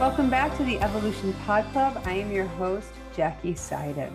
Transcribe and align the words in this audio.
Welcome 0.00 0.30
back 0.30 0.56
to 0.56 0.64
the 0.64 0.80
Evolution 0.80 1.34
Pod 1.44 1.70
Club. 1.72 2.00
I 2.06 2.14
am 2.14 2.32
your 2.32 2.46
host, 2.46 2.88
Jackie 3.14 3.52
Seiden. 3.52 4.10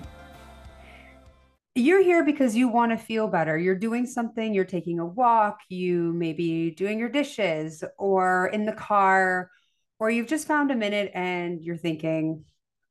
You're 1.76 2.02
here 2.02 2.26
because 2.26 2.56
you 2.56 2.70
want 2.70 2.92
to 2.92 2.98
feel 2.98 3.28
better. 3.28 3.56
You're 3.56 3.76
doing 3.76 4.08
something, 4.08 4.52
you're 4.52 4.66
taking 4.66 4.98
a 4.98 5.06
walk, 5.06 5.60
you 5.70 6.12
may 6.14 6.34
be 6.34 6.72
doing 6.72 6.98
your 6.98 7.10
dishes 7.10 7.84
or 8.00 8.48
in 8.48 8.66
the 8.66 8.74
car, 8.74 9.52
or 10.00 10.10
you've 10.10 10.26
just 10.26 10.48
found 10.48 10.72
a 10.72 10.76
minute 10.76 11.12
and 11.14 11.62
you're 11.62 11.78
thinking, 11.78 12.46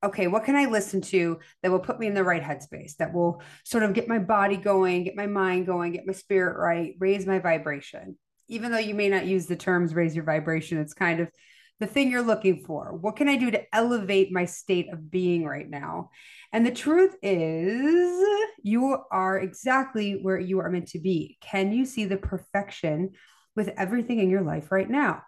okay, 0.04 0.29
what 0.29 0.45
can 0.45 0.54
I 0.54 0.66
listen 0.66 1.00
to 1.00 1.40
that 1.64 1.72
will 1.72 1.80
put 1.80 1.98
me 1.98 2.06
in 2.06 2.14
the 2.14 2.22
right 2.22 2.45
headspace, 2.45 2.95
that 2.98 3.12
will 3.12 3.42
sort 3.64 3.82
of 3.82 3.92
get 3.92 4.06
my 4.06 4.20
body 4.20 4.56
going, 4.56 5.02
get 5.02 5.16
my 5.16 5.26
mind 5.26 5.66
going, 5.66 5.90
get 5.90 6.06
my 6.06 6.12
spirit 6.12 6.56
right, 6.56 6.95
raise 7.00 7.26
my 7.26 7.40
vibration? 7.40 8.17
Even 8.46 8.70
though 8.70 8.79
you 8.79 8.95
may 8.95 9.08
not 9.08 9.26
use 9.26 9.46
the 9.46 9.56
terms 9.56 9.96
raise 9.96 10.14
your 10.14 10.25
vibration, 10.25 10.79
it's 10.79 10.95
kind 10.95 11.18
of 11.18 11.29
the 11.84 11.93
thing 11.93 12.11
you're 12.11 12.22
looking 12.22 12.64
for. 12.64 12.96
What 12.96 13.16
can 13.16 13.29
I 13.29 13.36
do 13.36 13.50
to 13.50 13.74
elevate 13.74 14.32
my 14.32 14.46
state 14.46 14.90
of 14.90 15.11
being 15.11 15.44
right 15.44 15.68
now? 15.68 16.11
And 16.50 16.64
the 16.64 16.70
truth 16.70 17.14
is, 17.22 18.26
you 18.62 18.96
are 19.11 19.38
exactly 19.38 20.12
where 20.22 20.39
you 20.39 20.61
are 20.61 20.70
meant 20.70 20.89
to 20.89 20.98
be. 20.98 21.36
Can 21.42 21.72
you 21.72 21.84
see 21.84 22.06
the 22.06 22.16
perfection 22.16 23.11
with 23.54 23.68
everything 23.76 24.18
in 24.18 24.30
your 24.30 24.40
life 24.40 24.72
right 24.72 24.89
now? 24.89 25.22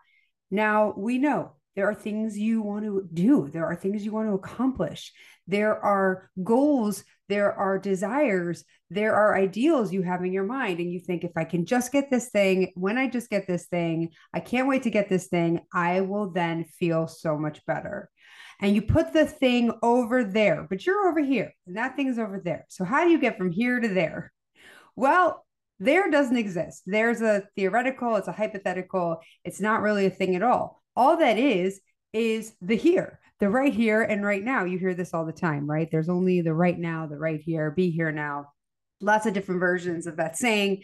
Now, 0.50 0.94
we 0.96 1.18
know 1.18 1.52
there 1.74 1.90
are 1.90 1.94
things 1.94 2.38
you 2.38 2.62
want 2.62 2.86
to 2.86 3.06
do, 3.12 3.50
there 3.52 3.66
are 3.66 3.76
things 3.76 4.02
you 4.02 4.12
want 4.12 4.28
to 4.28 4.34
accomplish, 4.34 5.12
there 5.46 5.78
are 5.78 6.30
goals, 6.42 7.04
there 7.28 7.52
are 7.52 7.78
desires, 7.78 8.64
there 8.90 9.14
are 9.14 9.36
ideals 9.36 9.92
you 9.92 10.02
have 10.02 10.24
in 10.24 10.32
your 10.32 10.44
mind. 10.44 10.80
And 10.80 10.92
you 10.92 11.00
think, 11.00 11.24
if 11.24 11.32
I 11.36 11.44
can 11.44 11.66
just 11.66 11.92
get 11.92 12.10
this 12.10 12.28
thing, 12.30 12.72
when 12.74 12.98
I 12.98 13.08
just 13.08 13.30
get 13.30 13.46
this 13.46 13.66
thing, 13.66 14.10
I 14.32 14.40
can't 14.40 14.68
wait 14.68 14.84
to 14.84 14.90
get 14.90 15.08
this 15.08 15.26
thing, 15.26 15.60
I 15.72 16.02
will 16.02 16.30
then 16.30 16.64
feel 16.64 17.06
so 17.06 17.36
much 17.36 17.64
better. 17.66 18.10
And 18.60 18.74
you 18.74 18.82
put 18.82 19.12
the 19.12 19.26
thing 19.26 19.72
over 19.82 20.24
there, 20.24 20.66
but 20.68 20.86
you're 20.86 21.08
over 21.08 21.20
here 21.20 21.52
and 21.66 21.76
that 21.76 21.94
thing's 21.94 22.18
over 22.18 22.40
there. 22.42 22.64
So, 22.68 22.84
how 22.84 23.04
do 23.04 23.10
you 23.10 23.18
get 23.18 23.36
from 23.36 23.52
here 23.52 23.80
to 23.80 23.88
there? 23.88 24.32
Well, 24.94 25.44
there 25.78 26.10
doesn't 26.10 26.38
exist. 26.38 26.84
There's 26.86 27.20
a 27.20 27.42
theoretical, 27.54 28.16
it's 28.16 28.28
a 28.28 28.32
hypothetical, 28.32 29.20
it's 29.44 29.60
not 29.60 29.82
really 29.82 30.06
a 30.06 30.10
thing 30.10 30.34
at 30.34 30.42
all 30.42 30.82
all 30.96 31.18
that 31.18 31.38
is 31.38 31.80
is 32.12 32.54
the 32.62 32.76
here 32.76 33.20
the 33.40 33.48
right 33.48 33.72
here 33.72 34.02
and 34.02 34.24
right 34.24 34.42
now. 34.42 34.64
You 34.64 34.78
hear 34.78 34.94
this 34.94 35.12
all 35.12 35.26
the 35.26 35.32
time 35.32 35.68
right? 35.68 35.88
There's 35.90 36.08
only 36.08 36.40
the 36.40 36.54
right 36.54 36.78
now 36.78 37.06
the 37.06 37.18
right 37.18 37.40
here 37.40 37.70
be 37.70 37.90
here 37.90 38.12
now. 38.12 38.52
Lots 39.00 39.26
of 39.26 39.34
different 39.34 39.60
versions 39.60 40.06
of 40.06 40.16
that 40.16 40.36
saying. 40.36 40.82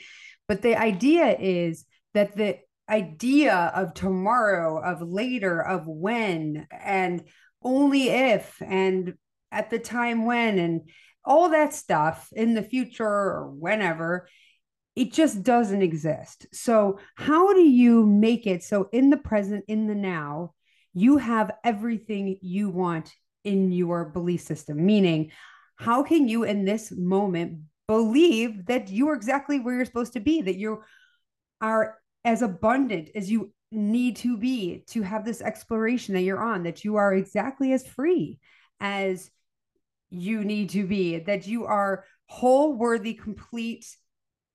But 0.48 0.62
the 0.62 0.76
idea 0.76 1.36
is 1.38 1.84
that 2.14 2.36
the 2.36 2.58
idea 2.88 3.72
of 3.74 3.94
tomorrow 3.94 4.82
of 4.82 5.00
later 5.00 5.60
of 5.60 5.86
when 5.86 6.66
and 6.70 7.24
only 7.62 8.08
if 8.08 8.60
and 8.60 9.14
at 9.50 9.70
the 9.70 9.78
time 9.78 10.26
when 10.26 10.58
and 10.58 10.90
all 11.24 11.50
that 11.50 11.72
stuff 11.72 12.28
in 12.32 12.54
the 12.54 12.62
future 12.62 13.06
or 13.06 13.50
whenever 13.50 14.28
it 14.94 15.12
just 15.12 15.42
doesn't 15.42 15.82
exist. 15.82 16.46
So, 16.52 16.98
how 17.14 17.54
do 17.54 17.62
you 17.62 18.04
make 18.06 18.46
it 18.46 18.62
so 18.62 18.88
in 18.92 19.10
the 19.10 19.16
present, 19.16 19.64
in 19.68 19.86
the 19.86 19.94
now, 19.94 20.52
you 20.94 21.18
have 21.18 21.52
everything 21.64 22.38
you 22.40 22.70
want 22.70 23.12
in 23.44 23.72
your 23.72 24.04
belief 24.04 24.42
system? 24.42 24.84
Meaning, 24.84 25.32
how 25.76 26.02
can 26.02 26.28
you 26.28 26.44
in 26.44 26.64
this 26.64 26.92
moment 26.92 27.60
believe 27.86 28.66
that 28.66 28.88
you 28.88 29.08
are 29.08 29.14
exactly 29.14 29.58
where 29.58 29.74
you're 29.74 29.84
supposed 29.84 30.12
to 30.12 30.20
be, 30.20 30.42
that 30.42 30.56
you 30.56 30.82
are 31.60 31.98
as 32.24 32.42
abundant 32.42 33.10
as 33.14 33.30
you 33.30 33.52
need 33.70 34.16
to 34.16 34.36
be 34.36 34.84
to 34.86 35.02
have 35.02 35.24
this 35.24 35.40
exploration 35.40 36.14
that 36.14 36.22
you're 36.22 36.42
on, 36.42 36.64
that 36.64 36.84
you 36.84 36.96
are 36.96 37.14
exactly 37.14 37.72
as 37.72 37.86
free 37.86 38.38
as 38.80 39.30
you 40.10 40.44
need 40.44 40.70
to 40.70 40.86
be, 40.86 41.18
that 41.18 41.46
you 41.46 41.64
are 41.64 42.04
whole, 42.26 42.74
worthy, 42.74 43.14
complete 43.14 43.86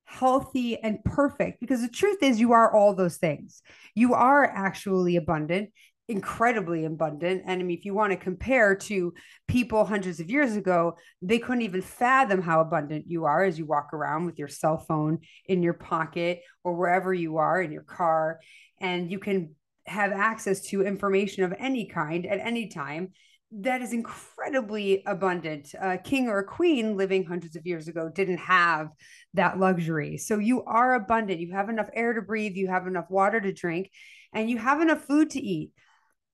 healthy, 0.07 0.81
and 0.81 1.03
perfect. 1.03 1.59
Because 1.59 1.81
the 1.81 1.89
truth 1.89 2.23
is, 2.23 2.39
you 2.39 2.53
are 2.53 2.73
all 2.73 2.95
those 2.95 3.17
things. 3.17 3.61
You 3.93 4.13
are 4.13 4.45
actually 4.45 5.17
abundant, 5.17 5.69
incredibly 6.09 6.85
abundant. 6.85 7.44
And 7.45 7.59
I 7.59 7.63
mean, 7.63 7.78
if 7.78 7.84
you 7.84 7.94
want 7.94 8.12
to 8.12 8.18
compare 8.18 8.75
to 8.75 9.13
people 9.47 9.84
hundreds 9.84 10.19
of 10.19 10.29
years 10.29 10.56
ago, 10.56 10.95
they 11.22 11.40
couldn't 11.40 11.63
even 11.63 11.81
fathom 11.81 12.41
how 12.41 12.62
abundant 12.62 13.06
you 13.07 13.25
are 13.25 13.44
as 13.44 13.59
you 13.59 13.66
walk 13.66 13.94
around 13.94 14.25
with 14.25 14.40
your 14.40 14.47
cell 14.47 14.78
phone 14.78 15.19
in 15.45 15.62
your 15.62 15.73
pocket 15.73 16.41
or 16.63 16.75
wherever 16.75 17.13
you 17.13 17.38
are 17.38 17.62
in 17.62 17.72
your 17.72 17.84
car. 17.84 18.40
And 18.79 19.12
you 19.12 19.19
can 19.19 19.56
have 19.85 20.12
access 20.12 20.62
to 20.68 20.81
information 20.81 21.44
of 21.44 21.53
any 21.59 21.88
kind 21.88 22.25
at 22.25 22.39
any 22.39 22.68
time 22.68 23.13
that 23.51 23.81
is 23.81 23.94
incredibly 23.94 25.03
abundant. 25.06 25.74
A 25.79 25.97
king 25.97 26.28
or 26.28 26.39
a 26.39 26.45
queen 26.45 26.97
living 26.97 27.24
hundreds 27.24 27.56
of 27.56 27.66
years 27.66 27.88
ago 27.88 28.09
didn't 28.13 28.39
have 28.39 28.89
that 29.34 29.57
luxury. 29.57 30.18
So 30.18 30.38
you 30.38 30.63
are 30.66 30.95
abundant. 30.95 31.39
You 31.39 31.53
have 31.53 31.69
enough 31.69 31.89
air 31.94 32.13
to 32.13 32.22
breathe, 32.22 32.56
you 32.56 32.68
have 32.68 32.88
enough 32.88 33.09
water 33.09 33.39
to 33.39 33.53
drink, 33.53 33.89
and 34.34 34.50
you 34.50 34.57
have 34.57 34.81
enough 34.81 35.06
food 35.06 35.29
to 35.31 35.39
eat. 35.39 35.72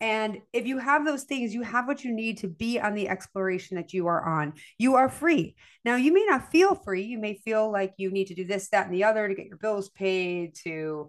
And 0.04 0.42
if 0.52 0.68
you 0.68 0.80
have 0.80 1.06
those 1.06 1.24
things, 1.24 1.54
you 1.54 1.62
have 1.62 1.88
what 1.88 2.04
you 2.04 2.14
need 2.14 2.40
to 2.40 2.50
be 2.50 2.78
on 2.78 2.94
the 2.94 3.08
exploration 3.08 3.78
that 3.78 3.94
you 3.94 4.08
are 4.08 4.42
on. 4.42 4.52
You 4.78 4.96
are 4.96 5.08
free. 5.08 5.56
Now, 5.86 5.96
you 5.96 6.14
may 6.14 6.26
not 6.28 6.52
feel 6.52 6.76
free. 6.76 7.04
You 7.04 7.18
may 7.20 7.36
feel 7.36 7.72
like 7.72 7.94
you 7.96 8.12
need 8.12 8.28
to 8.28 8.36
do 8.36 8.44
this, 8.44 8.68
that, 8.72 8.86
and 8.86 8.94
the 8.94 9.06
other 9.06 9.30
to 9.30 9.34
get 9.34 9.46
your 9.46 9.56
bills 9.56 9.88
paid, 9.88 10.56
to 10.66 11.08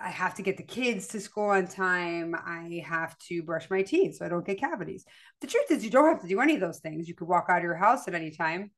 I 0.00 0.10
have 0.10 0.36
to 0.36 0.42
get 0.42 0.58
the 0.58 0.62
kids 0.62 1.08
to 1.08 1.20
school 1.20 1.46
on 1.46 1.66
time. 1.66 2.36
I 2.36 2.84
have 2.86 3.18
to 3.30 3.42
brush 3.42 3.68
my 3.68 3.82
teeth 3.82 4.18
so 4.18 4.26
I 4.26 4.28
don't 4.28 4.46
get 4.46 4.60
cavities. 4.60 5.04
The 5.40 5.48
truth 5.48 5.68
is, 5.72 5.82
you 5.82 5.90
don't 5.90 6.08
have 6.08 6.22
to 6.22 6.28
do 6.28 6.38
any 6.38 6.54
of 6.54 6.60
those 6.60 6.78
things. 6.78 7.08
You 7.08 7.16
could 7.16 7.26
walk 7.26 7.46
out 7.48 7.58
of 7.58 7.64
your 7.64 7.74
house 7.74 8.06
at 8.06 8.14
any 8.14 8.30
time. 8.30 8.70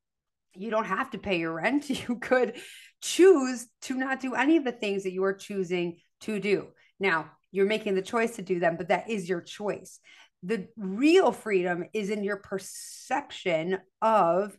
You 0.55 0.71
don't 0.71 0.85
have 0.85 1.11
to 1.11 1.19
pay 1.19 1.37
your 1.37 1.53
rent. 1.53 1.91
You 2.09 2.15
could 2.15 2.57
choose 3.03 3.67
to 3.83 3.93
not 3.93 4.19
do 4.19 4.33
any 4.33 4.57
of 4.57 4.63
the 4.63 4.71
things 4.71 5.03
that 5.03 5.13
you 5.13 5.23
are 5.25 5.33
choosing 5.35 5.97
to 6.21 6.39
do. 6.39 6.69
Now, 6.99 7.29
you're 7.53 7.67
making 7.67 7.93
the 7.93 8.01
choice 8.01 8.35
to 8.35 8.41
do 8.41 8.59
them, 8.59 8.75
but 8.75 8.89
that 8.89 9.09
is 9.09 9.29
your 9.29 9.39
choice. 9.39 9.99
The 10.41 10.67
real 10.75 11.31
freedom 11.31 11.85
is 11.93 12.09
in 12.09 12.23
your 12.23 12.37
perception 12.37 13.77
of 14.01 14.57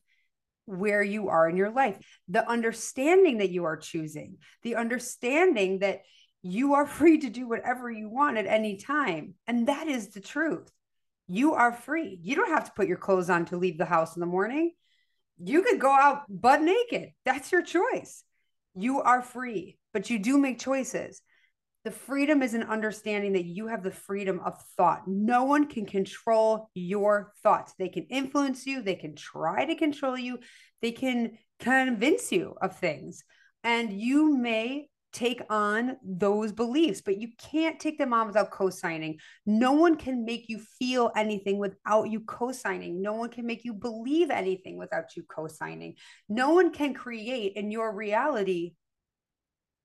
where 0.65 1.03
you 1.03 1.29
are 1.29 1.49
in 1.49 1.57
your 1.57 1.73
life, 1.73 1.99
the 2.29 2.49
understanding 2.49 3.39
that 3.39 3.51
you 3.51 3.65
are 3.65 3.77
choosing, 3.77 4.39
the 4.63 4.77
understanding 4.77 5.81
that 5.81 6.03
you 6.43 6.75
are 6.75 6.87
free 6.99 7.19
to 7.19 7.29
do 7.29 7.49
whatever 7.49 7.91
you 7.91 8.09
want 8.09 8.39
at 8.39 8.47
any 8.47 8.77
time. 8.77 9.35
And 9.47 9.67
that 9.67 9.89
is 9.89 10.11
the 10.11 10.21
truth. 10.21 10.71
You 11.27 11.55
are 11.55 11.73
free. 11.73 12.19
You 12.23 12.37
don't 12.37 12.51
have 12.51 12.65
to 12.65 12.73
put 12.77 12.87
your 12.87 12.97
clothes 12.97 13.29
on 13.29 13.47
to 13.47 13.57
leave 13.57 13.77
the 13.77 13.85
house 13.85 14.15
in 14.15 14.21
the 14.21 14.27
morning. 14.27 14.73
You 15.43 15.63
could 15.63 15.81
go 15.81 15.91
out 15.91 16.23
butt 16.29 16.63
naked. 16.63 17.11
That's 17.25 17.51
your 17.51 17.63
choice. 17.63 18.23
You 18.77 19.01
are 19.01 19.21
free, 19.21 19.79
but 19.93 20.11
you 20.11 20.21
do 20.21 20.39
make 20.39 20.61
choices. 20.61 21.21
The 21.85 21.91
freedom 21.91 22.43
is 22.43 22.55
an 22.55 22.63
understanding 22.63 23.35
that 23.35 23.45
you 23.45 23.67
have 23.67 23.83
the 23.83 23.91
freedom 23.91 24.41
of 24.43 24.59
thought. 24.77 25.07
No 25.07 25.45
one 25.45 25.67
can 25.67 25.85
control 25.85 26.71
your 26.75 27.35
thoughts. 27.43 27.75
They 27.79 27.91
can 27.91 28.05
influence 28.05 28.67
you, 28.67 28.81
they 28.83 28.95
can 28.95 29.15
try 29.15 29.67
to 29.67 29.75
control 29.75 30.17
you, 30.17 30.39
they 30.81 30.93
can 30.93 31.33
convince 31.61 32.33
you 32.33 32.55
of 32.63 32.79
things. 32.79 33.23
And 33.63 33.93
you 33.93 34.35
may 34.35 34.89
take 35.13 35.43
on 35.51 35.97
those 36.03 36.53
beliefs, 36.53 37.03
but 37.03 37.21
you 37.21 37.29
can't 37.39 37.79
take 37.79 37.99
them 37.99 38.15
on 38.15 38.29
without 38.29 38.51
co 38.51 38.71
signing. 38.71 39.19
No 39.45 39.73
one 39.73 39.97
can 39.97 40.25
make 40.25 40.49
you 40.49 40.61
feel 40.79 41.13
anything 41.15 41.59
without 41.59 42.11
you 42.11 42.21
co 42.21 42.51
signing. 42.53 43.03
No 43.03 43.13
one 43.13 43.29
can 43.29 43.45
make 43.45 43.63
you 43.63 43.75
believe 43.75 44.31
anything 44.31 44.79
without 44.79 45.17
you 45.17 45.23
co 45.23 45.49
signing. 45.49 45.97
No 46.31 46.55
one 46.55 46.73
can 46.73 46.95
create 46.95 47.57
in 47.57 47.71
your 47.71 47.95
reality 47.95 48.73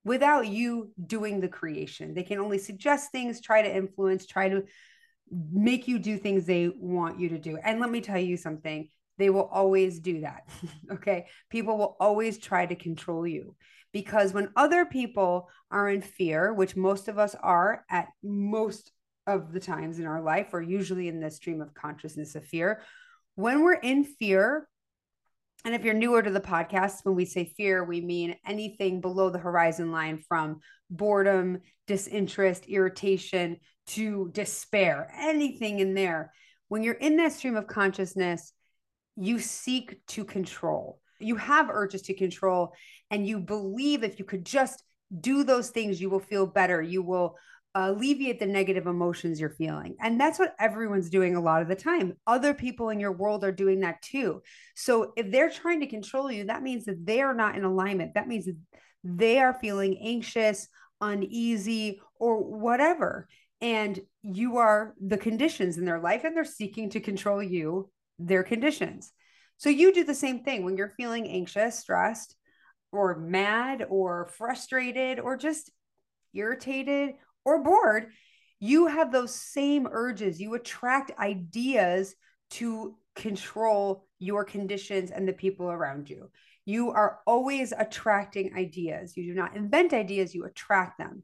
without 0.04 0.48
you 0.48 0.92
doing 1.06 1.40
the 1.40 1.48
creation. 1.48 2.14
They 2.14 2.24
can 2.24 2.40
only 2.40 2.58
suggest 2.58 3.12
things, 3.12 3.42
try 3.42 3.62
to 3.62 3.76
influence, 3.76 4.26
try 4.26 4.50
to 4.50 4.64
make 5.52 5.88
you 5.88 6.00
do 6.00 6.18
things 6.18 6.46
they 6.46 6.70
want 6.70 7.20
you 7.20 7.30
to 7.30 7.38
do. 7.38 7.58
And 7.58 7.80
let 7.80 7.90
me 7.90 8.02
tell 8.02 8.20
you 8.20 8.38
something 8.38 8.90
they 9.18 9.30
will 9.30 9.50
always 9.52 10.00
do 10.00 10.22
that. 10.22 10.48
okay. 10.92 11.28
People 11.50 11.78
will 11.78 11.98
always 12.00 12.38
try 12.38 12.66
to 12.66 12.76
control 12.76 13.28
you 13.28 13.56
because 13.92 14.34
when 14.34 14.50
other 14.56 14.86
people 14.86 15.50
are 15.72 15.90
in 15.90 16.02
fear, 16.02 16.54
which 16.54 16.76
most 16.76 17.08
of 17.08 17.20
us 17.20 17.36
are 17.36 17.86
at 17.90 18.08
most 18.24 18.92
of 19.28 19.52
the 19.52 19.60
times 19.60 20.00
in 20.00 20.06
our 20.06 20.22
life, 20.22 20.48
or 20.54 20.62
usually 20.62 21.08
in 21.08 21.20
the 21.20 21.30
stream 21.30 21.62
of 21.62 21.74
consciousness 21.74 22.36
of 22.36 22.46
fear, 22.46 22.82
when 23.36 23.62
we're 23.62 23.74
in 23.74 24.04
fear, 24.04 24.68
and 25.66 25.76
if 25.76 25.84
you're 25.84 25.94
newer 25.94 26.22
to 26.22 26.32
the 26.32 26.40
podcast, 26.40 27.00
when 27.04 27.16
we 27.16 27.26
say 27.26 27.46
fear, 27.58 27.84
we 27.84 28.02
mean 28.02 28.36
anything 28.46 29.02
below 29.02 29.30
the 29.30 29.40
horizon 29.40 29.92
line 29.92 30.24
from 30.28 30.60
boredom, 30.90 31.62
disinterest, 31.88 32.66
irritation 32.68 33.58
to 33.88 34.30
despair, 34.34 35.12
anything 35.20 35.80
in 35.80 35.94
there. 35.94 36.32
When 36.68 36.84
you're 36.84 36.94
in 36.94 37.18
that 37.18 37.34
stream 37.34 37.56
of 37.56 37.68
consciousness, 37.68 38.54
you 39.16 39.40
seek 39.40 40.06
to 40.08 40.24
control 40.24 41.00
you 41.20 41.36
have 41.36 41.70
urges 41.70 42.04
to 42.04 42.14
control 42.14 42.74
and 43.12 43.28
you 43.28 43.40
believe 43.40 44.04
if 44.04 44.20
you 44.20 44.26
could 44.26 44.46
just 44.46 44.84
do 45.20 45.44
those 45.44 45.70
things 45.70 46.00
you 46.00 46.10
will 46.10 46.20
feel 46.20 46.46
better 46.46 46.82
you 46.82 47.02
will 47.02 47.36
alleviate 47.76 48.40
the 48.40 48.46
negative 48.46 48.88
emotions 48.88 49.40
you're 49.40 49.50
feeling. 49.52 49.96
And 50.02 50.20
that's 50.20 50.40
what 50.40 50.56
everyone's 50.60 51.10
doing 51.10 51.36
a 51.36 51.42
lot 51.42 51.62
of 51.62 51.68
the 51.68 51.76
time. 51.76 52.14
Other 52.26 52.54
people 52.54 52.90
in 52.90 53.00
your 53.00 53.12
world 53.12 53.44
are 53.44 53.52
doing 53.52 53.82
that 53.82 54.02
too. 54.02 54.42
So 54.76 55.14
if 55.16 55.32
they're 55.32 55.52
trying 55.52 55.82
to 55.82 55.88
control 55.88 56.32
you, 56.32 56.46
that 56.46 56.64
means 56.64 56.86
that 56.86 57.06
they 57.06 57.22
are 57.22 57.34
not 57.34 57.56
in 57.56 57.64
alignment. 57.64 58.16
That 58.16 58.28
means 58.28 58.48
they 59.04 59.40
are 59.40 59.54
feeling 59.54 60.00
anxious, 60.04 60.68
uneasy, 61.00 62.02
or 62.16 62.44
whatever. 62.44 63.28
And 63.62 64.00
you 64.24 64.58
are 64.58 64.96
the 65.00 65.18
conditions 65.18 65.78
in 65.78 65.86
their 65.86 66.00
life 66.00 66.24
and 66.24 66.36
they're 66.36 66.46
seeking 66.46 66.90
to 66.92 67.00
control 67.00 67.44
you, 67.44 67.90
their 68.18 68.44
conditions. 68.44 69.12
So 69.58 69.70
you 69.70 69.94
do 69.94 70.04
the 70.04 70.16
same 70.16 70.44
thing 70.44 70.64
when 70.64 70.76
you're 70.76 70.94
feeling 70.98 71.28
anxious, 71.28 71.80
stressed, 71.80 72.36
or 72.92 73.20
mad, 73.20 73.86
or 73.90 74.30
frustrated, 74.38 75.20
or 75.20 75.38
just 75.38 75.70
irritated 76.34 77.16
or 77.50 77.64
bored, 77.64 78.08
you 78.60 78.88
have 78.88 79.12
those 79.12 79.34
same 79.34 79.88
urges. 79.90 80.40
You 80.40 80.54
attract 80.54 81.18
ideas 81.20 82.16
to 82.52 82.98
control 83.16 84.08
your 84.20 84.44
conditions 84.44 85.12
and 85.12 85.28
the 85.28 85.34
people 85.34 85.70
around 85.70 86.10
you. 86.10 86.30
You 86.66 86.92
are 86.92 87.20
always 87.26 87.72
attracting 87.72 88.54
ideas. 88.56 89.16
You 89.16 89.24
do 89.24 89.34
not 89.34 89.56
invent 89.56 89.94
ideas, 89.94 90.36
you 90.36 90.46
attract 90.46 90.98
them. 90.98 91.24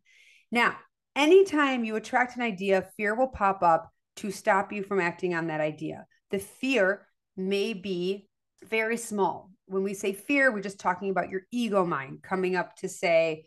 Now, 0.51 0.75
anytime 1.15 1.83
you 1.83 1.95
attract 1.95 2.35
an 2.35 2.41
idea, 2.41 2.89
fear 2.97 3.15
will 3.15 3.27
pop 3.27 3.61
up 3.63 3.91
to 4.17 4.31
stop 4.31 4.71
you 4.71 4.83
from 4.83 4.99
acting 4.99 5.35
on 5.35 5.47
that 5.47 5.61
idea. 5.61 6.05
The 6.31 6.39
fear 6.39 7.05
may 7.37 7.73
be 7.73 8.27
very 8.63 8.97
small. 8.97 9.51
When 9.67 9.83
we 9.83 9.93
say 9.93 10.13
fear, 10.13 10.51
we're 10.51 10.61
just 10.61 10.79
talking 10.79 11.09
about 11.09 11.29
your 11.29 11.41
ego 11.51 11.85
mind 11.85 12.23
coming 12.23 12.55
up 12.55 12.75
to 12.77 12.89
say, 12.89 13.45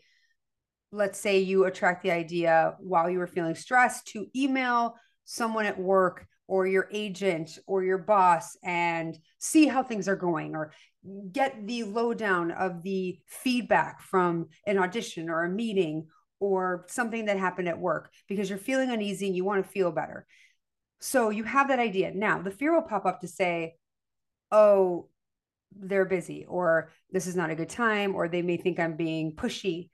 let's 0.91 1.19
say 1.19 1.39
you 1.39 1.65
attract 1.65 2.03
the 2.03 2.11
idea 2.11 2.75
while 2.79 3.09
you 3.09 3.19
were 3.19 3.27
feeling 3.27 3.55
stressed 3.55 4.07
to 4.07 4.27
email 4.35 4.95
someone 5.25 5.65
at 5.65 5.79
work 5.79 6.25
or 6.47 6.65
your 6.65 6.89
agent 6.91 7.59
or 7.67 7.83
your 7.83 7.99
boss 7.99 8.57
and 8.63 9.17
see 9.37 9.67
how 9.67 9.83
things 9.83 10.07
are 10.07 10.15
going 10.15 10.55
or 10.55 10.73
get 11.31 11.67
the 11.67 11.83
lowdown 11.83 12.51
of 12.51 12.81
the 12.81 13.19
feedback 13.27 14.01
from 14.01 14.47
an 14.65 14.77
audition 14.77 15.29
or 15.29 15.43
a 15.43 15.49
meeting 15.49 16.07
or 16.39 16.85
something 16.87 17.25
that 17.25 17.37
happened 17.37 17.67
at 17.67 17.79
work 17.79 18.11
because 18.27 18.49
you're 18.49 18.57
feeling 18.57 18.89
uneasy 18.89 19.27
and 19.27 19.35
you 19.35 19.45
want 19.45 19.63
to 19.63 19.71
feel 19.71 19.91
better. 19.91 20.25
So 20.99 21.29
you 21.29 21.43
have 21.43 21.67
that 21.67 21.79
idea. 21.79 22.11
Now, 22.11 22.41
the 22.41 22.51
fear 22.51 22.73
will 22.73 22.81
pop 22.81 23.05
up 23.05 23.21
to 23.21 23.27
say, 23.27 23.75
oh, 24.51 25.07
they're 25.71 26.05
busy, 26.05 26.45
or 26.47 26.91
this 27.11 27.27
is 27.27 27.35
not 27.35 27.51
a 27.51 27.55
good 27.55 27.69
time, 27.69 28.15
or 28.15 28.27
they 28.27 28.41
may 28.41 28.57
think 28.57 28.79
I'm 28.79 28.97
being 28.97 29.35
pushy. 29.35 29.89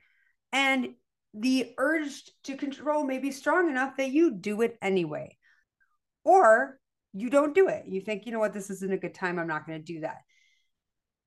And 0.52 0.96
the 1.34 1.74
urge 1.78 2.24
to 2.46 2.56
control 2.56 3.04
may 3.04 3.20
be 3.20 3.32
strong 3.32 3.70
enough 3.70 3.98
that 3.98 4.12
you 4.12 4.32
do 4.32 4.62
it 4.62 4.78
anyway. 4.82 5.38
Or 6.24 6.80
you 7.14 7.30
don't 7.30 7.56
do 7.56 7.68
it. 7.68 7.86
You 7.88 8.02
think, 8.02 8.26
you 8.26 8.32
know 8.32 8.40
what, 8.40 8.54
this 8.54 8.70
isn't 8.70 8.94
a 8.94 8.98
good 8.98 9.14
time. 9.14 9.38
I'm 9.38 9.48
not 9.48 9.66
going 9.66 9.80
to 9.80 9.94
do 9.94 10.02
that. 10.02 10.18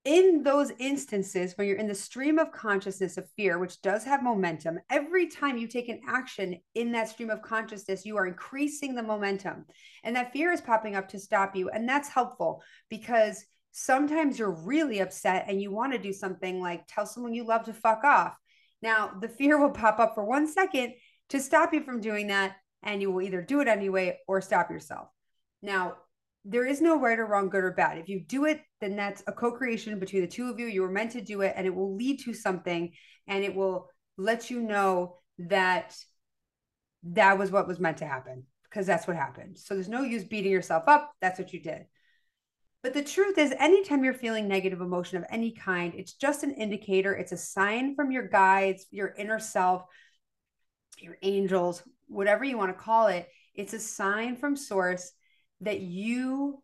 In 0.04 0.42
those 0.42 0.72
instances 0.78 1.52
when 1.56 1.66
you're 1.66 1.76
in 1.76 1.88
the 1.88 1.94
stream 1.94 2.38
of 2.38 2.52
consciousness 2.52 3.18
of 3.18 3.28
fear, 3.36 3.58
which 3.58 3.82
does 3.82 4.04
have 4.04 4.22
momentum, 4.22 4.78
every 4.88 5.26
time 5.26 5.58
you 5.58 5.66
take 5.66 5.88
an 5.88 6.00
action 6.08 6.56
in 6.74 6.92
that 6.92 7.10
stream 7.10 7.28
of 7.30 7.42
consciousness, 7.42 8.06
you 8.06 8.16
are 8.16 8.26
increasing 8.26 8.94
the 8.94 9.02
momentum. 9.02 9.66
And 10.04 10.16
that 10.16 10.32
fear 10.32 10.52
is 10.52 10.60
popping 10.60 10.96
up 10.96 11.08
to 11.08 11.18
stop 11.18 11.54
you. 11.54 11.68
And 11.68 11.86
that's 11.86 12.08
helpful 12.08 12.62
because 12.88 13.44
sometimes 13.72 14.38
you're 14.38 14.50
really 14.64 15.00
upset 15.00 15.44
and 15.48 15.60
you 15.60 15.70
want 15.70 15.92
to 15.92 15.98
do 15.98 16.12
something 16.12 16.60
like 16.60 16.86
tell 16.88 17.04
someone 17.04 17.34
you 17.34 17.44
love 17.44 17.64
to 17.64 17.72
fuck 17.74 18.04
off 18.04 18.34
now, 18.82 19.12
the 19.20 19.28
fear 19.28 19.58
will 19.58 19.70
pop 19.70 19.98
up 19.98 20.14
for 20.14 20.24
one 20.24 20.46
second 20.46 20.94
to 21.30 21.40
stop 21.40 21.72
you 21.72 21.82
from 21.82 22.00
doing 22.00 22.28
that, 22.28 22.56
and 22.82 23.02
you 23.02 23.10
will 23.10 23.22
either 23.22 23.42
do 23.42 23.60
it 23.60 23.68
anyway 23.68 24.18
or 24.28 24.40
stop 24.40 24.70
yourself. 24.70 25.08
Now, 25.62 25.96
there 26.44 26.64
is 26.64 26.80
no 26.80 26.98
right 26.98 27.18
or 27.18 27.26
wrong, 27.26 27.48
good 27.48 27.64
or 27.64 27.72
bad. 27.72 27.98
If 27.98 28.08
you 28.08 28.20
do 28.20 28.44
it, 28.44 28.60
then 28.80 28.96
that's 28.96 29.22
a 29.26 29.32
co 29.32 29.50
creation 29.52 29.98
between 29.98 30.22
the 30.22 30.28
two 30.28 30.48
of 30.48 30.58
you. 30.60 30.66
You 30.66 30.82
were 30.82 30.90
meant 30.90 31.12
to 31.12 31.20
do 31.20 31.40
it, 31.40 31.54
and 31.56 31.66
it 31.66 31.74
will 31.74 31.96
lead 31.96 32.20
to 32.20 32.32
something, 32.32 32.92
and 33.26 33.44
it 33.44 33.54
will 33.54 33.90
let 34.16 34.50
you 34.50 34.60
know 34.60 35.18
that 35.38 35.94
that 37.02 37.38
was 37.38 37.50
what 37.50 37.68
was 37.68 37.78
meant 37.78 37.98
to 37.98 38.06
happen 38.06 38.44
because 38.64 38.86
that's 38.86 39.06
what 39.06 39.16
happened. 39.16 39.58
So 39.58 39.74
there's 39.74 39.88
no 39.88 40.02
use 40.02 40.24
beating 40.24 40.52
yourself 40.52 40.84
up. 40.86 41.12
That's 41.20 41.38
what 41.38 41.52
you 41.52 41.60
did. 41.60 41.86
But 42.82 42.94
the 42.94 43.02
truth 43.02 43.38
is, 43.38 43.52
anytime 43.58 44.04
you're 44.04 44.14
feeling 44.14 44.46
negative 44.46 44.80
emotion 44.80 45.18
of 45.18 45.24
any 45.30 45.52
kind, 45.52 45.94
it's 45.96 46.14
just 46.14 46.44
an 46.44 46.52
indicator. 46.52 47.14
It's 47.14 47.32
a 47.32 47.36
sign 47.36 47.96
from 47.96 48.12
your 48.12 48.28
guides, 48.28 48.86
your 48.90 49.14
inner 49.18 49.40
self, 49.40 49.82
your 50.98 51.16
angels, 51.22 51.82
whatever 52.06 52.44
you 52.44 52.56
want 52.56 52.76
to 52.76 52.82
call 52.82 53.08
it. 53.08 53.28
It's 53.54 53.74
a 53.74 53.80
sign 53.80 54.36
from 54.36 54.56
source 54.56 55.12
that 55.60 55.80
you 55.80 56.62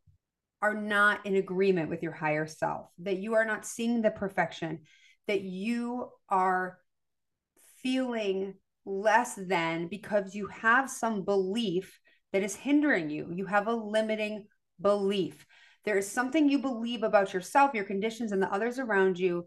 are 0.62 0.75
not 0.75 1.26
in 1.26 1.37
agreement 1.37 1.90
with 1.90 2.02
your 2.02 2.12
higher 2.12 2.46
self, 2.46 2.87
that 3.00 3.19
you 3.19 3.34
are 3.34 3.44
not 3.44 3.67
seeing 3.67 4.00
the 4.00 4.10
perfection, 4.10 4.81
that 5.26 5.43
you 5.43 6.08
are 6.28 6.78
feeling 7.82 8.55
less 8.87 9.34
than 9.34 9.88
because 9.88 10.34
you 10.34 10.46
have 10.46 10.88
some 10.88 11.25
belief 11.25 11.99
that 12.32 12.43
is 12.43 12.55
hindering 12.55 13.10
you. 13.10 13.28
You 13.32 13.46
have 13.46 13.67
a 13.67 13.75
limiting 13.75 14.46
belief. 14.81 15.44
There 15.84 15.98
is 15.98 16.10
something 16.10 16.48
you 16.48 16.58
believe 16.58 17.02
about 17.02 17.34
yourself, 17.34 17.75
your 17.75 17.84
conditions, 17.84 18.32
and 18.32 18.42
the 18.42 18.52
others 18.52 18.78
around 18.78 19.19
you 19.19 19.46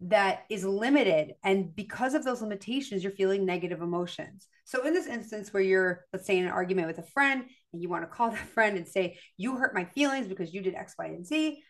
that 0.00 0.44
is 0.48 0.64
limited. 0.64 1.32
And 1.42 1.74
because 1.74 2.14
of 2.14 2.24
those 2.24 2.40
limitations, 2.40 3.02
you're 3.02 3.12
feeling 3.12 3.44
negative 3.44 3.82
emotions. 3.82 4.46
So, 4.64 4.86
in 4.86 4.94
this 4.94 5.06
instance 5.06 5.52
where 5.52 5.62
you're, 5.62 6.04
let's 6.12 6.26
say, 6.26 6.38
in 6.38 6.44
an 6.44 6.50
argument 6.50 6.88
with 6.88 6.98
a 6.98 7.10
friend 7.10 7.44
and 7.72 7.82
you 7.82 7.88
want 7.88 8.04
to 8.04 8.06
call 8.16 8.30
that 8.30 8.48
friend 8.48 8.76
and 8.76 8.86
say, 8.86 9.18
You 9.36 9.56
hurt 9.56 9.74
my 9.74 9.84
feelings 9.84 10.28
because 10.28 10.54
you 10.54 10.62
did 10.62 10.74
X, 10.74 10.94
Y, 10.98 11.06
and 11.06 11.26
Z, 11.26 11.62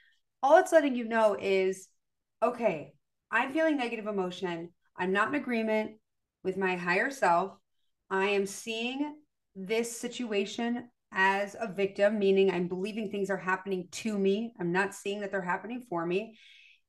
all 0.43 0.59
it's 0.59 0.73
letting 0.73 0.95
you 0.95 1.05
know 1.05 1.37
is, 1.41 1.89
okay, 2.43 2.93
I'm 3.31 3.53
feeling 3.53 3.77
negative 3.77 4.07
emotion. 4.07 4.71
I'm 4.97 5.13
not 5.13 5.29
in 5.29 5.35
agreement 5.35 5.93
with 6.45 6.57
my 6.57 6.77
higher 6.77 7.11
self. 7.11 7.53
I 8.11 8.27
am 8.31 8.47
seeing 8.47 9.17
this 9.55 9.99
situation 9.99 10.89
as 11.13 11.57
a 11.59 11.73
victim, 11.73 12.19
meaning 12.19 12.51
I'm 12.51 12.69
believing 12.69 13.11
things 13.11 13.31
are 13.31 13.37
happening 13.37 13.89
to 13.93 14.19
me. 14.19 14.53
I'm 14.61 14.73
not 14.73 14.95
seeing 14.95 15.21
that 15.21 15.31
they're 15.31 15.41
happening 15.43 15.85
for 15.89 16.05
me. 16.05 16.37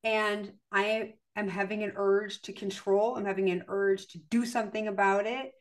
And 0.04 0.52
I 0.72 1.14
am 1.36 1.48
having 1.48 1.82
an 1.82 1.92
urge 1.96 2.42
to 2.42 2.52
control. 2.52 3.16
I'm 3.16 3.24
having 3.24 3.50
an 3.50 3.64
urge 3.68 4.08
to 4.08 4.18
do 4.18 4.44
something 4.44 4.88
about 4.88 5.26
it 5.26 5.52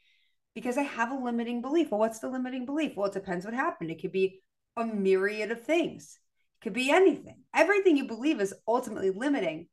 because 0.56 0.78
I 0.78 0.84
have 0.84 1.12
a 1.12 1.16
limiting 1.16 1.62
belief. 1.62 1.92
Well, 1.92 2.00
what's 2.00 2.20
the 2.20 2.30
limiting 2.30 2.66
belief? 2.66 2.94
Well, 2.96 3.08
it 3.08 3.14
depends 3.14 3.46
what 3.46 3.54
happened. 3.54 3.92
It 3.92 4.02
could 4.02 4.12
be 4.12 4.42
a 4.78 4.86
myriad 4.86 5.52
of 5.52 5.64
things, 5.64 6.18
it 6.60 6.64
could 6.64 6.74
be 6.74 6.92
anything. 6.92 7.44
Everything 7.54 7.98
you 7.98 8.08
believe 8.08 8.40
is 8.40 8.54
ultimately 8.68 9.10
limiting, 9.10 9.68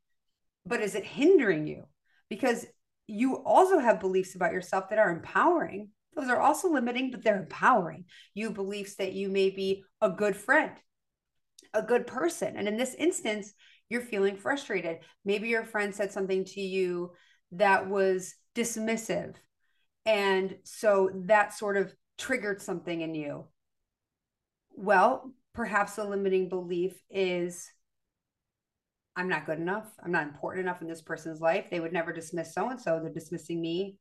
but 0.65 0.81
is 0.81 0.95
it 0.95 1.05
hindering 1.05 1.67
you? 1.67 1.85
Because 2.29 2.67
you 3.07 3.37
also 3.37 3.79
have 3.79 4.01
beliefs 4.01 4.35
about 4.35 4.53
yourself 4.53 4.89
that 4.91 4.99
are 4.99 5.11
empowering 5.11 5.91
those 6.17 6.29
are 6.29 6.41
also 6.41 6.71
limiting, 6.71 7.11
but 7.11 7.23
they're 7.23 7.41
empowering. 7.41 8.07
You 8.35 8.51
beliefs 8.51 8.97
that 8.97 9.13
you 9.13 9.29
may 9.29 9.51
be 9.51 9.85
a 10.01 10.11
good 10.11 10.35
friend, 10.35 10.73
a 11.75 11.83
good 11.83 12.07
person. 12.07 12.57
And 12.57 12.67
in 12.67 12.77
this 12.77 12.95
instance, 12.95 13.53
you're 13.89 14.01
feeling 14.01 14.37
frustrated. 14.37 14.99
Maybe 15.25 15.49
your 15.49 15.65
friend 15.65 15.95
said 15.95 16.11
something 16.11 16.45
to 16.47 16.61
you 16.61 17.13
that 17.53 17.89
was 17.89 18.35
dismissive. 18.55 19.35
And 20.07 20.57
so 20.65 21.11
that 21.27 21.53
sort 21.53 21.77
of 21.77 21.95
triggered 22.17 22.63
something 22.63 23.03
in 23.03 23.15
you. 23.15 23.47
Well, 24.71 25.33
perhaps 25.53 25.97
the 25.97 26.05
limiting 26.05 26.49
belief 26.49 26.95
is 27.11 27.71
I'm 29.15 29.29
not 29.29 29.47
good 29.47 29.59
enough. 29.59 29.87
I'm 30.03 30.13
not 30.13 30.27
important 30.27 30.67
enough 30.67 30.83
in 30.83 30.89
this 30.89 31.03
person's 31.03 31.41
life. 31.41 31.67
They 31.71 31.81
would 31.81 31.93
never 31.93 32.13
dismiss 32.13 32.55
so 32.55 32.69
and 32.69 32.81
so. 32.81 33.01
They're 33.01 33.13
dismissing 33.13 33.61
me 33.61 33.99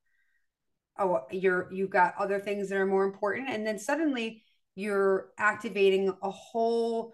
oh 0.98 1.22
you're 1.32 1.72
you've 1.74 1.90
got 1.90 2.16
other 2.18 2.40
things 2.40 2.70
that 2.70 2.78
are 2.78 2.86
more 2.86 3.06
important. 3.06 3.50
And 3.50 3.66
then 3.66 3.80
suddenly 3.80 4.44
you're 4.76 5.30
activating 5.38 6.14
a 6.22 6.32
whole 6.32 7.14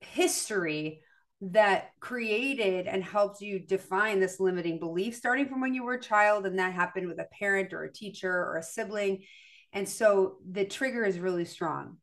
history 0.00 1.02
that 1.40 1.90
created 2.00 2.86
and 2.86 3.04
helped 3.04 3.40
you 3.40 3.58
define 3.58 4.20
this 4.20 4.40
limiting 4.40 4.78
belief 4.78 5.14
starting 5.14 5.48
from 5.48 5.60
when 5.60 5.74
you 5.74 5.84
were 5.84 5.94
a 5.94 6.00
child 6.00 6.46
and 6.46 6.58
that 6.58 6.72
happened 6.72 7.06
with 7.06 7.18
a 7.18 7.28
parent 7.38 7.74
or 7.74 7.84
a 7.84 7.92
teacher 7.92 8.32
or 8.32 8.56
a 8.56 8.62
sibling. 8.62 9.22
And 9.72 9.88
so 9.88 10.36
the 10.50 10.64
trigger 10.64 11.04
is 11.04 11.18
really 11.18 11.44
strong 11.44 11.98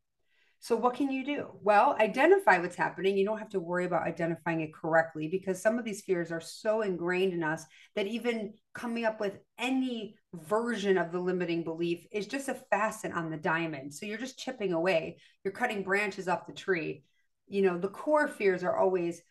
so, 0.63 0.77
what 0.77 0.93
can 0.93 1.11
you 1.11 1.25
do? 1.25 1.47
Well, 1.61 1.97
identify 1.99 2.57
what's 2.57 2.77
happening. 2.77 3.17
You 3.17 3.25
don't 3.25 3.37
have 3.37 3.49
to 3.49 3.59
worry 3.59 3.83
about 3.83 4.07
identifying 4.07 4.61
it 4.61 4.73
correctly 4.73 5.27
because 5.27 5.61
some 5.61 5.77
of 5.77 5.83
these 5.83 6.03
fears 6.03 6.31
are 6.31 6.39
so 6.39 6.83
ingrained 6.83 7.33
in 7.33 7.43
us 7.43 7.65
that 7.97 8.07
even 8.07 8.53
coming 8.73 9.03
up 9.03 9.19
with 9.19 9.39
any 9.59 10.15
version 10.33 10.97
of 10.97 11.11
the 11.11 11.19
limiting 11.19 11.65
belief 11.65 12.05
is 12.13 12.27
just 12.27 12.47
a 12.47 12.53
facet 12.53 13.11
on 13.11 13.29
the 13.29 13.35
diamond. 13.35 13.93
So, 13.93 14.05
you're 14.05 14.17
just 14.17 14.39
chipping 14.39 14.71
away, 14.71 15.17
you're 15.43 15.51
cutting 15.51 15.83
branches 15.83 16.29
off 16.29 16.47
the 16.47 16.53
tree. 16.53 17.03
You 17.49 17.63
know, 17.63 17.77
the 17.77 17.89
core 17.89 18.29
fears 18.29 18.63
are 18.63 18.77
always 18.77 19.21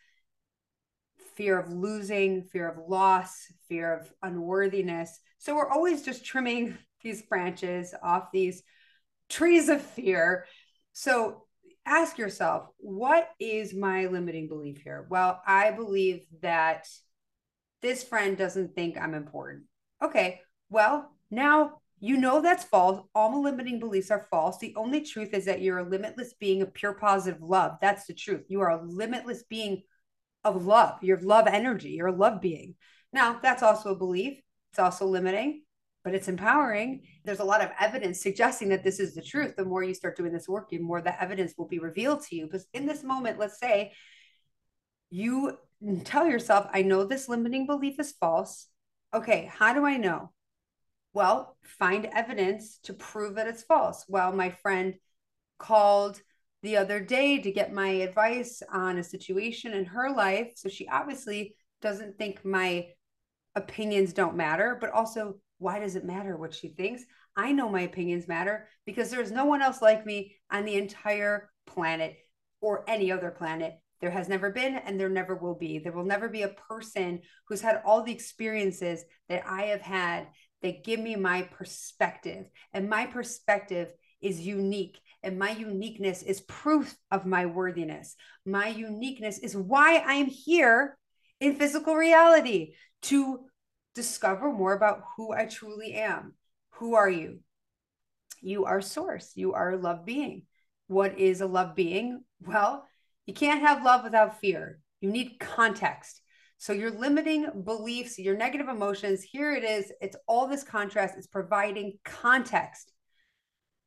fear 1.34 1.58
of 1.58 1.72
losing, 1.72 2.42
fear 2.42 2.68
of 2.68 2.76
loss, 2.90 3.46
fear 3.70 3.94
of 3.94 4.12
unworthiness. 4.22 5.18
So, 5.38 5.56
we're 5.56 5.70
always 5.70 6.02
just 6.02 6.26
trimming 6.26 6.76
these 7.02 7.22
branches, 7.22 7.94
off 8.02 8.30
these 8.34 8.62
trees 9.30 9.70
of 9.70 9.80
fear. 9.80 10.44
So 10.92 11.44
ask 11.84 12.18
yourself, 12.18 12.66
what 12.78 13.28
is 13.40 13.74
my 13.74 14.06
limiting 14.06 14.48
belief 14.48 14.82
here? 14.82 15.06
Well, 15.10 15.40
I 15.46 15.70
believe 15.70 16.26
that 16.42 16.88
this 17.80 18.04
friend 18.04 18.36
doesn't 18.36 18.74
think 18.74 18.96
I'm 18.96 19.14
important. 19.14 19.64
Okay, 20.02 20.40
well, 20.70 21.10
now 21.30 21.80
you 21.98 22.16
know 22.16 22.40
that's 22.40 22.64
false. 22.64 23.00
All 23.14 23.30
the 23.30 23.38
limiting 23.38 23.78
beliefs 23.78 24.10
are 24.10 24.26
false. 24.30 24.58
The 24.58 24.74
only 24.76 25.02
truth 25.02 25.34
is 25.34 25.44
that 25.44 25.60
you're 25.62 25.78
a 25.78 25.88
limitless 25.88 26.34
being 26.34 26.62
of 26.62 26.74
pure 26.74 26.94
positive 26.94 27.42
love. 27.42 27.78
That's 27.80 28.06
the 28.06 28.14
truth. 28.14 28.44
You 28.48 28.60
are 28.60 28.70
a 28.70 28.84
limitless 28.84 29.44
being 29.44 29.82
of 30.44 30.66
love. 30.66 30.98
You're 31.02 31.20
love 31.20 31.46
energy. 31.46 31.90
You're 31.90 32.08
a 32.08 32.16
love 32.16 32.40
being. 32.40 32.74
Now, 33.12 33.38
that's 33.42 33.62
also 33.62 33.90
a 33.90 33.98
belief. 33.98 34.40
It's 34.70 34.78
also 34.78 35.06
limiting, 35.06 35.62
but 36.04 36.14
it's 36.14 36.28
empowering. 36.28 37.02
There's 37.24 37.40
a 37.40 37.44
lot 37.44 37.62
of 37.62 37.70
evidence 37.78 38.20
suggesting 38.20 38.68
that 38.70 38.82
this 38.82 38.98
is 38.98 39.14
the 39.14 39.22
truth. 39.22 39.54
The 39.56 39.64
more 39.64 39.82
you 39.82 39.94
start 39.94 40.16
doing 40.16 40.32
this 40.32 40.48
work, 40.48 40.68
the 40.68 40.78
more 40.78 41.00
the 41.00 41.20
evidence 41.22 41.54
will 41.56 41.68
be 41.68 41.78
revealed 41.78 42.22
to 42.24 42.36
you. 42.36 42.46
Because 42.46 42.66
in 42.72 42.86
this 42.86 43.04
moment, 43.04 43.38
let's 43.38 43.58
say 43.58 43.92
you 45.10 45.58
tell 46.04 46.26
yourself, 46.26 46.66
I 46.72 46.82
know 46.82 47.04
this 47.04 47.28
limiting 47.28 47.66
belief 47.66 48.00
is 48.00 48.12
false. 48.12 48.66
Okay, 49.14 49.50
how 49.52 49.74
do 49.74 49.84
I 49.84 49.96
know? 49.96 50.32
Well, 51.14 51.56
find 51.62 52.06
evidence 52.06 52.78
to 52.84 52.94
prove 52.94 53.34
that 53.34 53.46
it's 53.46 53.62
false. 53.62 54.04
Well, 54.08 54.32
my 54.32 54.50
friend 54.50 54.94
called 55.58 56.20
the 56.62 56.78
other 56.78 57.00
day 57.00 57.38
to 57.38 57.52
get 57.52 57.72
my 57.72 57.88
advice 57.88 58.62
on 58.72 58.98
a 58.98 59.04
situation 59.04 59.72
in 59.72 59.84
her 59.84 60.10
life. 60.10 60.52
So 60.56 60.68
she 60.68 60.88
obviously 60.88 61.54
doesn't 61.80 62.16
think 62.16 62.44
my 62.44 62.86
opinions 63.54 64.12
don't 64.12 64.36
matter, 64.36 64.78
but 64.80 64.90
also, 64.90 65.36
why 65.62 65.78
does 65.78 65.96
it 65.96 66.04
matter 66.04 66.36
what 66.36 66.52
she 66.52 66.68
thinks? 66.68 67.02
I 67.36 67.52
know 67.52 67.68
my 67.68 67.82
opinions 67.82 68.28
matter 68.28 68.68
because 68.84 69.10
there's 69.10 69.30
no 69.30 69.44
one 69.44 69.62
else 69.62 69.80
like 69.80 70.04
me 70.04 70.36
on 70.50 70.64
the 70.64 70.74
entire 70.74 71.50
planet 71.66 72.16
or 72.60 72.84
any 72.88 73.10
other 73.10 73.30
planet. 73.30 73.74
There 74.00 74.10
has 74.10 74.28
never 74.28 74.50
been 74.50 74.74
and 74.74 74.98
there 74.98 75.08
never 75.08 75.36
will 75.36 75.54
be. 75.54 75.78
There 75.78 75.92
will 75.92 76.04
never 76.04 76.28
be 76.28 76.42
a 76.42 76.54
person 76.68 77.20
who's 77.46 77.60
had 77.60 77.80
all 77.86 78.02
the 78.02 78.12
experiences 78.12 79.04
that 79.28 79.44
I 79.46 79.62
have 79.66 79.80
had 79.80 80.26
that 80.62 80.84
give 80.84 81.00
me 81.00 81.14
my 81.14 81.42
perspective. 81.42 82.46
And 82.72 82.90
my 82.90 83.06
perspective 83.06 83.92
is 84.20 84.40
unique. 84.40 84.98
And 85.22 85.38
my 85.38 85.50
uniqueness 85.52 86.22
is 86.22 86.40
proof 86.42 86.94
of 87.12 87.26
my 87.26 87.46
worthiness. 87.46 88.16
My 88.44 88.68
uniqueness 88.68 89.38
is 89.38 89.56
why 89.56 89.98
I 89.98 90.14
am 90.14 90.26
here 90.26 90.98
in 91.40 91.54
physical 91.54 91.94
reality 91.94 92.74
to 93.02 93.44
discover 93.94 94.52
more 94.52 94.72
about 94.72 95.02
who 95.16 95.32
I 95.32 95.46
truly 95.46 95.94
am. 95.94 96.34
Who 96.76 96.94
are 96.94 97.10
you? 97.10 97.40
You 98.40 98.64
are 98.64 98.80
source. 98.80 99.32
You 99.34 99.52
are 99.54 99.72
a 99.72 99.76
love 99.76 100.04
being. 100.04 100.42
What 100.88 101.18
is 101.18 101.40
a 101.40 101.46
love 101.46 101.74
being? 101.74 102.24
Well, 102.44 102.86
you 103.26 103.34
can't 103.34 103.60
have 103.60 103.84
love 103.84 104.04
without 104.04 104.40
fear. 104.40 104.80
You 105.00 105.10
need 105.10 105.38
context. 105.38 106.20
So 106.58 106.72
your 106.72 106.90
limiting 106.90 107.62
beliefs, 107.64 108.18
your 108.18 108.36
negative 108.36 108.68
emotions, 108.68 109.22
here 109.22 109.52
it 109.52 109.64
is. 109.64 109.92
It's 110.00 110.16
all 110.26 110.46
this 110.46 110.62
contrast. 110.62 111.14
It's 111.16 111.26
providing 111.26 111.98
context 112.04 112.92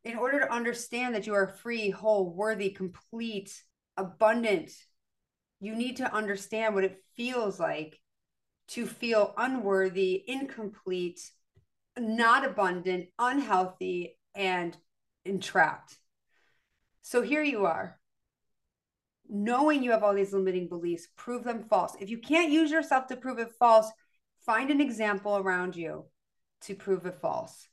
in 0.03 0.17
order 0.17 0.39
to 0.39 0.53
understand 0.53 1.15
that 1.15 1.25
you 1.25 1.33
are 1.33 1.47
free, 1.47 1.89
whole, 1.89 2.33
worthy, 2.33 2.69
complete, 2.69 3.51
abundant. 3.97 4.71
You 5.59 5.73
need 5.75 5.97
to 5.97 6.13
understand 6.13 6.75
what 6.75 6.83
it 6.83 7.01
feels 7.15 7.59
like 7.59 7.99
to 8.69 8.85
feel 8.85 9.33
unworthy, 9.37 10.23
incomplete, 10.27 11.31
not 11.97 12.45
abundant, 12.45 13.07
unhealthy, 13.19 14.17
and 14.35 14.75
entrapped. 15.23 15.97
So 17.01 17.21
here 17.21 17.43
you 17.43 17.65
are 17.65 17.99
knowing 19.29 19.83
you 19.83 19.91
have 19.91 20.03
all 20.03 20.13
these 20.13 20.33
limiting 20.33 20.67
beliefs, 20.67 21.07
prove 21.15 21.43
them 21.43 21.63
false. 21.63 21.95
If 21.99 22.09
you 22.09 22.17
can't 22.17 22.51
use 22.51 22.71
yourself 22.71 23.07
to 23.07 23.15
prove 23.15 23.39
it 23.39 23.51
false, 23.57 23.89
find 24.45 24.69
an 24.69 24.81
example 24.81 25.37
around 25.37 25.75
you 25.75 26.05
to 26.61 26.75
prove 26.75 27.05
it 27.05 27.15
false. 27.21 27.67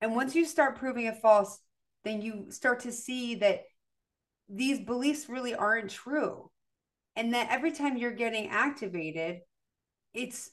And 0.00 0.14
once 0.14 0.34
you 0.34 0.44
start 0.44 0.78
proving 0.78 1.06
it 1.06 1.20
false, 1.20 1.58
then 2.04 2.20
you 2.20 2.50
start 2.50 2.80
to 2.80 2.92
see 2.92 3.36
that 3.36 3.62
these 4.48 4.80
beliefs 4.80 5.28
really 5.28 5.54
aren't 5.54 5.90
true. 5.90 6.50
And 7.16 7.32
that 7.34 7.48
every 7.50 7.72
time 7.72 7.96
you're 7.96 8.10
getting 8.12 8.48
activated, 8.48 9.40
it's 10.12 10.50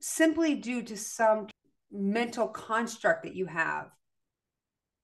simply 0.00 0.54
due 0.54 0.82
to 0.82 0.96
some 0.96 1.48
mental 1.90 2.48
construct 2.48 3.24
that 3.24 3.34
you 3.34 3.46
have 3.46 3.90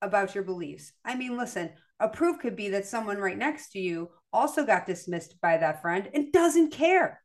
about 0.01 0.35
your 0.35 0.45
beliefs. 0.45 0.93
I 1.05 1.15
mean, 1.15 1.37
listen, 1.37 1.71
a 2.01 2.09
proof 2.09 2.39
could 2.39 2.57
be 2.57 2.69
that 2.71 2.87
someone 2.87 3.19
right 3.19 3.39
next 3.39 3.71
to 3.73 3.79
you 3.79 4.11
also 4.33 4.65
got 4.67 4.87
dismissed 4.87 5.41
by 5.41 5.57
that 5.59 5.81
friend 5.81 6.09
and 6.13 6.33
doesn't 6.33 6.73
care 6.73 7.23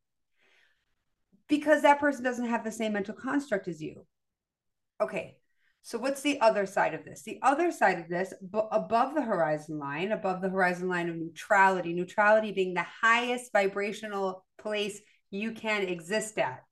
because 1.48 1.82
that 1.82 2.00
person 2.00 2.24
doesn't 2.24 2.50
have 2.50 2.64
the 2.64 2.72
same 2.72 2.94
mental 2.94 3.16
construct 3.16 3.68
as 3.68 3.82
you. 3.82 4.06
Okay, 5.02 5.39
so 5.82 5.98
what's 5.98 6.22
the 6.22 6.40
other 6.42 6.66
side 6.66 6.94
of 6.94 7.06
this? 7.06 7.24
The 7.24 7.40
other 7.42 7.72
side 7.72 8.00
of 8.00 8.10
this, 8.10 8.34
b- 8.42 8.60
above 8.72 9.16
the 9.16 9.22
horizon 9.22 9.80
line, 9.80 10.12
above 10.12 10.42
the 10.42 10.50
horizon 10.50 10.88
line 10.90 11.10
of 11.10 11.16
neutrality, 11.16 11.94
neutrality 11.94 12.52
being 12.52 12.74
the 12.74 12.86
highest 13.02 13.52
vibrational 13.52 14.46
place 14.60 15.00
you 15.32 15.52
can 15.54 15.84
exist 15.84 16.38
at. 16.38 16.64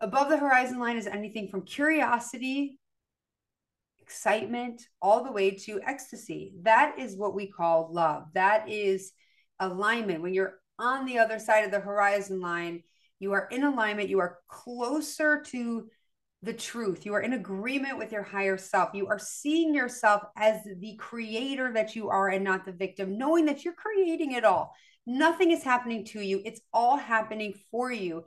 Above 0.00 0.30
the 0.30 0.38
horizon 0.38 0.78
line 0.78 0.96
is 0.96 1.06
anything 1.06 1.48
from 1.48 1.64
curiosity 1.64 2.78
excitement, 4.10 4.82
all 5.00 5.22
the 5.22 5.30
way 5.30 5.52
to 5.52 5.80
ecstasy. 5.86 6.52
That 6.62 6.98
is 6.98 7.16
what 7.16 7.32
we 7.32 7.46
call 7.46 7.90
love. 7.92 8.24
That 8.34 8.68
is 8.68 9.12
alignment. 9.60 10.20
When 10.20 10.34
you're 10.34 10.54
on 10.80 11.06
the 11.06 11.18
other 11.18 11.38
side 11.38 11.64
of 11.64 11.70
the 11.70 11.78
horizon 11.78 12.40
line, 12.40 12.82
you 13.20 13.32
are 13.34 13.46
in 13.52 13.62
alignment, 13.62 14.08
you 14.08 14.18
are 14.18 14.38
closer 14.48 15.42
to 15.42 15.86
the 16.42 16.52
truth. 16.52 17.04
You 17.04 17.14
are 17.14 17.20
in 17.20 17.34
agreement 17.34 17.98
with 17.98 18.12
your 18.12 18.22
higher 18.22 18.56
self. 18.56 18.90
You 18.94 19.08
are 19.08 19.18
seeing 19.18 19.74
yourself 19.74 20.22
as 20.36 20.62
the 20.64 20.96
creator 20.96 21.72
that 21.74 21.94
you 21.94 22.08
are 22.08 22.28
and 22.28 22.44
not 22.44 22.64
the 22.64 22.72
victim, 22.72 23.18
knowing 23.18 23.44
that 23.46 23.64
you're 23.64 23.74
creating 23.74 24.32
it 24.32 24.44
all. 24.44 24.74
Nothing 25.06 25.50
is 25.50 25.62
happening 25.62 26.04
to 26.06 26.20
you, 26.20 26.42
it's 26.44 26.60
all 26.72 26.96
happening 26.96 27.54
for 27.70 27.90
you, 27.90 28.24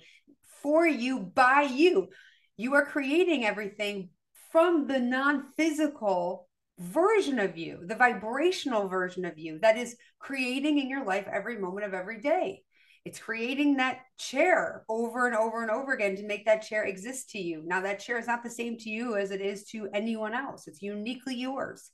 for 0.61 0.85
you, 0.85 1.19
by 1.19 1.61
you. 1.61 2.09
You 2.57 2.75
are 2.75 2.85
creating 2.85 3.45
everything 3.45 4.09
from 4.51 4.87
the 4.87 4.99
non 4.99 5.51
physical 5.55 6.47
version 6.79 7.39
of 7.39 7.57
you, 7.57 7.79
the 7.85 7.95
vibrational 7.95 8.87
version 8.87 9.25
of 9.25 9.37
you 9.37 9.59
that 9.59 9.77
is 9.77 9.95
creating 10.19 10.79
in 10.79 10.89
your 10.89 11.05
life 11.05 11.27
every 11.31 11.57
moment 11.57 11.85
of 11.85 11.93
every 11.93 12.19
day. 12.21 12.63
It's 13.05 13.19
creating 13.19 13.77
that 13.77 13.99
chair 14.17 14.85
over 14.87 15.27
and 15.27 15.35
over 15.35 15.61
and 15.61 15.69
over 15.69 15.93
again 15.93 16.15
to 16.15 16.25
make 16.25 16.45
that 16.45 16.61
chair 16.61 16.85
exist 16.85 17.31
to 17.31 17.39
you. 17.39 17.61
Now, 17.65 17.81
that 17.81 17.99
chair 17.99 18.17
is 18.17 18.27
not 18.27 18.43
the 18.43 18.49
same 18.49 18.77
to 18.77 18.89
you 18.89 19.17
as 19.17 19.31
it 19.31 19.41
is 19.41 19.65
to 19.65 19.89
anyone 19.93 20.33
else, 20.33 20.67
it's 20.67 20.81
uniquely 20.81 21.35
yours. 21.35 21.91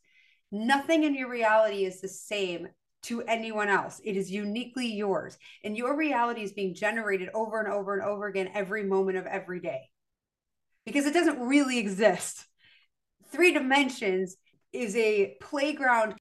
Nothing 0.51 1.03
in 1.03 1.15
your 1.15 1.29
reality 1.29 1.85
is 1.85 2.01
the 2.01 2.07
same 2.07 2.69
to 3.03 3.21
anyone 3.23 3.69
else. 3.69 4.01
It 4.03 4.17
is 4.17 4.31
uniquely 4.31 4.87
yours. 4.87 5.37
And 5.63 5.77
your 5.77 5.95
reality 5.95 6.41
is 6.41 6.53
being 6.53 6.73
generated 6.73 7.29
over 7.33 7.59
and 7.59 7.71
over 7.71 7.93
and 7.93 8.03
over 8.03 8.27
again 8.27 8.49
every 8.53 8.83
moment 8.83 9.17
of 9.17 9.25
every 9.25 9.59
day 9.59 9.89
because 10.85 11.05
it 11.05 11.13
doesn't 11.13 11.39
really 11.39 11.77
exist 11.77 12.47
three 13.31 13.53
dimensions 13.53 14.35
is 14.73 14.95
a 14.95 15.35
playground 15.41 16.15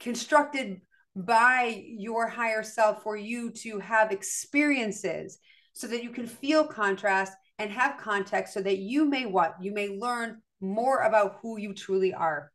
constructed 0.00 0.80
by 1.14 1.84
your 1.86 2.26
higher 2.26 2.62
self 2.62 3.02
for 3.02 3.16
you 3.16 3.50
to 3.50 3.78
have 3.78 4.12
experiences 4.12 5.38
so 5.72 5.86
that 5.86 6.02
you 6.02 6.10
can 6.10 6.26
feel 6.26 6.66
contrast 6.66 7.32
and 7.58 7.70
have 7.70 7.98
context 7.98 8.54
so 8.54 8.62
that 8.62 8.78
you 8.78 9.04
may 9.04 9.26
what? 9.26 9.54
You 9.60 9.72
may 9.72 9.88
learn 9.88 10.40
more 10.60 11.02
about 11.02 11.38
who 11.42 11.58
you 11.58 11.74
truly 11.74 12.14
are. 12.14 12.50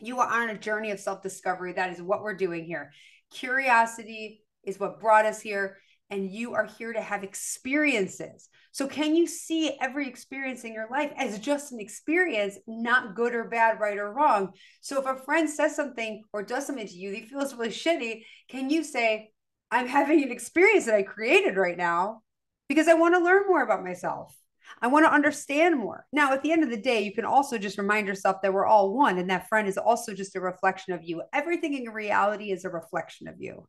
You 0.00 0.20
are 0.20 0.42
on 0.42 0.50
a 0.50 0.58
journey 0.58 0.90
of 0.90 1.00
self 1.00 1.22
discovery 1.22 1.74
that 1.74 1.92
is 1.92 2.02
what 2.02 2.22
we're 2.22 2.34
doing 2.34 2.64
here. 2.64 2.92
Curiosity 3.30 4.42
is 4.64 4.80
what 4.80 5.00
brought 5.00 5.26
us 5.26 5.40
here 5.40 5.76
and 6.12 6.30
you 6.30 6.52
are 6.52 6.66
here 6.66 6.92
to 6.92 7.00
have 7.00 7.24
experiences. 7.24 8.50
So, 8.70 8.86
can 8.86 9.16
you 9.16 9.26
see 9.26 9.76
every 9.80 10.06
experience 10.06 10.64
in 10.64 10.74
your 10.74 10.88
life 10.90 11.10
as 11.16 11.38
just 11.38 11.72
an 11.72 11.80
experience, 11.80 12.58
not 12.66 13.14
good 13.16 13.34
or 13.34 13.44
bad, 13.44 13.80
right 13.80 13.96
or 13.96 14.12
wrong? 14.12 14.52
So, 14.82 15.00
if 15.00 15.06
a 15.06 15.20
friend 15.24 15.48
says 15.48 15.74
something 15.74 16.22
or 16.32 16.42
does 16.42 16.66
something 16.66 16.86
to 16.86 16.94
you 16.94 17.12
that 17.12 17.28
feels 17.28 17.54
really 17.54 17.70
shitty, 17.70 18.24
can 18.48 18.68
you 18.68 18.84
say, 18.84 19.30
I'm 19.70 19.88
having 19.88 20.22
an 20.22 20.30
experience 20.30 20.84
that 20.84 20.94
I 20.94 21.02
created 21.02 21.56
right 21.56 21.78
now 21.78 22.20
because 22.68 22.88
I 22.88 22.94
want 22.94 23.14
to 23.14 23.24
learn 23.24 23.48
more 23.48 23.62
about 23.62 23.82
myself? 23.82 24.36
I 24.80 24.88
want 24.88 25.06
to 25.06 25.12
understand 25.12 25.78
more. 25.78 26.06
Now, 26.12 26.32
at 26.32 26.42
the 26.42 26.52
end 26.52 26.62
of 26.62 26.70
the 26.70 26.76
day, 26.76 27.02
you 27.02 27.12
can 27.12 27.24
also 27.24 27.56
just 27.56 27.78
remind 27.78 28.06
yourself 28.06 28.42
that 28.42 28.52
we're 28.52 28.66
all 28.66 28.94
one 28.94 29.18
and 29.18 29.30
that 29.30 29.48
friend 29.48 29.66
is 29.66 29.78
also 29.78 30.14
just 30.14 30.36
a 30.36 30.40
reflection 30.40 30.92
of 30.92 31.02
you. 31.02 31.22
Everything 31.32 31.74
in 31.74 31.90
reality 31.90 32.52
is 32.52 32.64
a 32.64 32.70
reflection 32.70 33.28
of 33.28 33.40
you. 33.40 33.66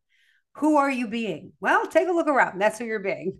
Who 0.56 0.76
are 0.76 0.90
you 0.90 1.08
being? 1.08 1.52
Well, 1.60 1.86
take 1.86 2.08
a 2.08 2.12
look 2.12 2.28
around. 2.28 2.60
That's 2.60 2.78
who 2.78 2.84
you're 2.84 3.00
being. 3.00 3.38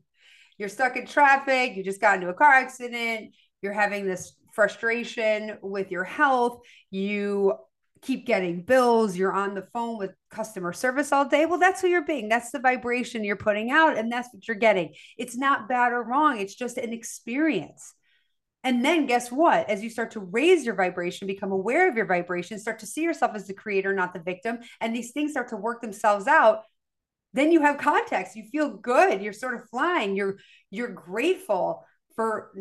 You're 0.59 0.69
stuck 0.69 0.97
in 0.97 1.07
traffic. 1.07 1.77
You 1.77 1.85
just 1.85 2.01
got 2.01 2.17
into 2.17 2.29
a 2.29 2.35
car 2.35 2.53
accident. 2.53 3.35
You're 3.63 3.73
having 3.73 4.07
this 4.07 4.35
frustration 4.55 5.59
with 5.63 5.91
your 5.91 6.05
health, 6.05 6.61
you 6.91 7.55
keep 8.03 8.27
getting 8.27 8.63
bills, 8.63 9.17
you're 9.17 9.33
on 9.33 9.55
the 9.55 9.67
phone 9.73 9.99
with 9.99 10.13
customer 10.31 10.73
service 10.73 11.11
all 11.11 11.25
day. 11.25 11.47
Well, 11.47 11.59
that's 11.59 11.81
who 11.81 11.89
you're 11.89 12.05
being. 12.05 12.29
That's 12.29 12.51
the 12.51 12.61
vibration 12.61 13.25
you're 13.25 13.37
putting 13.37 13.71
out, 13.71 13.97
and 13.97 14.13
that's 14.13 14.29
what 14.33 14.47
you're 14.47 14.57
getting. 14.57 14.95
It's 15.17 15.37
not 15.37 15.69
bad 15.69 15.93
or 15.93 16.03
wrong, 16.03 16.39
it's 16.39 16.55
just 16.55 16.79
an 16.79 16.93
experience. 16.93 17.95
And 18.63 18.83
then 18.83 19.07
guess 19.07 19.31
what? 19.31 19.69
As 19.69 19.83
you 19.83 19.91
start 19.91 20.13
to 20.13 20.21
raise 20.21 20.65
your 20.65 20.75
vibration, 20.75 21.27
become 21.27 21.53
aware 21.53 21.89
of 21.89 21.97
your 21.97 22.07
vibration, 22.07 22.59
start 22.59 22.79
to 22.79 22.87
see 22.87 23.03
yourself 23.03 23.33
as 23.35 23.47
the 23.47 23.53
creator, 23.53 23.93
not 23.93 24.15
the 24.15 24.21
victim, 24.21 24.59
and 24.81 24.95
these 24.95 25.13
things 25.13 25.33
start 25.33 25.49
to 25.49 25.57
work 25.57 25.83
themselves 25.83 26.27
out, 26.27 26.63
then 27.35 27.53
you 27.53 27.61
have 27.61 27.79
context. 27.79 28.37
You 28.37 28.45
feel 28.45 28.77
good. 28.77 29.21
You're 29.21 29.33
sort 29.33 29.55
of 29.55 29.69
flying. 29.69 30.17
You're 30.17 30.39
you're 30.71 30.89
grateful 30.89 31.85
for 32.17 32.53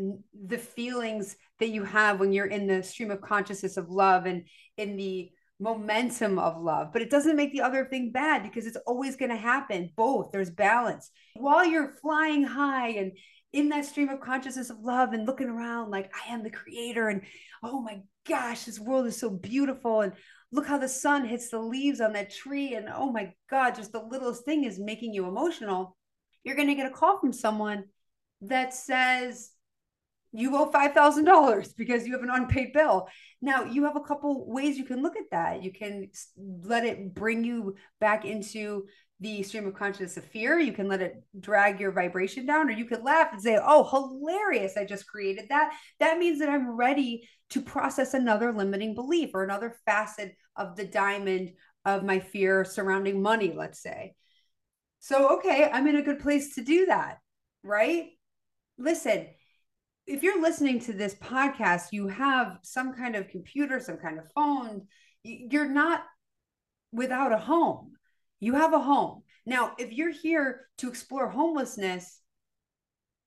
the 0.47 0.57
feelings 0.57 1.35
that 1.59 1.69
you 1.69 1.83
have 1.83 2.19
when 2.19 2.33
you're 2.33 2.47
in 2.47 2.67
the 2.67 2.83
stream 2.83 3.11
of 3.11 3.21
consciousness 3.21 3.77
of 3.77 3.89
love 3.89 4.25
and 4.25 4.45
in 4.77 4.97
the 4.97 5.29
momentum 5.59 6.39
of 6.39 6.61
love. 6.61 6.91
But 6.91 7.03
it 7.03 7.11
doesn't 7.11 7.35
make 7.35 7.53
the 7.53 7.61
other 7.61 7.85
thing 7.85 8.11
bad 8.11 8.43
because 8.43 8.65
it's 8.65 8.77
always 8.87 9.15
going 9.15 9.29
to 9.31 9.37
happen. 9.37 9.91
Both, 9.95 10.31
there's 10.31 10.49
balance. 10.49 11.11
While 11.35 11.65
you're 11.65 11.93
flying 12.01 12.43
high 12.43 12.89
and 12.89 13.11
in 13.53 13.69
that 13.69 13.85
stream 13.85 14.09
of 14.09 14.19
consciousness 14.19 14.71
of 14.71 14.79
love 14.79 15.13
and 15.13 15.27
looking 15.27 15.47
around 15.47 15.91
like 15.91 16.11
I 16.13 16.33
am 16.33 16.43
the 16.43 16.49
creator 16.49 17.07
and 17.07 17.21
oh 17.61 17.79
my 17.81 18.01
gosh, 18.27 18.65
this 18.65 18.79
world 18.79 19.05
is 19.05 19.17
so 19.19 19.29
beautiful 19.29 20.01
and 20.01 20.13
look 20.53 20.67
how 20.67 20.77
the 20.77 20.87
sun 20.87 21.25
hits 21.25 21.49
the 21.49 21.59
leaves 21.59 21.99
on 21.99 22.13
that 22.13 22.31
tree 22.31 22.75
and 22.75 22.87
oh 22.95 23.11
my 23.11 23.33
god, 23.49 23.75
just 23.75 23.91
the 23.91 23.99
littlest 23.99 24.45
thing 24.45 24.63
is 24.63 24.79
making 24.79 25.11
you 25.11 25.27
emotional. 25.27 25.97
You're 26.43 26.55
going 26.55 26.67
to 26.67 26.75
get 26.75 26.85
a 26.85 26.93
call 26.93 27.19
from 27.19 27.33
someone 27.33 27.85
that 28.41 28.73
says 28.73 29.49
you 30.31 30.55
owe 30.55 30.69
$5,000 30.69 31.75
because 31.75 32.05
you 32.05 32.13
have 32.13 32.21
an 32.21 32.29
unpaid 32.29 32.71
bill. 32.73 33.07
Now, 33.41 33.63
you 33.63 33.85
have 33.85 33.95
a 33.95 34.01
couple 34.01 34.51
ways 34.51 34.77
you 34.77 34.83
can 34.83 35.01
look 35.01 35.15
at 35.15 35.29
that. 35.31 35.63
You 35.63 35.71
can 35.71 36.09
let 36.37 36.85
it 36.85 37.15
bring 37.15 37.43
you 37.43 37.75
back 37.99 38.25
into 38.25 38.85
the 39.19 39.41
stream 39.41 39.65
of 39.65 39.73
consciousness 39.73 40.17
of 40.17 40.25
fear. 40.25 40.59
You 40.59 40.73
can 40.73 40.87
let 40.87 41.01
it 41.01 41.23
drag 41.39 41.79
your 41.79 41.91
vibration 41.91 42.45
down, 42.45 42.67
or 42.67 42.71
you 42.71 42.85
could 42.85 43.03
laugh 43.03 43.29
and 43.31 43.41
say, 43.41 43.59
Oh, 43.63 43.87
hilarious. 43.89 44.75
I 44.75 44.85
just 44.85 45.07
created 45.07 45.45
that. 45.49 45.73
That 45.99 46.17
means 46.17 46.39
that 46.39 46.49
I'm 46.49 46.75
ready 46.75 47.27
to 47.51 47.61
process 47.61 48.13
another 48.13 48.51
limiting 48.51 48.95
belief 48.95 49.29
or 49.33 49.43
another 49.43 49.75
facet 49.85 50.35
of 50.55 50.75
the 50.75 50.85
diamond 50.85 51.53
of 51.85 52.03
my 52.03 52.19
fear 52.19 52.63
surrounding 52.63 53.21
money, 53.21 53.53
let's 53.55 53.81
say. 53.81 54.15
So, 54.99 55.37
okay, 55.37 55.69
I'm 55.71 55.87
in 55.87 55.97
a 55.97 56.01
good 56.01 56.19
place 56.19 56.55
to 56.55 56.63
do 56.63 56.85
that, 56.85 57.17
right? 57.63 58.07
Listen, 58.77 59.27
if 60.07 60.23
you're 60.23 60.41
listening 60.41 60.79
to 60.81 60.93
this 60.93 61.15
podcast, 61.15 61.87
you 61.91 62.07
have 62.07 62.57
some 62.61 62.93
kind 62.93 63.15
of 63.15 63.29
computer, 63.29 63.79
some 63.79 63.97
kind 63.97 64.19
of 64.19 64.31
phone. 64.33 64.87
You're 65.23 65.69
not 65.69 66.03
without 66.91 67.31
a 67.31 67.37
home. 67.37 67.93
You 68.39 68.55
have 68.55 68.73
a 68.73 68.79
home. 68.79 69.23
Now, 69.45 69.73
if 69.77 69.91
you're 69.91 70.11
here 70.11 70.67
to 70.79 70.89
explore 70.89 71.29
homelessness, 71.29 72.19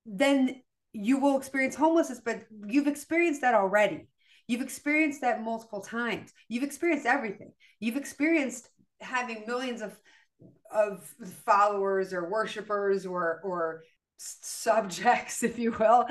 then 0.06 0.62
you 0.92 1.18
will 1.18 1.36
experience 1.36 1.74
homelessness, 1.74 2.20
but 2.24 2.44
you've 2.66 2.86
experienced 2.86 3.42
that 3.42 3.54
already. 3.54 4.08
You've 4.46 4.62
experienced 4.62 5.20
that 5.22 5.42
multiple 5.42 5.80
times. 5.80 6.32
You've 6.48 6.62
experienced 6.62 7.06
everything. 7.06 7.52
You've 7.80 7.96
experienced 7.96 8.68
having 9.00 9.44
millions 9.46 9.82
of 9.82 9.98
of 10.72 11.02
followers 11.44 12.12
or 12.12 12.30
worshipers 12.30 13.06
or 13.06 13.40
or 13.44 13.82
subjects, 14.16 15.42
if 15.42 15.58
you 15.58 15.72
will, 15.72 16.06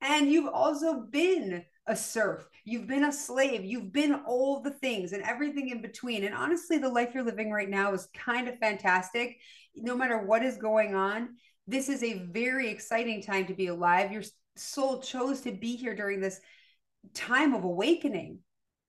and 0.00 0.30
you've 0.30 0.52
also 0.52 1.00
been 1.00 1.64
a 1.86 1.96
serf, 1.96 2.48
you've 2.64 2.86
been 2.86 3.04
a 3.04 3.12
slave, 3.12 3.64
you've 3.64 3.92
been 3.92 4.14
all 4.26 4.60
the 4.60 4.70
things 4.70 5.12
and 5.12 5.22
everything 5.22 5.68
in 5.68 5.82
between. 5.82 6.24
And 6.24 6.34
honestly, 6.34 6.78
the 6.78 6.88
life 6.88 7.10
you're 7.14 7.24
living 7.24 7.50
right 7.50 7.68
now 7.68 7.92
is 7.92 8.08
kind 8.14 8.48
of 8.48 8.58
fantastic. 8.58 9.38
No 9.74 9.96
matter 9.96 10.18
what 10.18 10.44
is 10.44 10.56
going 10.56 10.94
on, 10.94 11.36
this 11.66 11.88
is 11.88 12.02
a 12.02 12.18
very 12.18 12.68
exciting 12.68 13.22
time 13.22 13.46
to 13.46 13.54
be 13.54 13.68
alive. 13.68 14.12
Your 14.12 14.22
soul 14.56 15.00
chose 15.00 15.40
to 15.42 15.52
be 15.52 15.76
here 15.76 15.94
during 15.94 16.20
this 16.20 16.40
time 17.14 17.54
of 17.54 17.64
awakening 17.64 18.38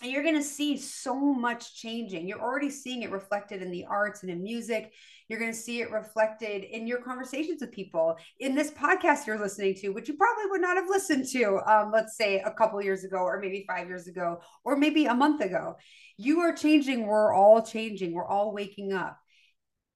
and 0.04 0.12
you're 0.12 0.24
going 0.24 0.36
to 0.36 0.44
see 0.44 0.76
so 0.78 1.16
much 1.16 1.78
changing. 1.78 2.28
You're 2.28 2.42
already 2.42 2.70
seeing 2.70 3.04
it 3.04 3.12
reflected 3.12 3.62
in 3.62 3.72
the 3.72 3.86
arts 3.86 4.22
and 4.22 4.30
in 4.30 4.44
music. 4.44 4.92
You're 5.30 5.40
going 5.40 5.54
to 5.54 5.58
see 5.58 5.80
it 5.80 5.92
reflected 5.92 6.66
in 6.66 6.86
your 6.86 7.02
conversations 7.02 7.62
with 7.62 7.72
people 7.72 8.18
in 8.42 8.54
this 8.54 8.72
podcast 8.72 9.26
you're 9.26 9.40
listening 9.40 9.76
to, 9.76 9.90
which 9.90 10.10
you 10.10 10.16
probably 10.16 10.52
would 10.52 10.60
not 10.60 10.76
have 10.76 10.90
listened 10.90 11.26
to, 11.30 11.60
um, 11.66 11.90
let's 11.94 12.18
say 12.18 12.42
a 12.42 12.52
couple 12.52 12.82
years 12.82 13.06
ago, 13.06 13.20
or 13.20 13.40
maybe 13.40 13.64
five 13.66 13.88
years 13.88 14.08
ago, 14.08 14.42
or 14.66 14.76
maybe 14.76 15.06
a 15.06 15.14
month 15.14 15.40
ago. 15.40 15.78
You 16.18 16.42
are 16.42 16.54
changing. 16.54 17.08
We're 17.08 17.34
all 17.34 17.62
changing. 17.62 18.12
We're 18.12 18.28
all 18.28 18.54
waking 18.54 18.92
up. 18.92 19.18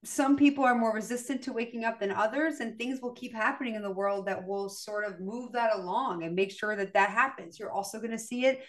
Some 0.04 0.36
people 0.36 0.64
are 0.64 0.76
more 0.76 0.94
resistant 0.94 1.42
to 1.42 1.52
waking 1.52 1.84
up 1.84 1.98
than 1.98 2.12
others, 2.12 2.60
and 2.60 2.78
things 2.78 3.00
will 3.02 3.14
keep 3.14 3.34
happening 3.34 3.74
in 3.74 3.82
the 3.82 3.90
world 3.90 4.26
that 4.26 4.46
will 4.46 4.68
sort 4.68 5.04
of 5.04 5.20
move 5.20 5.52
that 5.52 5.74
along 5.74 6.22
and 6.22 6.34
make 6.34 6.52
sure 6.52 6.76
that 6.76 6.94
that 6.94 7.10
happens. 7.10 7.58
You're 7.58 7.72
also 7.72 7.98
going 7.98 8.12
to 8.12 8.18
see 8.18 8.46
it 8.46 8.64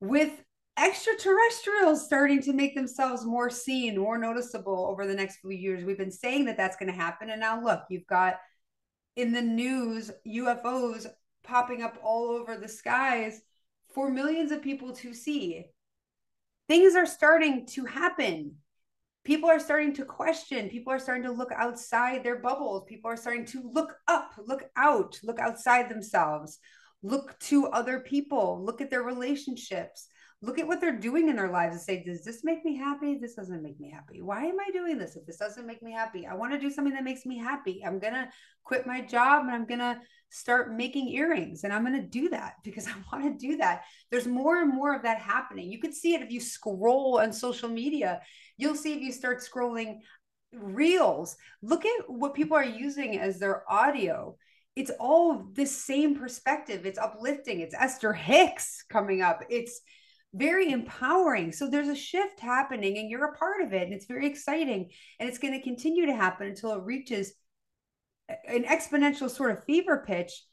with 0.00 0.42
extraterrestrials 0.76 2.04
starting 2.04 2.42
to 2.42 2.52
make 2.52 2.74
themselves 2.74 3.24
more 3.24 3.50
seen, 3.50 3.98
more 3.98 4.18
noticeable 4.18 4.86
over 4.90 5.06
the 5.06 5.14
next 5.14 5.38
few 5.40 5.50
years. 5.50 5.84
We've 5.84 5.98
been 5.98 6.10
saying 6.10 6.46
that 6.46 6.56
that's 6.56 6.76
going 6.76 6.90
to 6.90 6.98
happen. 6.98 7.30
And 7.30 7.40
now, 7.40 7.62
look, 7.62 7.82
you've 7.88 8.06
got 8.06 8.38
in 9.16 9.32
the 9.32 9.42
news 9.42 10.10
UFOs 10.26 11.06
popping 11.44 11.82
up 11.82 11.98
all 12.02 12.30
over 12.30 12.56
the 12.56 12.68
skies 12.68 13.40
for 13.94 14.10
millions 14.10 14.50
of 14.50 14.62
people 14.62 14.92
to 14.92 15.12
see. 15.12 15.66
Things 16.68 16.94
are 16.94 17.06
starting 17.06 17.66
to 17.66 17.84
happen. 17.84 18.56
People 19.24 19.48
are 19.48 19.60
starting 19.60 19.92
to 19.94 20.04
question. 20.04 20.68
People 20.68 20.92
are 20.92 20.98
starting 20.98 21.22
to 21.24 21.32
look 21.32 21.52
outside 21.52 22.24
their 22.24 22.38
bubbles. 22.40 22.84
People 22.88 23.10
are 23.10 23.16
starting 23.16 23.44
to 23.46 23.70
look 23.72 23.94
up, 24.08 24.32
look 24.46 24.64
out, 24.76 25.18
look 25.22 25.38
outside 25.38 25.88
themselves 25.88 26.58
look 27.02 27.38
to 27.40 27.66
other 27.66 28.00
people, 28.00 28.62
look 28.64 28.80
at 28.80 28.90
their 28.90 29.02
relationships, 29.02 30.08
look 30.40 30.58
at 30.58 30.66
what 30.66 30.80
they're 30.80 30.98
doing 30.98 31.28
in 31.28 31.36
their 31.36 31.50
lives 31.50 31.74
and 31.74 31.82
say, 31.82 32.02
Does 32.02 32.24
this 32.24 32.44
make 32.44 32.64
me 32.64 32.76
happy? 32.76 33.18
This 33.18 33.34
doesn't 33.34 33.62
make 33.62 33.78
me 33.80 33.90
happy. 33.90 34.22
Why 34.22 34.44
am 34.44 34.58
I 34.60 34.70
doing 34.72 34.98
this 34.98 35.16
if 35.16 35.26
this 35.26 35.36
doesn't 35.36 35.66
make 35.66 35.82
me 35.82 35.92
happy? 35.92 36.26
I 36.26 36.34
want 36.34 36.52
to 36.52 36.58
do 36.58 36.70
something 36.70 36.94
that 36.94 37.04
makes 37.04 37.26
me 37.26 37.38
happy. 37.38 37.82
I'm 37.84 37.98
going 37.98 38.14
to 38.14 38.28
quit 38.64 38.86
my 38.86 39.00
job 39.00 39.42
and 39.42 39.52
I'm 39.52 39.66
going 39.66 39.80
to 39.80 39.98
start 40.32 40.74
making 40.74 41.08
earrings 41.08 41.64
and 41.64 41.72
I'm 41.72 41.84
going 41.84 42.00
to 42.00 42.08
do 42.08 42.30
that 42.30 42.54
because 42.64 42.86
I 42.88 42.92
want 43.12 43.38
to 43.38 43.46
do 43.46 43.56
that. 43.58 43.82
There's 44.10 44.26
more 44.26 44.60
and 44.60 44.74
more 44.74 44.94
of 44.94 45.02
that 45.02 45.18
happening. 45.18 45.70
You 45.70 45.78
could 45.78 45.94
see 45.94 46.14
it 46.14 46.22
if 46.22 46.30
you 46.30 46.40
scroll 46.40 47.20
on 47.20 47.32
social 47.32 47.68
media. 47.68 48.20
You'll 48.56 48.74
see 48.74 48.94
if 48.94 49.00
you 49.00 49.12
start 49.12 49.42
scrolling 49.42 49.98
reels. 50.52 51.36
Look 51.62 51.86
at 51.86 52.08
what 52.08 52.34
people 52.34 52.56
are 52.56 52.64
using 52.64 53.18
as 53.18 53.38
their 53.38 53.70
audio 53.70 54.36
it's 54.74 54.90
all 54.98 55.44
the 55.52 55.66
same 55.66 56.16
perspective. 56.16 56.86
It's 56.86 56.98
uplifting. 56.98 57.60
It's 57.60 57.74
Esther 57.74 58.12
Hicks 58.12 58.84
coming 58.88 59.20
up. 59.20 59.42
It's 59.50 59.80
very 60.34 60.70
empowering. 60.72 61.52
So 61.52 61.68
there's 61.68 61.88
a 61.88 61.94
shift 61.94 62.40
happening 62.40 62.96
and 62.96 63.10
you're 63.10 63.32
a 63.32 63.36
part 63.36 63.60
of 63.60 63.74
it. 63.74 63.82
And 63.82 63.92
it's 63.92 64.06
very 64.06 64.26
exciting. 64.26 64.90
And 65.20 65.28
it's 65.28 65.38
going 65.38 65.52
to 65.52 65.62
continue 65.62 66.06
to 66.06 66.16
happen 66.16 66.46
until 66.46 66.72
it 66.72 66.84
reaches 66.84 67.34
an 68.46 68.64
exponential 68.64 69.30
sort 69.30 69.50
of 69.50 69.64
fever 69.64 70.04
pitch 70.06 70.44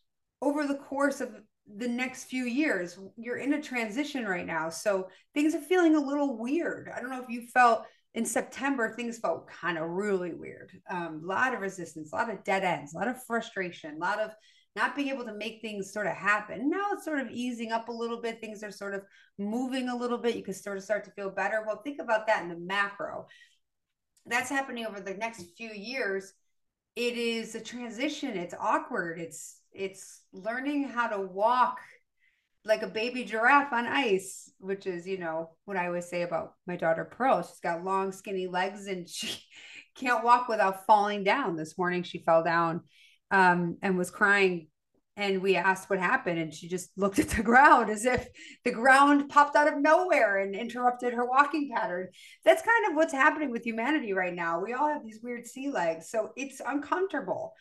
over 0.42 0.66
the 0.66 0.76
course 0.76 1.22
of 1.22 1.36
the 1.78 1.88
next 1.88 2.26
few 2.26 2.46
years. 2.46 2.98
You're 3.18 3.38
in 3.38 3.54
a 3.54 3.62
transition 3.62 4.26
right 4.26 4.46
now. 4.46 4.70
So 4.70 5.10
things 5.34 5.54
are 5.54 5.62
feeling 5.62 5.96
a 5.96 6.00
little 6.00 6.38
weird. 6.38 6.90
I 6.94 7.00
don't 7.00 7.10
know 7.10 7.22
if 7.22 7.30
you 7.30 7.48
felt 7.48 7.86
in 8.16 8.26
September, 8.26 8.90
things 8.90 9.20
felt 9.20 9.48
kind 9.48 9.78
of 9.78 9.88
really 9.88 10.34
weird. 10.34 10.72
A 10.90 10.96
um, 10.96 11.22
lot 11.24 11.54
of 11.54 11.60
resistance, 11.60 12.12
a 12.12 12.16
lot 12.16 12.32
of 12.32 12.44
dead 12.44 12.64
ends, 12.64 12.94
a 12.94 12.98
lot 12.98 13.08
of 13.08 13.24
frustration, 13.26 13.96
a 13.96 14.00
lot 14.00 14.20
of 14.20 14.32
not 14.76 14.96
being 14.96 15.10
able 15.10 15.26
to 15.26 15.34
make 15.34 15.62
things 15.62 15.94
sort 15.94 16.08
of 16.08 16.14
happen. 16.14 16.70
Now 16.70 16.88
it's 16.94 17.06
sort 17.06 17.20
of 17.20 17.30
easing 17.30 17.72
up 17.72 17.90
a 17.90 17.94
little 17.94 18.22
bit. 18.22 18.40
Things 18.40 18.64
are 18.64 18.72
sort 18.72 18.96
of 18.96 19.04
moving 19.38 19.90
a 19.90 19.96
little 19.96 20.18
bit. 20.18 20.36
You 20.36 20.44
can 20.44 20.54
sort 20.54 20.78
of 20.78 20.84
start 20.84 21.04
to 21.06 21.12
feel 21.12 21.30
better. 21.30 21.64
Well, 21.66 21.82
think 21.84 22.00
about 22.02 22.28
that 22.28 22.44
in 22.44 22.50
the 22.50 22.58
macro. 22.58 23.28
That's 24.26 24.50
happening 24.50 24.86
over 24.86 25.00
the 25.00 25.16
next 25.16 25.44
few 25.58 25.70
years. 25.70 26.34
It 26.96 27.18
is 27.18 27.56
a 27.56 27.62
transition. 27.62 28.38
It's 28.38 28.56
awkward. 28.60 29.20
It's 29.20 29.62
it's 29.72 30.24
learning 30.34 30.86
how 30.86 31.08
to 31.08 31.22
walk 31.22 31.80
like 32.66 32.82
a 32.82 32.88
baby 32.88 33.24
giraffe 33.24 33.72
on 33.72 33.86
ice, 33.86 34.52
which 34.60 34.86
is, 34.86 35.08
you 35.08 35.18
know, 35.18 35.52
what 35.66 35.78
I 35.78 35.88
always 35.88 36.10
say 36.10 36.24
about 36.24 36.54
my 36.68 36.76
daughter 36.76 37.06
Pearl. 37.06 37.42
She's 37.42 37.60
got 37.62 37.84
long, 37.84 38.12
skinny 38.12 38.48
legs 38.48 38.88
and 38.88 39.08
she 39.10 39.40
can't 39.96 40.24
walk 40.24 40.48
without 40.48 40.86
falling 40.86 41.24
down. 41.24 41.56
This 41.56 41.78
morning 41.78 42.04
she 42.04 42.20
fell 42.20 42.44
down 42.44 42.82
um, 43.32 43.78
and 43.82 43.98
was 43.98 44.12
crying. 44.12 44.68
And 45.20 45.42
we 45.42 45.58
asked 45.58 45.90
what 45.90 46.00
happened, 46.00 46.40
and 46.40 46.54
she 46.54 46.70
just 46.70 46.92
looked 46.96 47.20
at 47.20 47.28
the 47.28 47.44
ground 47.52 47.90
as 47.90 48.06
if 48.06 48.26
the 48.64 48.72
ground 48.72 49.28
popped 49.28 49.58
out 49.58 49.68
of 49.68 49.78
nowhere 49.78 50.38
and 50.38 50.56
interrupted 50.56 51.14
her 51.14 51.26
walking 51.26 51.70
pattern. 51.76 52.08
That's 52.46 52.62
kind 52.62 52.88
of 52.88 52.96
what's 52.96 53.12
happening 53.12 53.52
with 53.52 53.66
humanity 53.66 54.14
right 54.14 54.34
now. 54.34 54.62
We 54.62 54.72
all 54.72 54.88
have 54.88 55.04
these 55.04 55.20
weird 55.22 55.46
sea 55.46 55.70
legs, 55.70 56.10
so 56.10 56.32
it's 56.38 56.62
uncomfortable. 56.66 57.54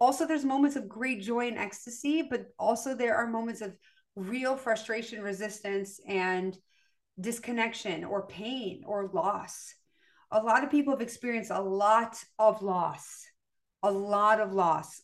Also, 0.00 0.26
there's 0.26 0.44
moments 0.44 0.74
of 0.74 0.88
great 0.88 1.22
joy 1.22 1.46
and 1.46 1.56
ecstasy, 1.56 2.26
but 2.28 2.46
also 2.58 2.96
there 2.96 3.14
are 3.14 3.28
moments 3.28 3.60
of 3.60 3.76
real 4.16 4.56
frustration, 4.56 5.22
resistance, 5.22 6.00
and 6.08 6.58
disconnection 7.20 8.02
or 8.02 8.26
pain 8.26 8.82
or 8.84 9.08
loss. 9.12 9.72
A 10.32 10.42
lot 10.42 10.64
of 10.64 10.70
people 10.70 10.92
have 10.92 11.00
experienced 11.00 11.52
a 11.52 11.60
lot 11.60 12.16
of 12.40 12.60
loss, 12.60 13.24
a 13.84 13.90
lot 13.92 14.40
of 14.40 14.52
loss. 14.52 15.00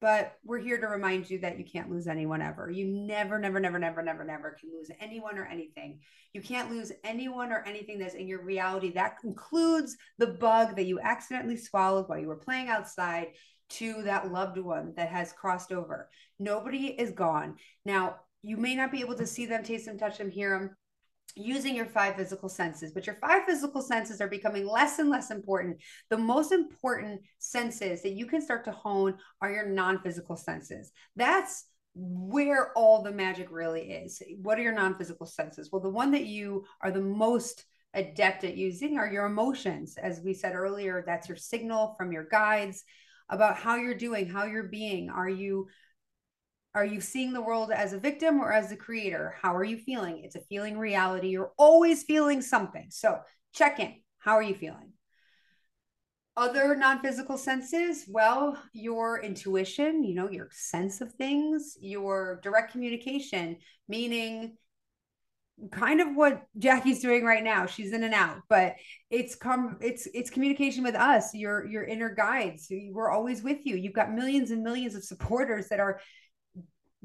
But 0.00 0.38
we're 0.44 0.60
here 0.60 0.80
to 0.80 0.86
remind 0.86 1.28
you 1.28 1.38
that 1.40 1.58
you 1.58 1.64
can't 1.64 1.90
lose 1.90 2.06
anyone 2.06 2.40
ever. 2.40 2.70
You 2.70 2.86
never, 2.86 3.38
never, 3.38 3.60
never, 3.60 3.78
never, 3.78 4.02
never, 4.02 4.24
never 4.24 4.56
can 4.58 4.70
lose 4.74 4.90
anyone 4.98 5.36
or 5.36 5.44
anything. 5.44 6.00
You 6.32 6.40
can't 6.40 6.70
lose 6.70 6.90
anyone 7.04 7.52
or 7.52 7.62
anything 7.66 7.98
that's 7.98 8.14
in 8.14 8.26
your 8.26 8.42
reality. 8.42 8.92
That 8.92 9.16
includes 9.24 9.96
the 10.16 10.28
bug 10.28 10.76
that 10.76 10.86
you 10.86 11.00
accidentally 11.00 11.58
swallowed 11.58 12.08
while 12.08 12.18
you 12.18 12.28
were 12.28 12.36
playing 12.36 12.68
outside 12.68 13.28
to 13.70 14.02
that 14.04 14.32
loved 14.32 14.58
one 14.58 14.94
that 14.96 15.10
has 15.10 15.32
crossed 15.32 15.70
over. 15.70 16.08
Nobody 16.38 16.86
is 16.86 17.10
gone. 17.10 17.56
Now, 17.84 18.16
you 18.42 18.56
may 18.56 18.74
not 18.74 18.90
be 18.90 19.00
able 19.00 19.16
to 19.16 19.26
see 19.26 19.44
them, 19.44 19.62
taste 19.62 19.86
them, 19.86 19.98
touch 19.98 20.18
them, 20.18 20.30
hear 20.30 20.58
them 20.58 20.76
using 21.36 21.74
your 21.74 21.86
five 21.86 22.16
physical 22.16 22.48
senses, 22.48 22.92
but 22.92 23.06
your 23.06 23.16
five 23.16 23.44
physical 23.44 23.82
senses 23.82 24.20
are 24.20 24.28
becoming 24.28 24.66
less 24.66 24.98
and 24.98 25.10
less 25.10 25.30
important. 25.30 25.78
The 26.08 26.18
most 26.18 26.52
important 26.52 27.20
senses 27.38 28.02
that 28.02 28.12
you 28.12 28.26
can 28.26 28.40
start 28.40 28.64
to 28.64 28.72
hone 28.72 29.16
are 29.40 29.50
your 29.50 29.66
non 29.66 30.00
physical 30.00 30.36
senses. 30.36 30.92
That's 31.16 31.66
where 31.94 32.72
all 32.76 33.02
the 33.02 33.12
magic 33.12 33.48
really 33.50 33.90
is. 33.90 34.22
What 34.42 34.58
are 34.58 34.62
your 34.62 34.72
non 34.72 34.96
physical 34.96 35.26
senses? 35.26 35.70
Well, 35.70 35.82
the 35.82 35.88
one 35.88 36.10
that 36.12 36.26
you 36.26 36.64
are 36.80 36.90
the 36.90 37.00
most 37.00 37.64
adept 37.94 38.44
at 38.44 38.56
using 38.56 38.98
are 38.98 39.10
your 39.10 39.26
emotions. 39.26 39.96
As 40.00 40.20
we 40.20 40.34
said 40.34 40.54
earlier, 40.54 41.02
that's 41.04 41.28
your 41.28 41.36
signal 41.36 41.94
from 41.98 42.12
your 42.12 42.24
guides 42.24 42.84
about 43.28 43.56
how 43.56 43.76
you're 43.76 43.94
doing, 43.94 44.28
how 44.28 44.44
you're 44.44 44.64
being. 44.64 45.10
Are 45.10 45.28
you 45.28 45.68
are 46.74 46.84
you 46.84 47.00
seeing 47.00 47.32
the 47.32 47.42
world 47.42 47.72
as 47.72 47.92
a 47.92 47.98
victim 47.98 48.40
or 48.40 48.52
as 48.52 48.70
a 48.70 48.76
creator? 48.76 49.34
How 49.40 49.54
are 49.56 49.64
you 49.64 49.76
feeling? 49.76 50.22
It's 50.24 50.36
a 50.36 50.40
feeling 50.40 50.78
reality. 50.78 51.28
You're 51.28 51.52
always 51.58 52.04
feeling 52.04 52.40
something. 52.42 52.86
So 52.90 53.18
check 53.52 53.80
in. 53.80 53.96
How 54.18 54.34
are 54.34 54.42
you 54.42 54.54
feeling? 54.54 54.92
Other 56.36 56.76
non 56.76 57.00
physical 57.00 57.36
senses, 57.36 58.04
well, 58.08 58.56
your 58.72 59.20
intuition, 59.20 60.04
you 60.04 60.14
know, 60.14 60.30
your 60.30 60.48
sense 60.52 61.00
of 61.00 61.12
things, 61.14 61.76
your 61.80 62.40
direct 62.42 62.72
communication, 62.72 63.56
meaning 63.88 64.56
kind 65.72 66.00
of 66.00 66.14
what 66.14 66.42
Jackie's 66.58 67.00
doing 67.00 67.24
right 67.24 67.44
now. 67.44 67.66
She's 67.66 67.92
in 67.92 68.04
and 68.04 68.14
out, 68.14 68.38
but 68.48 68.76
it's 69.10 69.34
come 69.34 69.76
it's 69.80 70.08
it's 70.14 70.30
communication 70.30 70.82
with 70.84 70.94
us, 70.94 71.34
your 71.34 71.66
your 71.66 71.84
inner 71.84 72.14
guides. 72.14 72.68
We're 72.70 73.10
always 73.10 73.42
with 73.42 73.66
you. 73.66 73.76
You've 73.76 73.92
got 73.92 74.12
millions 74.12 74.50
and 74.52 74.62
millions 74.62 74.94
of 74.94 75.04
supporters 75.04 75.68
that 75.68 75.80
are 75.80 76.00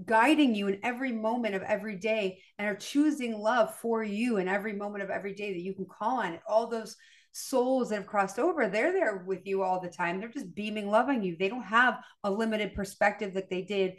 guiding 0.03 0.53
you 0.53 0.67
in 0.67 0.79
every 0.83 1.11
moment 1.11 1.55
of 1.55 1.61
every 1.61 1.95
day 1.95 2.41
and 2.57 2.67
are 2.67 2.75
choosing 2.75 3.37
love 3.37 3.73
for 3.75 4.03
you 4.03 4.37
in 4.37 4.47
every 4.47 4.73
moment 4.73 5.03
of 5.03 5.09
every 5.09 5.33
day 5.33 5.53
that 5.53 5.61
you 5.61 5.73
can 5.73 5.85
call 5.85 6.19
on 6.19 6.39
all 6.47 6.67
those 6.67 6.97
souls 7.31 7.89
that 7.89 7.95
have 7.95 8.05
crossed 8.05 8.39
over 8.39 8.69
they're 8.69 8.93
there 8.93 9.23
with 9.27 9.45
you 9.45 9.61
all 9.61 9.79
the 9.79 9.89
time. 9.89 10.19
They're 10.19 10.29
just 10.29 10.55
beaming 10.55 10.89
love 10.89 11.09
on 11.09 11.21
you. 11.21 11.35
They 11.37 11.49
don't 11.49 11.63
have 11.63 11.99
a 12.23 12.31
limited 12.31 12.73
perspective 12.73 13.33
that 13.33 13.49
they 13.49 13.61
did 13.61 13.95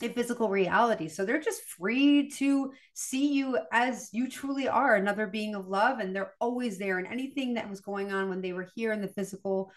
in 0.00 0.12
physical 0.12 0.48
reality. 0.48 1.08
So 1.08 1.24
they're 1.24 1.40
just 1.40 1.62
free 1.62 2.28
to 2.30 2.72
see 2.94 3.32
you 3.32 3.58
as 3.72 4.08
you 4.12 4.28
truly 4.28 4.68
are 4.68 4.96
another 4.96 5.26
being 5.26 5.54
of 5.54 5.68
love. 5.68 6.00
And 6.00 6.14
they're 6.14 6.34
always 6.40 6.78
there. 6.78 6.98
And 6.98 7.06
anything 7.06 7.54
that 7.54 7.70
was 7.70 7.80
going 7.80 8.12
on 8.12 8.28
when 8.28 8.40
they 8.40 8.52
were 8.52 8.68
here 8.74 8.92
in 8.92 9.00
the 9.00 9.08
physical 9.08 9.70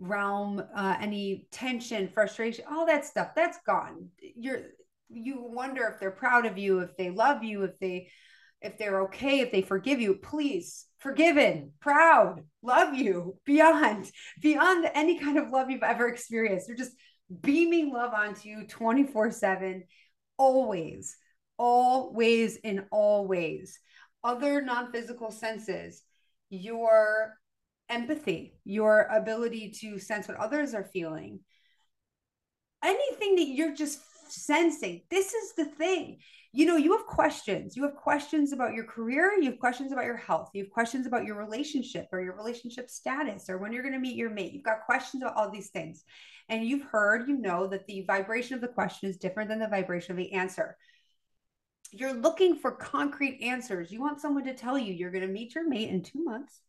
realm 0.00 0.62
uh, 0.74 0.96
any 1.00 1.46
tension 1.52 2.08
frustration 2.08 2.64
all 2.68 2.86
that 2.86 3.04
stuff 3.04 3.28
that's 3.36 3.58
gone. 3.66 4.08
You're 4.34 4.62
you 5.08 5.42
wonder 5.42 5.86
if 5.86 6.00
they're 6.00 6.10
proud 6.10 6.46
of 6.46 6.56
you 6.56 6.80
if 6.80 6.96
they 6.96 7.10
love 7.10 7.44
you 7.44 7.64
if 7.64 7.78
they 7.78 8.08
if 8.62 8.76
they're 8.78 9.02
okay 9.02 9.40
if 9.40 9.52
they 9.52 9.62
forgive 9.62 10.00
you. 10.00 10.14
Please 10.16 10.86
forgiven 10.98 11.72
proud 11.80 12.42
love 12.62 12.94
you 12.94 13.36
beyond 13.44 14.10
beyond 14.40 14.88
any 14.94 15.18
kind 15.18 15.38
of 15.38 15.50
love 15.50 15.70
you've 15.70 15.82
ever 15.82 16.08
experienced. 16.08 16.66
They're 16.66 16.76
just 16.76 16.96
beaming 17.42 17.92
love 17.92 18.12
onto 18.12 18.48
you 18.48 18.66
24 18.66 19.30
7 19.30 19.84
always 20.36 21.16
always 21.60 22.56
in 22.56 22.86
all 22.90 23.28
ways. 23.28 23.78
Other 24.24 24.62
non-physical 24.62 25.30
senses 25.30 26.02
your 26.48 27.34
empathy, 27.90 28.58
your 28.64 29.02
ability 29.10 29.74
to 29.80 29.98
sense 29.98 30.28
what 30.28 30.38
others 30.38 30.74
are 30.74 30.84
feeling, 30.84 31.40
anything 32.82 33.36
that 33.36 33.48
you're 33.48 33.74
just 33.74 34.00
sensing. 34.28 35.02
This 35.10 35.34
is 35.34 35.52
the 35.54 35.64
thing. 35.64 36.18
You 36.52 36.66
know, 36.66 36.76
you 36.76 36.96
have 36.96 37.06
questions. 37.06 37.76
You 37.76 37.84
have 37.84 37.94
questions 37.94 38.52
about 38.52 38.74
your 38.74 38.84
career. 38.84 39.34
You 39.38 39.50
have 39.50 39.60
questions 39.60 39.92
about 39.92 40.04
your 40.04 40.16
health. 40.16 40.50
You 40.52 40.64
have 40.64 40.72
questions 40.72 41.06
about 41.06 41.24
your 41.24 41.36
relationship 41.36 42.08
or 42.12 42.20
your 42.20 42.36
relationship 42.36 42.90
status 42.90 43.48
or 43.48 43.58
when 43.58 43.72
you're 43.72 43.82
going 43.82 43.94
to 43.94 44.00
meet 44.00 44.16
your 44.16 44.30
mate. 44.30 44.52
You've 44.52 44.64
got 44.64 44.86
questions 44.86 45.22
about 45.22 45.36
all 45.36 45.50
these 45.50 45.70
things. 45.70 46.04
And 46.48 46.64
you've 46.64 46.82
heard, 46.82 47.28
you 47.28 47.36
know, 47.36 47.68
that 47.68 47.86
the 47.86 48.04
vibration 48.06 48.54
of 48.54 48.60
the 48.60 48.68
question 48.68 49.08
is 49.08 49.16
different 49.16 49.48
than 49.48 49.60
the 49.60 49.68
vibration 49.68 50.12
of 50.12 50.16
the 50.16 50.32
answer. 50.32 50.76
You're 51.92 52.14
looking 52.14 52.56
for 52.56 52.72
concrete 52.72 53.40
answers. 53.42 53.92
You 53.92 54.00
want 54.00 54.20
someone 54.20 54.44
to 54.44 54.54
tell 54.54 54.76
you 54.76 54.92
you're 54.92 55.12
going 55.12 55.26
to 55.26 55.32
meet 55.32 55.54
your 55.54 55.68
mate 55.68 55.88
in 55.88 56.02
two 56.02 56.24
months 56.24 56.60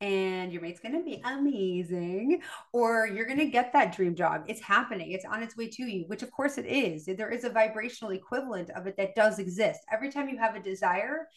and 0.00 0.52
your 0.52 0.62
mate's 0.62 0.80
going 0.80 0.94
to 0.94 1.04
be 1.04 1.20
amazing 1.24 2.40
or 2.72 3.06
you're 3.06 3.26
going 3.26 3.38
to 3.38 3.46
get 3.46 3.72
that 3.72 3.94
dream 3.94 4.14
job. 4.14 4.44
It's 4.48 4.60
happening. 4.60 5.12
It's 5.12 5.26
on 5.26 5.42
its 5.42 5.56
way 5.56 5.68
to 5.68 5.82
you 5.82 6.04
which 6.06 6.22
of 6.22 6.30
course 6.30 6.58
it 6.58 6.66
is. 6.66 7.06
There 7.06 7.30
is 7.30 7.44
a 7.44 7.50
vibrational 7.50 8.12
equivalent 8.12 8.70
of 8.70 8.86
it 8.86 8.96
that 8.96 9.14
does 9.14 9.38
exist. 9.38 9.80
Every 9.92 10.10
time 10.10 10.28
you 10.28 10.38
have 10.38 10.56
a 10.56 10.60
desire 10.60 11.28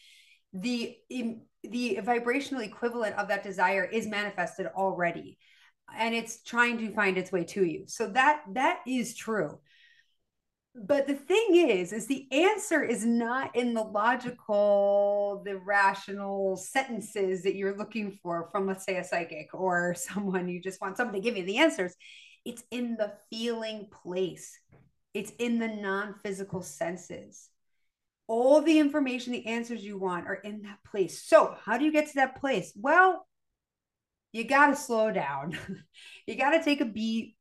the 0.53 0.97
the 1.63 1.99
vibrational 2.03 2.61
equivalent 2.61 3.15
of 3.15 3.27
that 3.27 3.43
desire 3.43 3.85
is 3.85 4.05
manifested 4.07 4.67
already 4.75 5.37
and 5.97 6.13
it's 6.13 6.43
trying 6.43 6.77
to 6.77 6.93
find 6.93 7.17
its 7.17 7.31
way 7.31 7.43
to 7.43 7.65
you. 7.65 7.83
So 7.87 8.07
that 8.09 8.43
that 8.53 8.79
is 8.87 9.15
true 9.15 9.59
but 10.75 11.05
the 11.05 11.13
thing 11.13 11.49
is 11.51 11.93
is 11.93 12.07
the 12.07 12.27
answer 12.31 12.83
is 12.83 13.05
not 13.05 13.55
in 13.55 13.73
the 13.73 13.83
logical 13.83 15.41
the 15.45 15.57
rational 15.57 16.57
sentences 16.57 17.43
that 17.43 17.55
you're 17.55 17.77
looking 17.77 18.11
for 18.23 18.49
from 18.51 18.65
let's 18.65 18.83
say 18.85 18.97
a 18.97 19.03
psychic 19.03 19.49
or 19.53 19.93
someone 19.97 20.47
you 20.49 20.61
just 20.61 20.81
want 20.81 20.97
someone 20.97 21.13
to 21.13 21.21
give 21.21 21.37
you 21.37 21.45
the 21.45 21.57
answers. 21.57 21.95
It's 22.45 22.63
in 22.71 22.97
the 22.97 23.13
feeling 23.29 23.87
place. 23.89 24.59
It's 25.13 25.31
in 25.39 25.59
the 25.59 25.67
non-physical 25.67 26.61
senses. 26.61 27.49
All 28.27 28.61
the 28.61 28.79
information 28.79 29.31
the 29.31 29.45
answers 29.45 29.83
you 29.83 29.97
want 29.97 30.27
are 30.27 30.33
in 30.33 30.63
that 30.63 30.79
place. 30.83 31.23
So 31.23 31.55
how 31.63 31.77
do 31.77 31.85
you 31.85 31.91
get 31.91 32.07
to 32.07 32.15
that 32.15 32.41
place? 32.41 32.73
Well 32.75 33.27
you 34.31 34.43
got 34.43 34.67
to 34.67 34.75
slow 34.75 35.11
down. 35.11 35.57
You 36.25 36.37
got 36.37 36.51
to 36.51 36.63
take 36.63 36.79
a 36.79 36.85
beat 36.85 37.35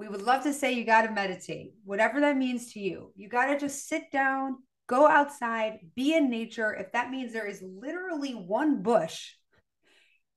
we 0.00 0.08
would 0.08 0.22
love 0.22 0.42
to 0.44 0.54
say 0.54 0.72
you 0.72 0.86
got 0.86 1.02
to 1.02 1.12
meditate, 1.12 1.74
whatever 1.84 2.20
that 2.20 2.38
means 2.38 2.72
to 2.72 2.80
you. 2.80 3.12
You 3.16 3.28
got 3.28 3.48
to 3.48 3.58
just 3.58 3.86
sit 3.86 4.10
down, 4.10 4.56
go 4.86 5.06
outside, 5.06 5.80
be 5.94 6.14
in 6.14 6.30
nature. 6.30 6.72
If 6.72 6.92
that 6.92 7.10
means 7.10 7.34
there 7.34 7.46
is 7.46 7.62
literally 7.62 8.32
one 8.32 8.82
bush 8.82 9.32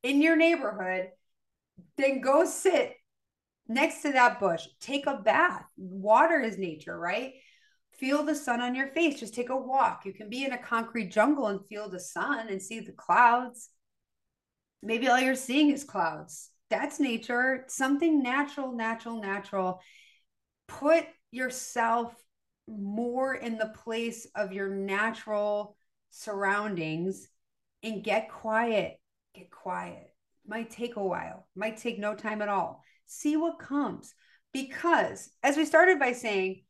in 0.04 0.22
your 0.22 0.36
neighborhood, 0.36 1.08
then 1.98 2.20
go 2.20 2.44
sit 2.44 2.94
next 3.70 4.02
to 4.02 4.12
that 4.12 4.42
bush. 4.42 4.68
Take 4.82 5.08
a 5.08 5.22
bath. 5.24 5.64
Water 5.78 6.42
is 6.42 6.58
nature, 6.58 7.00
right? 7.00 7.32
Feel 7.94 8.24
the 8.24 8.36
sun 8.36 8.60
on 8.60 8.76
your 8.76 8.88
face. 8.88 9.18
Just 9.18 9.34
take 9.34 9.50
a 9.50 9.56
walk. 9.56 10.02
You 10.04 10.12
can 10.12 10.30
be 10.30 10.44
in 10.44 10.52
a 10.52 10.62
concrete 10.62 11.10
jungle 11.10 11.48
and 11.48 11.66
feel 11.68 11.88
the 11.88 12.02
sun 12.02 12.50
and 12.50 12.62
see 12.62 12.82
the 12.82 12.92
clouds. 12.92 13.70
Maybe 14.82 15.08
all 15.08 15.22
you're 15.22 15.36
seeing 15.36 15.72
is 15.72 15.86
clouds 15.86 16.50
that's 16.70 17.00
nature. 17.00 17.66
Something 17.68 18.24
natural 18.24 18.72
natural 18.72 19.22
natural. 19.22 19.82
Put 20.68 21.06
yourself 21.32 22.16
more 22.68 23.36
in 23.36 23.58
the 23.58 23.74
place 23.84 24.28
of 24.36 24.54
your 24.54 24.70
natural 24.70 25.76
surroundings 26.10 27.28
and 27.84 28.04
get 28.04 28.32
quiet. 28.32 29.00
Get 29.36 29.52
quiet. 29.52 30.14
Might 30.48 30.70
take 30.70 30.96
a 30.96 31.04
while. 31.04 31.48
Might 31.56 31.78
take 31.78 32.00
no 32.00 32.16
time 32.16 32.42
at 32.42 32.50
all. 32.50 32.84
See 33.06 33.38
what 33.38 33.60
comes. 33.60 34.14
Because 34.54 35.30
as 35.42 35.58
we 35.58 35.66
started 35.66 36.00
by 36.00 36.14
saying 36.14 36.64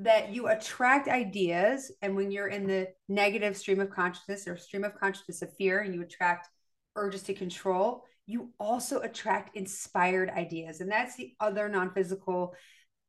that 0.00 0.32
you 0.32 0.46
attract 0.46 1.08
ideas 1.08 1.90
and 2.02 2.14
when 2.14 2.30
you're 2.30 2.48
in 2.48 2.66
the 2.66 2.88
negative 3.08 3.56
stream 3.56 3.80
of 3.80 3.90
consciousness 3.90 4.46
or 4.46 4.56
stream 4.56 4.84
of 4.84 4.94
consciousness 4.94 5.42
of 5.42 5.54
fear 5.56 5.80
and 5.80 5.94
you 5.94 6.02
attract 6.02 6.48
urges 6.96 7.22
to 7.24 7.34
control 7.34 8.04
you 8.28 8.50
also 8.60 9.00
attract 9.00 9.56
inspired 9.56 10.28
ideas. 10.28 10.80
And 10.80 10.92
that's 10.92 11.16
the 11.16 11.32
other 11.40 11.68
non 11.68 11.92
physical 11.92 12.54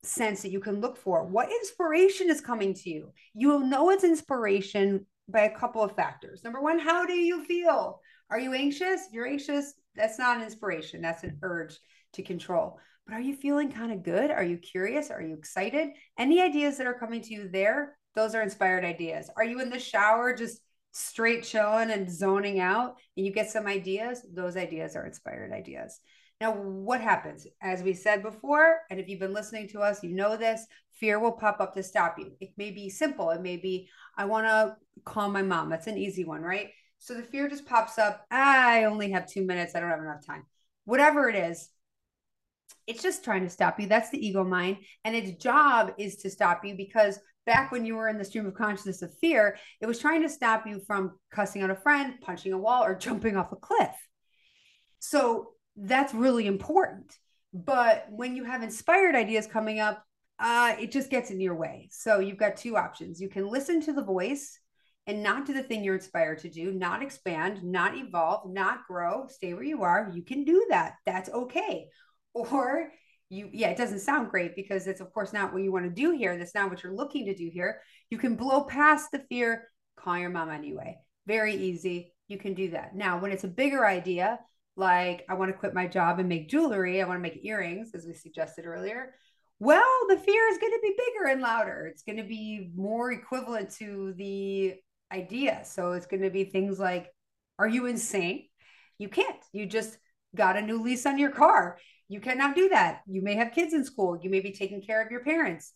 sense 0.01 0.41
that 0.41 0.51
you 0.51 0.61
can 0.61 0.79
look 0.79 0.97
for. 0.97 1.25
What 1.25 1.51
inspiration 1.51 2.29
is 2.29 2.39
coming 2.39 2.73
to 2.73 2.89
you? 2.89 3.11
You'll 3.33 3.59
know 3.59 3.89
it's 3.89 4.05
inspiration 4.05 5.05
by 5.27 5.41
a 5.41 5.55
couple 5.55 5.83
of 5.83 5.95
factors. 5.95 6.41
Number 6.43 6.61
one, 6.61 6.79
how 6.79 7.05
do 7.05 7.13
you 7.13 7.43
feel? 7.43 7.99
Are 8.31 8.39
you 8.39 8.53
anxious? 8.53 9.07
If 9.07 9.13
you're 9.13 9.27
anxious, 9.27 9.73
that's 9.93 10.17
not 10.17 10.37
an 10.37 10.43
inspiration, 10.43 11.01
that's 11.01 11.23
an 11.23 11.37
urge 11.43 11.77
to 12.13 12.23
control. 12.23 12.79
but 13.05 13.13
are 13.13 13.21
you 13.21 13.35
feeling 13.35 13.71
kind 13.71 13.91
of 13.91 14.03
good? 14.03 14.31
Are 14.31 14.43
you 14.43 14.57
curious? 14.57 15.11
Are 15.11 15.21
you 15.21 15.33
excited? 15.33 15.89
Any 16.17 16.41
ideas 16.41 16.77
that 16.77 16.87
are 16.87 16.97
coming 16.97 17.21
to 17.23 17.33
you 17.33 17.49
there, 17.49 17.97
those 18.15 18.35
are 18.35 18.41
inspired 18.41 18.85
ideas. 18.85 19.29
Are 19.35 19.43
you 19.43 19.59
in 19.59 19.69
the 19.69 19.79
shower 19.79 20.33
just 20.33 20.61
straight 20.91 21.43
chilling 21.43 21.91
and 21.91 22.11
zoning 22.11 22.59
out 22.59 22.95
and 23.15 23.25
you 23.25 23.31
get 23.31 23.49
some 23.49 23.67
ideas? 23.67 24.25
Those 24.33 24.57
ideas 24.57 24.95
are 24.95 25.05
inspired 25.05 25.51
ideas. 25.51 25.99
Now, 26.41 26.53
what 26.53 27.01
happens? 27.01 27.45
As 27.61 27.83
we 27.83 27.93
said 27.93 28.23
before, 28.23 28.79
and 28.89 28.99
if 28.99 29.09
you've 29.09 29.19
been 29.19 29.33
listening 29.33 29.67
to 29.69 29.81
us, 29.81 30.03
you 30.03 30.15
know 30.15 30.37
this 30.37 30.65
fear 30.93 31.19
will 31.19 31.33
pop 31.33 31.59
up 31.59 31.73
to 31.73 31.83
stop 31.83 32.17
you. 32.17 32.31
It 32.39 32.51
may 32.57 32.71
be 32.71 32.89
simple. 32.89 33.29
It 33.31 33.41
may 33.41 33.57
be, 33.57 33.89
I 34.17 34.25
want 34.25 34.47
to 34.47 34.77
call 35.03 35.29
my 35.29 35.41
mom. 35.41 35.69
That's 35.69 35.87
an 35.87 35.97
easy 35.97 36.23
one, 36.23 36.41
right? 36.41 36.69
So 36.97 37.13
the 37.13 37.23
fear 37.23 37.49
just 37.49 37.65
pops 37.65 37.97
up. 37.97 38.25
Ah, 38.31 38.69
I 38.69 38.85
only 38.85 39.11
have 39.11 39.27
two 39.27 39.45
minutes. 39.45 39.75
I 39.75 39.81
don't 39.81 39.89
have 39.89 39.99
enough 39.99 40.25
time. 40.25 40.45
Whatever 40.85 41.29
it 41.29 41.35
is, 41.35 41.69
it's 42.87 43.03
just 43.03 43.23
trying 43.23 43.43
to 43.43 43.49
stop 43.49 43.79
you. 43.79 43.87
That's 43.87 44.09
the 44.09 44.25
ego 44.25 44.43
mind. 44.43 44.77
And 45.03 45.15
its 45.15 45.43
job 45.43 45.93
is 45.97 46.17
to 46.17 46.29
stop 46.29 46.63
you 46.63 46.75
because 46.75 47.19
back 47.49 47.71
when 47.71 47.83
you 47.83 47.95
were 47.95 48.07
in 48.07 48.19
the 48.19 48.23
stream 48.23 48.45
of 48.45 48.53
consciousness 48.53 49.01
of 49.01 49.11
fear, 49.17 49.57
it 49.81 49.87
was 49.87 49.97
trying 49.97 50.21
to 50.21 50.29
stop 50.29 50.67
you 50.67 50.79
from 50.85 51.17
cussing 51.33 51.63
out 51.63 51.71
a 51.71 51.75
friend, 51.75 52.13
punching 52.21 52.53
a 52.53 52.57
wall, 52.57 52.83
or 52.83 52.93
jumping 53.07 53.35
off 53.35 53.51
a 53.51 53.55
cliff. 53.55 53.95
So 54.99 55.53
that's 55.75 56.13
really 56.13 56.45
important. 56.45 57.11
But 57.51 58.05
when 58.11 58.35
you 58.35 58.43
have 58.43 58.61
inspired 58.61 59.15
ideas 59.15 59.47
coming 59.47 59.79
up, 59.79 60.03
uh, 60.37 60.75
it 60.79 60.91
just 60.91 61.09
gets 61.09 61.31
in 61.31 61.41
your 61.41 61.55
way. 61.55 61.89
So 61.91 62.19
you've 62.19 62.37
got 62.37 62.55
two 62.55 62.77
options. 62.77 63.19
You 63.19 63.29
can 63.29 63.47
listen 63.47 63.81
to 63.81 63.93
the 63.93 64.03
voice 64.03 64.59
and 65.07 65.23
not 65.23 65.47
do 65.47 65.53
the 65.53 65.63
thing 65.63 65.83
you're 65.83 65.95
inspired 65.95 66.37
to 66.39 66.49
do, 66.51 66.71
not 66.71 67.01
expand, 67.01 67.63
not 67.63 67.97
evolve, 67.97 68.53
not 68.53 68.85
grow, 68.87 69.25
stay 69.27 69.55
where 69.55 69.63
you 69.63 69.81
are. 69.81 70.11
You 70.13 70.21
can 70.21 70.43
do 70.43 70.67
that. 70.69 70.93
That's 71.07 71.29
okay. 71.29 71.87
Or 72.35 72.91
you, 73.29 73.49
yeah, 73.53 73.69
it 73.69 73.77
doesn't 73.77 73.99
sound 73.99 74.31
great 74.31 74.55
because 74.55 74.87
it's, 74.87 75.01
of 75.01 75.13
course, 75.13 75.33
not 75.33 75.53
what 75.53 75.61
you 75.61 75.71
want 75.71 75.85
to 75.85 75.91
do 75.91 76.11
here. 76.11 76.37
That's 76.37 76.55
not 76.55 76.69
what 76.69 76.83
you're 76.83 76.95
looking 76.95 77.25
to 77.25 77.35
do 77.35 77.49
here. 77.51 77.81
You 78.09 78.17
can 78.17 78.35
blow 78.35 78.63
past 78.63 79.11
the 79.11 79.19
fear, 79.29 79.69
call 79.95 80.17
your 80.17 80.31
mom 80.31 80.49
anyway. 80.49 80.97
Very 81.27 81.55
easy. 81.55 82.13
You 82.27 82.37
can 82.37 82.55
do 82.55 82.71
that. 82.71 82.95
Now, 82.95 83.19
when 83.19 83.31
it's 83.31 83.43
a 83.43 83.49
bigger 83.49 83.85
idea, 83.85 84.39
like 84.75 85.25
I 85.29 85.35
want 85.35 85.51
to 85.51 85.57
quit 85.57 85.73
my 85.73 85.87
job 85.87 86.19
and 86.19 86.27
make 86.27 86.49
jewelry, 86.49 87.01
I 87.01 87.05
want 87.05 87.17
to 87.17 87.21
make 87.21 87.45
earrings, 87.45 87.91
as 87.93 88.05
we 88.07 88.13
suggested 88.13 88.65
earlier. 88.65 89.13
Well, 89.59 89.83
the 90.07 90.17
fear 90.17 90.47
is 90.47 90.57
going 90.57 90.71
to 90.71 90.79
be 90.81 90.95
bigger 90.97 91.27
and 91.29 91.41
louder. 91.41 91.87
It's 91.91 92.03
going 92.03 92.17
to 92.17 92.23
be 92.23 92.71
more 92.75 93.11
equivalent 93.11 93.71
to 93.75 94.13
the 94.13 94.75
idea. 95.11 95.61
So 95.65 95.91
it's 95.91 96.07
going 96.07 96.23
to 96.23 96.29
be 96.29 96.45
things 96.45 96.79
like, 96.79 97.07
Are 97.59 97.67
you 97.67 97.85
insane? 97.85 98.47
You 98.97 99.09
can't. 99.09 99.43
You 99.51 99.65
just 99.65 99.97
got 100.35 100.57
a 100.57 100.61
new 100.61 100.81
lease 100.81 101.05
on 101.05 101.19
your 101.19 101.31
car. 101.31 101.77
You 102.09 102.19
cannot 102.19 102.55
do 102.55 102.69
that. 102.69 103.01
You 103.07 103.21
may 103.21 103.35
have 103.35 103.53
kids 103.53 103.73
in 103.73 103.85
school. 103.85 104.19
You 104.21 104.29
may 104.29 104.41
be 104.41 104.51
taking 104.51 104.81
care 104.81 105.01
of 105.01 105.11
your 105.11 105.23
parents. 105.23 105.71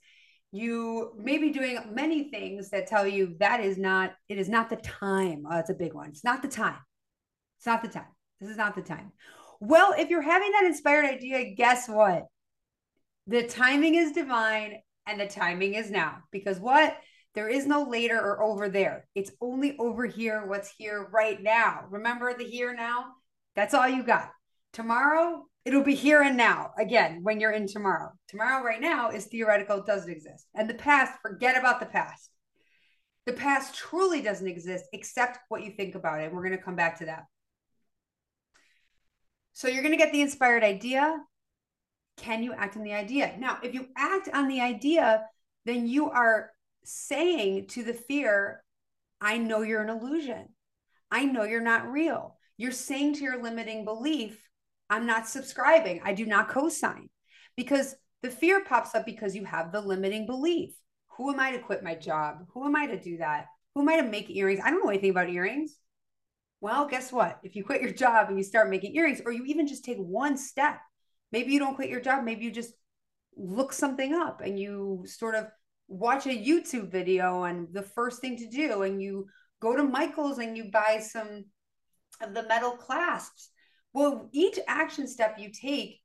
You 0.52 1.14
may 1.18 1.38
be 1.38 1.52
doing 1.52 1.80
many 1.94 2.30
things 2.30 2.70
that 2.72 2.88
tell 2.88 3.08
you 3.08 3.36
that 3.40 3.60
is 3.60 3.78
not, 3.78 4.14
it 4.30 4.38
is 4.38 4.50
not 4.50 4.70
the 4.70 4.76
time. 4.78 5.44
Oh, 5.48 5.56
that's 5.56 5.70
a 5.70 5.76
big 5.76 5.94
one. 5.94 6.10
It's 6.10 6.24
not 6.24 6.42
the 6.42 6.48
time. 6.48 6.78
It's 7.58 7.66
not 7.66 7.82
the 7.82 7.88
time. 7.88 8.08
This 8.42 8.50
is 8.50 8.58
not 8.58 8.76
the 8.76 8.82
time. 8.82 9.12
Well, 9.60 9.94
if 9.98 10.10
you're 10.10 10.22
having 10.22 10.52
that 10.52 10.66
inspired 10.66 11.06
idea, 11.06 11.56
guess 11.56 11.88
what? 11.88 12.26
The 13.28 13.44
timing 13.44 13.96
is 13.96 14.12
divine 14.12 14.82
and 15.08 15.20
the 15.20 15.28
timing 15.28 15.76
is 15.76 15.90
now. 15.90 16.18
Because 16.32 16.60
what? 16.60 16.98
There 17.36 17.50
is 17.50 17.66
no 17.66 17.84
later 17.84 18.20
or 18.20 18.44
over 18.44 18.70
there. 18.70 19.08
It's 19.16 19.32
only 19.42 19.76
over 19.80 20.06
here, 20.06 20.46
what's 20.46 20.72
here 20.78 21.08
right 21.12 21.42
now. 21.42 21.86
Remember 21.90 22.38
the 22.38 22.44
here 22.44 22.76
now? 22.76 23.06
That's 23.56 23.74
all 23.74 23.88
you 23.88 24.04
got. 24.04 24.30
Tomorrow, 24.72 25.48
it'll 25.66 25.84
be 25.84 25.96
here 25.96 26.22
and 26.22 26.38
now 26.38 26.72
again 26.78 27.20
when 27.24 27.40
you're 27.40 27.52
in 27.52 27.68
tomorrow. 27.68 28.12
Tomorrow, 28.28 28.64
right 28.64 28.82
now, 28.82 29.10
is 29.10 29.26
theoretical, 29.26 29.84
doesn't 29.84 30.12
exist. 30.12 30.48
And 30.56 30.70
the 30.70 30.74
past, 30.74 31.14
forget 31.22 31.58
about 31.58 31.80
the 31.80 31.86
past. 31.86 32.30
The 33.26 33.34
past 33.34 33.76
truly 33.76 34.22
doesn't 34.22 34.48
exist 34.48 34.86
except 34.92 35.40
what 35.48 35.64
you 35.64 35.72
think 35.72 35.96
about 35.96 36.20
it. 36.20 36.26
And 36.26 36.34
we're 36.34 36.44
going 36.44 36.58
to 36.58 36.64
come 36.64 36.76
back 36.76 37.00
to 37.00 37.06
that. 37.06 37.24
So 39.54 39.68
you're 39.68 39.84
going 39.84 39.94
to 39.94 40.04
get 40.04 40.12
the 40.12 40.22
inspired 40.22 40.64
idea. 40.64 41.20
Can 42.18 42.44
you 42.44 42.54
act 42.54 42.76
on 42.76 42.84
the 42.84 42.94
idea? 42.94 43.34
Now, 43.40 43.60
if 43.64 43.74
you 43.74 43.88
act 43.96 44.30
on 44.34 44.48
the 44.48 44.62
idea, 44.62 45.24
then 45.66 45.88
you 45.88 46.10
are 46.10 46.52
saying 46.84 47.68
to 47.68 47.84
the 47.84 47.94
fear, 47.94 48.64
I 49.22 49.38
know 49.38 49.62
you're 49.62 49.82
an 49.82 49.90
illusion. 49.90 50.50
I 51.10 51.26
know 51.26 51.44
you're 51.44 51.62
not 51.62 51.90
real. 51.90 52.38
You're 52.58 52.72
saying 52.72 53.16
to 53.16 53.24
your 53.24 53.42
limiting 53.42 53.86
belief, 53.86 54.43
I'm 54.94 55.08
not 55.08 55.28
subscribing. 55.28 56.02
I 56.04 56.14
do 56.14 56.28
not 56.28 56.50
co 56.50 56.70
sign 56.70 57.10
because 57.58 57.96
the 58.22 58.30
fear 58.30 58.64
pops 58.64 58.94
up 58.94 59.08
because 59.08 59.36
you 59.36 59.44
have 59.44 59.72
the 59.72 59.82
limiting 59.82 60.28
belief. 60.28 60.76
Who 61.18 61.32
am 61.32 61.40
I 61.40 61.52
to 61.52 61.60
quit 61.60 61.84
my 61.84 61.96
job? 61.96 62.46
Who 62.54 62.64
am 62.64 62.76
I 62.76 62.86
to 62.86 63.00
do 63.00 63.18
that? 63.18 63.48
Who 63.74 63.82
am 63.82 63.90
I 63.90 63.98
to 63.98 64.04
make 64.04 64.30
earrings? 64.30 64.60
I 64.64 64.70
don't 64.70 64.84
know 64.84 64.92
anything 64.92 65.10
about 65.10 65.32
earrings. 65.32 65.76
Well, 66.62 66.88
guess 66.88 67.12
what? 67.12 67.40
If 67.42 67.56
you 67.56 67.64
quit 67.64 67.82
your 67.82 67.92
job 67.92 68.30
and 68.30 68.38
you 68.38 68.44
start 68.44 68.70
making 68.70 68.96
earrings, 68.96 69.20
or 69.26 69.32
you 69.32 69.46
even 69.46 69.66
just 69.66 69.84
take 69.84 69.98
one 69.98 70.38
step, 70.38 70.80
maybe 71.32 71.52
you 71.52 71.60
don't 71.60 71.76
quit 71.76 71.90
your 71.90 72.00
job, 72.00 72.24
maybe 72.24 72.46
you 72.46 72.52
just 72.52 72.74
look 73.36 73.74
something 73.74 74.14
up 74.14 74.42
and 74.42 74.60
you 74.60 75.06
sort 75.08 75.34
of 75.34 75.48
watch 75.88 76.28
a 76.28 76.30
YouTube 76.30 76.92
video 76.92 77.46
and 77.46 77.68
the 77.74 77.82
first 77.82 78.22
thing 78.22 78.38
to 78.38 78.48
do, 78.48 78.84
and 78.84 79.02
you 79.02 79.26
go 79.60 79.76
to 79.76 79.84
Michael's 79.84 80.38
and 80.38 80.56
you 80.56 80.70
buy 80.72 81.00
some 81.02 81.46
of 82.22 82.36
the 82.36 82.44
metal 82.44 82.72
clasps. 82.74 83.50
Well, 83.94 84.30
each 84.32 84.60
action 84.68 85.08
step 85.08 85.38
you 85.38 85.50
take, 85.52 86.02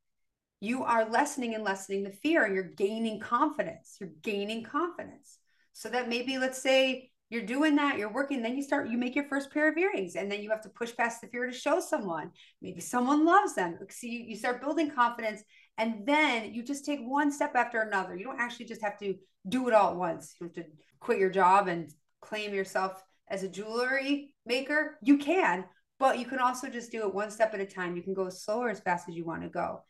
you 0.61 0.85
are 0.85 1.09
lessening 1.09 1.55
and 1.55 1.65
lessening 1.65 2.03
the 2.03 2.11
fear 2.11 2.45
and 2.45 2.55
you're 2.55 2.65
gaining 2.65 3.21
confidence. 3.21 3.97
You're 4.01 4.11
gaining 4.23 4.65
confidence. 4.65 5.39
So 5.73 5.89
that 5.91 6.09
maybe, 6.09 6.39
let's 6.39 6.61
say, 6.61 7.11
you're 7.31 7.43
doing 7.43 7.77
that, 7.77 7.99
you're 7.99 8.13
working, 8.13 8.43
then 8.43 8.57
you 8.57 8.63
start, 8.63 8.89
you 8.89 8.97
make 8.97 9.15
your 9.15 9.29
first 9.29 9.53
pair 9.53 9.71
of 9.71 9.77
earrings, 9.77 10.17
and 10.17 10.33
then 10.33 10.43
you 10.43 10.49
have 10.49 10.63
to 10.63 10.71
push 10.71 10.97
past 10.97 11.21
the 11.21 11.27
fear 11.27 11.47
to 11.47 11.53
show 11.53 11.79
someone. 11.79 12.31
Maybe 12.63 12.81
someone 12.81 13.27
loves 13.27 13.55
them. 13.55 13.79
So 13.91 14.07
you, 14.07 14.21
you 14.21 14.35
start 14.35 14.63
building 14.63 14.91
confidence, 14.91 15.43
and 15.77 16.07
then 16.07 16.55
you 16.55 16.63
just 16.63 16.87
take 16.87 17.01
one 17.01 17.31
step 17.31 17.55
after 17.55 17.81
another. 17.81 18.17
You 18.17 18.25
don't 18.25 18.41
actually 18.41 18.65
just 18.65 18.83
have 18.83 18.99
to 19.01 19.15
do 19.47 19.69
it 19.69 19.75
all 19.75 19.91
at 19.91 19.97
once. 19.97 20.35
You 20.41 20.47
have 20.47 20.55
to 20.55 20.65
quit 21.01 21.19
your 21.19 21.31
job 21.31 21.69
and 21.69 21.93
claim 22.23 22.55
yourself 22.55 23.03
as 23.29 23.43
a 23.43 23.49
jewelry 23.49 24.35
maker. 24.47 24.99
You 25.03 25.19
can, 25.19 25.65
but 25.99 26.19
you 26.19 26.27
can 26.27 26.39
also 26.39 26.69
just 26.69 26.93
do 26.93 27.07
it 27.07 27.15
one 27.15 27.31
step 27.31 27.55
at 27.55 27.61
a 27.61 27.67
time. 27.67 27.97
You 27.97 28.03
can 28.03 28.15
go 28.15 28.27
as 28.27 28.43
slow 28.43 28.61
or 28.61 28.71
as 28.71 28.81
fast 28.81 29.09
as 29.09 29.15
you 29.15 29.25
want 29.25 29.43
to 29.43 29.49
go. 29.49 29.83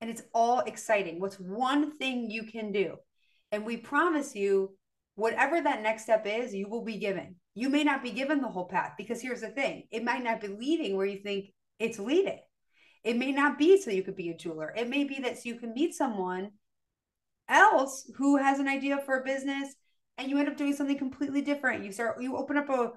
And 0.00 0.10
it's 0.10 0.22
all 0.34 0.60
exciting. 0.60 1.20
What's 1.20 1.38
one 1.38 1.96
thing 1.98 2.30
you 2.30 2.44
can 2.44 2.72
do? 2.72 2.96
And 3.52 3.64
we 3.64 3.76
promise 3.76 4.34
you 4.34 4.76
whatever 5.14 5.60
that 5.60 5.82
next 5.82 6.04
step 6.04 6.26
is, 6.26 6.54
you 6.54 6.68
will 6.68 6.84
be 6.84 6.96
given. 6.96 7.36
You 7.54 7.68
may 7.68 7.84
not 7.84 8.02
be 8.02 8.10
given 8.10 8.40
the 8.40 8.48
whole 8.48 8.66
path 8.66 8.94
because 8.96 9.20
here's 9.20 9.42
the 9.42 9.48
thing 9.48 9.84
it 9.90 10.04
might 10.04 10.24
not 10.24 10.40
be 10.40 10.48
leading 10.48 10.96
where 10.96 11.06
you 11.06 11.18
think 11.18 11.50
it's 11.78 11.98
leading. 11.98 12.40
It 13.04 13.16
may 13.16 13.32
not 13.32 13.58
be 13.58 13.80
so 13.80 13.90
you 13.90 14.02
could 14.02 14.16
be 14.16 14.30
a 14.30 14.36
jeweler. 14.36 14.72
It 14.76 14.88
may 14.88 15.04
be 15.04 15.20
that 15.20 15.36
so 15.36 15.42
you 15.44 15.56
can 15.56 15.74
meet 15.74 15.94
someone 15.94 16.52
else 17.48 18.10
who 18.16 18.36
has 18.36 18.58
an 18.58 18.68
idea 18.68 18.98
for 19.04 19.18
a 19.18 19.24
business 19.24 19.74
and 20.18 20.30
you 20.30 20.38
end 20.38 20.48
up 20.48 20.56
doing 20.56 20.74
something 20.74 20.98
completely 20.98 21.42
different. 21.42 21.84
You 21.84 21.92
start, 21.92 22.22
you 22.22 22.36
open 22.36 22.56
up 22.56 22.68
a, 22.68 22.92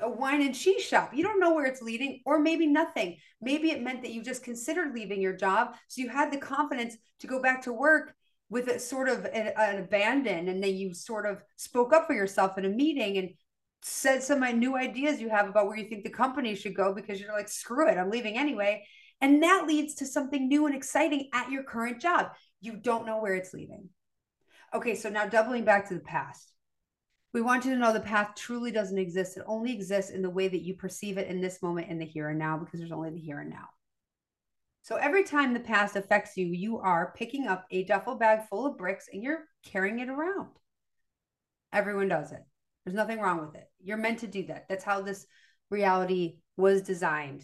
a 0.00 0.10
wine 0.10 0.42
and 0.42 0.54
cheese 0.54 0.82
shop. 0.82 1.12
You 1.14 1.22
don't 1.22 1.40
know 1.40 1.54
where 1.54 1.66
it's 1.66 1.82
leading, 1.82 2.20
or 2.26 2.38
maybe 2.38 2.66
nothing. 2.66 3.16
Maybe 3.40 3.70
it 3.70 3.82
meant 3.82 4.02
that 4.02 4.12
you 4.12 4.22
just 4.22 4.44
considered 4.44 4.94
leaving 4.94 5.20
your 5.20 5.36
job. 5.36 5.74
So 5.88 6.02
you 6.02 6.08
had 6.08 6.32
the 6.32 6.38
confidence 6.38 6.96
to 7.20 7.26
go 7.26 7.40
back 7.40 7.62
to 7.62 7.72
work 7.72 8.14
with 8.48 8.68
a 8.68 8.78
sort 8.78 9.08
of 9.08 9.24
an, 9.26 9.52
an 9.56 9.78
abandon 9.78 10.48
and 10.48 10.62
then 10.62 10.74
you 10.76 10.94
sort 10.94 11.26
of 11.26 11.42
spoke 11.56 11.92
up 11.92 12.06
for 12.06 12.14
yourself 12.14 12.56
in 12.58 12.64
a 12.64 12.68
meeting 12.68 13.18
and 13.18 13.30
said 13.82 14.22
some 14.22 14.42
of 14.42 14.54
new 14.54 14.76
ideas 14.76 15.20
you 15.20 15.28
have 15.28 15.48
about 15.48 15.66
where 15.66 15.76
you 15.76 15.88
think 15.88 16.04
the 16.04 16.10
company 16.10 16.54
should 16.54 16.74
go 16.74 16.94
because 16.94 17.20
you're 17.20 17.32
like 17.32 17.48
screw 17.48 17.88
it 17.88 17.98
i'm 17.98 18.10
leaving 18.10 18.38
anyway 18.38 18.82
and 19.20 19.42
that 19.42 19.66
leads 19.66 19.94
to 19.94 20.06
something 20.06 20.48
new 20.48 20.66
and 20.66 20.74
exciting 20.74 21.28
at 21.32 21.50
your 21.50 21.62
current 21.62 22.00
job 22.00 22.28
you 22.60 22.76
don't 22.76 23.06
know 23.06 23.20
where 23.20 23.34
it's 23.34 23.52
leading 23.52 23.88
okay 24.74 24.94
so 24.94 25.08
now 25.08 25.26
doubling 25.26 25.64
back 25.64 25.88
to 25.88 25.94
the 25.94 26.00
past 26.00 26.52
we 27.36 27.42
want 27.42 27.66
you 27.66 27.70
to 27.70 27.76
know 27.76 27.92
the 27.92 28.00
path 28.00 28.30
truly 28.34 28.70
doesn't 28.72 28.96
exist 28.96 29.36
it 29.36 29.42
only 29.46 29.70
exists 29.70 30.10
in 30.10 30.22
the 30.22 30.30
way 30.30 30.48
that 30.48 30.62
you 30.62 30.72
perceive 30.72 31.18
it 31.18 31.28
in 31.28 31.38
this 31.38 31.60
moment 31.60 31.90
in 31.90 31.98
the 31.98 32.04
here 32.06 32.30
and 32.30 32.38
now 32.38 32.56
because 32.56 32.80
there's 32.80 32.92
only 32.92 33.10
the 33.10 33.20
here 33.20 33.40
and 33.40 33.50
now 33.50 33.68
so 34.86 34.94
every 34.94 35.24
time 35.24 35.52
the 35.52 35.58
past 35.58 35.96
affects 35.96 36.36
you, 36.36 36.46
you 36.46 36.78
are 36.78 37.12
picking 37.16 37.48
up 37.48 37.66
a 37.72 37.82
duffel 37.82 38.14
bag 38.14 38.46
full 38.48 38.66
of 38.66 38.78
bricks 38.78 39.08
and 39.12 39.20
you're 39.20 39.48
carrying 39.64 39.98
it 39.98 40.08
around. 40.08 40.50
Everyone 41.72 42.06
does 42.06 42.30
it. 42.30 42.38
There's 42.84 42.94
nothing 42.94 43.18
wrong 43.18 43.40
with 43.40 43.56
it. 43.56 43.68
You're 43.82 43.96
meant 43.96 44.20
to 44.20 44.28
do 44.28 44.46
that. 44.46 44.68
That's 44.68 44.84
how 44.84 45.02
this 45.02 45.26
reality 45.70 46.36
was 46.56 46.82
designed 46.82 47.42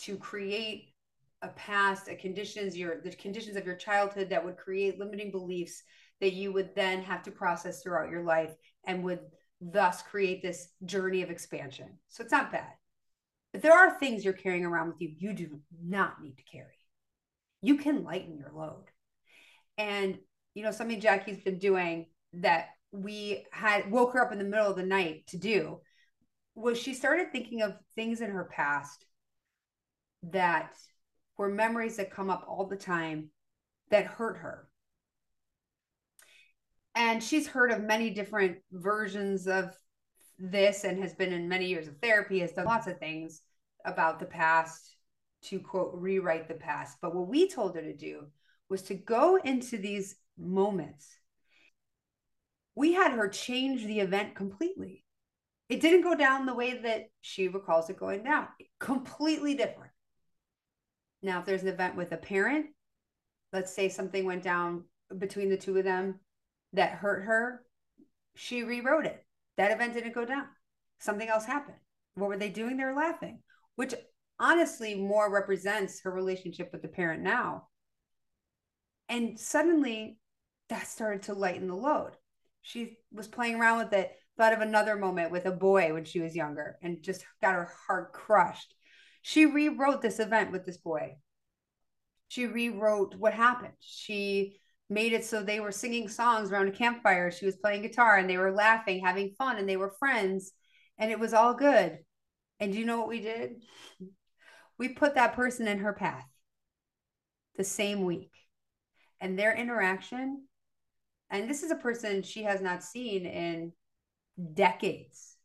to 0.00 0.18
create 0.18 0.92
a 1.40 1.48
past, 1.48 2.08
a 2.08 2.14
conditions, 2.14 2.76
your 2.76 3.00
the 3.00 3.12
conditions 3.12 3.56
of 3.56 3.64
your 3.64 3.76
childhood 3.76 4.28
that 4.28 4.44
would 4.44 4.58
create 4.58 4.98
limiting 4.98 5.30
beliefs 5.30 5.82
that 6.20 6.32
you 6.32 6.52
would 6.52 6.74
then 6.74 7.02
have 7.02 7.22
to 7.24 7.30
process 7.30 7.82
throughout 7.82 8.10
your 8.10 8.22
life 8.24 8.54
and 8.86 9.04
would 9.04 9.20
thus 9.60 10.02
create 10.02 10.42
this 10.42 10.68
journey 10.84 11.22
of 11.22 11.30
expansion. 11.30 11.98
So 12.08 12.22
it's 12.22 12.32
not 12.32 12.52
bad. 12.52 12.68
But 13.52 13.62
there 13.62 13.72
are 13.72 13.98
things 13.98 14.24
you're 14.24 14.34
carrying 14.34 14.64
around 14.64 14.88
with 14.88 15.00
you 15.00 15.14
you 15.18 15.32
do 15.32 15.60
not 15.82 16.20
need 16.22 16.36
to 16.36 16.44
carry. 16.44 16.78
you 17.62 17.76
can 17.76 18.04
lighten 18.04 18.38
your 18.38 18.52
load. 18.54 18.84
And, 19.78 20.18
you 20.54 20.62
know, 20.62 20.70
something 20.70 21.00
Jackie's 21.00 21.42
been 21.42 21.58
doing 21.58 22.06
that 22.34 22.68
we 22.92 23.44
had 23.50 23.90
woke 23.90 24.12
her 24.12 24.24
up 24.24 24.32
in 24.32 24.38
the 24.38 24.44
middle 24.44 24.70
of 24.70 24.76
the 24.76 24.84
night 24.86 25.26
to 25.28 25.36
do 25.36 25.80
was 26.54 26.78
she 26.78 26.94
started 26.94 27.32
thinking 27.32 27.62
of 27.62 27.76
things 27.94 28.20
in 28.20 28.30
her 28.30 28.44
past 28.44 29.04
that 30.22 30.74
were 31.36 31.48
memories 31.48 31.96
that 31.96 32.10
come 32.10 32.30
up 32.30 32.44
all 32.48 32.66
the 32.66 32.76
time 32.76 33.30
that 33.90 34.06
hurt 34.06 34.38
her. 34.38 34.65
And 36.96 37.22
she's 37.22 37.46
heard 37.46 37.70
of 37.70 37.82
many 37.82 38.08
different 38.08 38.56
versions 38.72 39.46
of 39.46 39.70
this 40.38 40.84
and 40.84 40.98
has 41.02 41.14
been 41.14 41.32
in 41.32 41.46
many 41.46 41.66
years 41.66 41.88
of 41.88 41.98
therapy, 41.98 42.40
has 42.40 42.52
done 42.52 42.64
lots 42.64 42.86
of 42.86 42.98
things 42.98 43.42
about 43.84 44.18
the 44.18 44.26
past 44.26 44.96
to 45.42 45.60
quote, 45.60 45.92
rewrite 45.94 46.48
the 46.48 46.54
past. 46.54 46.96
But 47.02 47.14
what 47.14 47.28
we 47.28 47.48
told 47.50 47.76
her 47.76 47.82
to 47.82 47.94
do 47.94 48.28
was 48.70 48.82
to 48.84 48.94
go 48.94 49.36
into 49.36 49.76
these 49.76 50.16
moments. 50.38 51.06
We 52.74 52.94
had 52.94 53.12
her 53.12 53.28
change 53.28 53.84
the 53.84 54.00
event 54.00 54.34
completely. 54.34 55.04
It 55.68 55.82
didn't 55.82 56.02
go 56.02 56.14
down 56.14 56.46
the 56.46 56.54
way 56.54 56.78
that 56.78 57.10
she 57.20 57.48
recalls 57.48 57.90
it 57.90 57.98
going 57.98 58.22
down, 58.22 58.48
completely 58.80 59.54
different. 59.54 59.92
Now, 61.22 61.40
if 61.40 61.44
there's 61.44 61.62
an 61.62 61.68
event 61.68 61.96
with 61.96 62.12
a 62.12 62.16
parent, 62.16 62.66
let's 63.52 63.74
say 63.74 63.90
something 63.90 64.24
went 64.24 64.42
down 64.42 64.84
between 65.18 65.50
the 65.50 65.56
two 65.58 65.76
of 65.76 65.84
them 65.84 66.20
that 66.72 66.92
hurt 66.92 67.24
her, 67.24 67.62
she 68.34 68.62
rewrote 68.62 69.06
it. 69.06 69.24
That 69.56 69.70
event 69.70 69.94
didn't 69.94 70.14
go 70.14 70.24
down. 70.24 70.46
Something 70.98 71.28
else 71.28 71.44
happened. 71.44 71.78
What 72.14 72.28
were 72.28 72.36
they 72.36 72.50
doing? 72.50 72.76
They 72.76 72.84
were 72.84 72.94
laughing, 72.94 73.40
which 73.76 73.94
honestly 74.38 74.94
more 74.94 75.32
represents 75.32 76.00
her 76.02 76.10
relationship 76.10 76.70
with 76.72 76.82
the 76.82 76.88
parent 76.88 77.22
now. 77.22 77.68
And 79.08 79.38
suddenly 79.38 80.18
that 80.68 80.86
started 80.86 81.22
to 81.24 81.34
lighten 81.34 81.68
the 81.68 81.76
load. 81.76 82.12
She 82.62 82.98
was 83.12 83.28
playing 83.28 83.56
around 83.56 83.78
with 83.78 83.92
it, 83.92 84.12
thought 84.36 84.52
of 84.52 84.60
another 84.60 84.96
moment 84.96 85.30
with 85.30 85.46
a 85.46 85.52
boy 85.52 85.92
when 85.92 86.04
she 86.04 86.20
was 86.20 86.34
younger 86.34 86.76
and 86.82 87.02
just 87.02 87.24
got 87.40 87.54
her 87.54 87.70
heart 87.86 88.12
crushed. 88.12 88.74
She 89.22 89.46
rewrote 89.46 90.02
this 90.02 90.18
event 90.18 90.52
with 90.52 90.66
this 90.66 90.76
boy. 90.76 91.16
She 92.28 92.46
rewrote 92.46 93.14
what 93.14 93.34
happened. 93.34 93.74
She 93.80 94.58
made 94.88 95.12
it 95.12 95.24
so 95.24 95.42
they 95.42 95.60
were 95.60 95.72
singing 95.72 96.08
songs 96.08 96.50
around 96.50 96.68
a 96.68 96.72
campfire. 96.72 97.30
She 97.30 97.46
was 97.46 97.56
playing 97.56 97.82
guitar 97.82 98.16
and 98.16 98.28
they 98.30 98.38
were 98.38 98.52
laughing, 98.52 99.04
having 99.04 99.34
fun, 99.36 99.58
and 99.58 99.68
they 99.68 99.76
were 99.76 99.94
friends, 99.98 100.52
and 100.98 101.10
it 101.10 101.18
was 101.18 101.34
all 101.34 101.54
good. 101.54 101.98
And 102.60 102.72
do 102.72 102.78
you 102.78 102.86
know 102.86 102.98
what 102.98 103.08
we 103.08 103.20
did? 103.20 103.56
we 104.78 104.88
put 104.88 105.14
that 105.14 105.34
person 105.34 105.66
in 105.68 105.78
her 105.78 105.92
path 105.92 106.26
the 107.56 107.64
same 107.64 108.04
week 108.04 108.32
and 109.20 109.38
their 109.38 109.54
interaction 109.54 110.42
and 111.30 111.48
this 111.48 111.62
is 111.62 111.70
a 111.70 111.76
person 111.76 112.22
she 112.22 112.42
has 112.42 112.60
not 112.60 112.82
seen 112.82 113.26
in 113.26 113.72
decades 114.54 115.36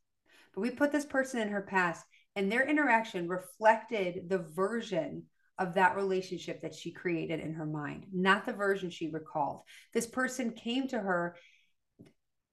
but 0.54 0.62
we 0.62 0.70
put 0.70 0.92
this 0.92 1.06
person 1.06 1.40
in 1.40 1.48
her 1.50 1.62
past 1.62 2.06
and 2.36 2.52
their 2.52 2.68
interaction 2.68 3.28
reflected 3.28 4.30
the 4.30 4.40
version 4.40 5.24
of 5.58 5.76
that 5.76 5.96
relationship 5.96 6.62
that 6.62 6.74
she 6.74 6.92
created 6.92 7.40
in 7.40 7.54
her 7.54 7.66
mind 7.66 8.06
not 8.14 8.46
the 8.46 8.54
version 8.54 8.90
she 8.90 9.10
recalled. 9.10 9.62
This 9.94 10.08
person 10.08 10.52
came 10.52 10.88
to 10.88 11.00
her 11.00 11.36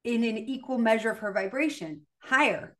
in 0.05 0.25
an 0.25 0.39
equal 0.39 0.79
measure 0.79 1.11
of 1.11 1.19
her 1.19 1.33
vibration 1.33 2.03
higher 2.21 2.77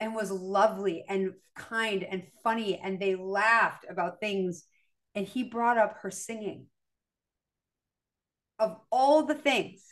and 0.00 0.14
was 0.14 0.30
lovely 0.30 1.04
and 1.08 1.32
kind 1.54 2.02
and 2.02 2.24
funny 2.42 2.78
and 2.78 2.98
they 2.98 3.14
laughed 3.14 3.84
about 3.88 4.20
things 4.20 4.64
and 5.14 5.26
he 5.26 5.44
brought 5.44 5.78
up 5.78 5.98
her 6.02 6.10
singing. 6.10 6.66
Of 8.58 8.76
all 8.90 9.24
the 9.24 9.34
things 9.34 9.82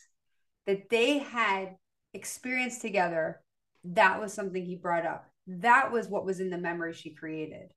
that 0.66 0.88
they 0.90 1.18
had 1.18 1.76
experienced 2.14 2.80
together 2.80 3.40
that 3.84 4.20
was 4.20 4.32
something 4.32 4.64
he 4.64 4.76
brought 4.76 5.06
up. 5.06 5.26
That 5.46 5.90
was 5.90 6.08
what 6.08 6.24
was 6.24 6.40
in 6.40 6.50
the 6.50 6.58
memory 6.58 6.92
she 6.92 7.14
created 7.14 7.70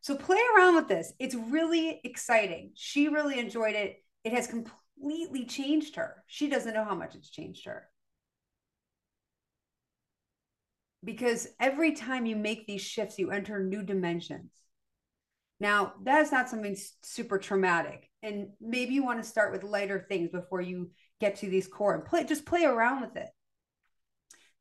so 0.00 0.16
play 0.16 0.40
around 0.54 0.76
with 0.76 0.88
this 0.88 1.12
it's 1.18 1.34
really 1.34 2.00
exciting 2.04 2.70
she 2.74 3.08
really 3.08 3.38
enjoyed 3.38 3.74
it 3.74 4.02
it 4.24 4.32
has 4.32 4.46
completely 4.46 5.44
changed 5.44 5.96
her 5.96 6.24
she 6.26 6.48
doesn't 6.48 6.74
know 6.74 6.84
how 6.84 6.94
much 6.94 7.14
it's 7.14 7.30
changed 7.30 7.64
her 7.66 7.88
because 11.06 11.46
every 11.60 11.92
time 11.92 12.26
you 12.26 12.36
make 12.36 12.66
these 12.66 12.82
shifts, 12.82 13.18
you 13.18 13.30
enter 13.30 13.62
new 13.62 13.82
dimensions. 13.82 14.50
Now, 15.58 15.94
that 16.02 16.20
is 16.20 16.32
not 16.32 16.50
something 16.50 16.76
super 17.02 17.38
traumatic. 17.38 18.10
And 18.22 18.48
maybe 18.60 18.92
you 18.92 19.04
want 19.04 19.22
to 19.22 19.28
start 19.28 19.52
with 19.52 19.62
lighter 19.62 20.04
things 20.06 20.30
before 20.30 20.60
you 20.60 20.90
get 21.20 21.36
to 21.36 21.48
these 21.48 21.68
core 21.68 21.94
and 21.94 22.04
play, 22.04 22.24
just 22.24 22.44
play 22.44 22.64
around 22.64 23.00
with 23.00 23.16
it. 23.16 23.28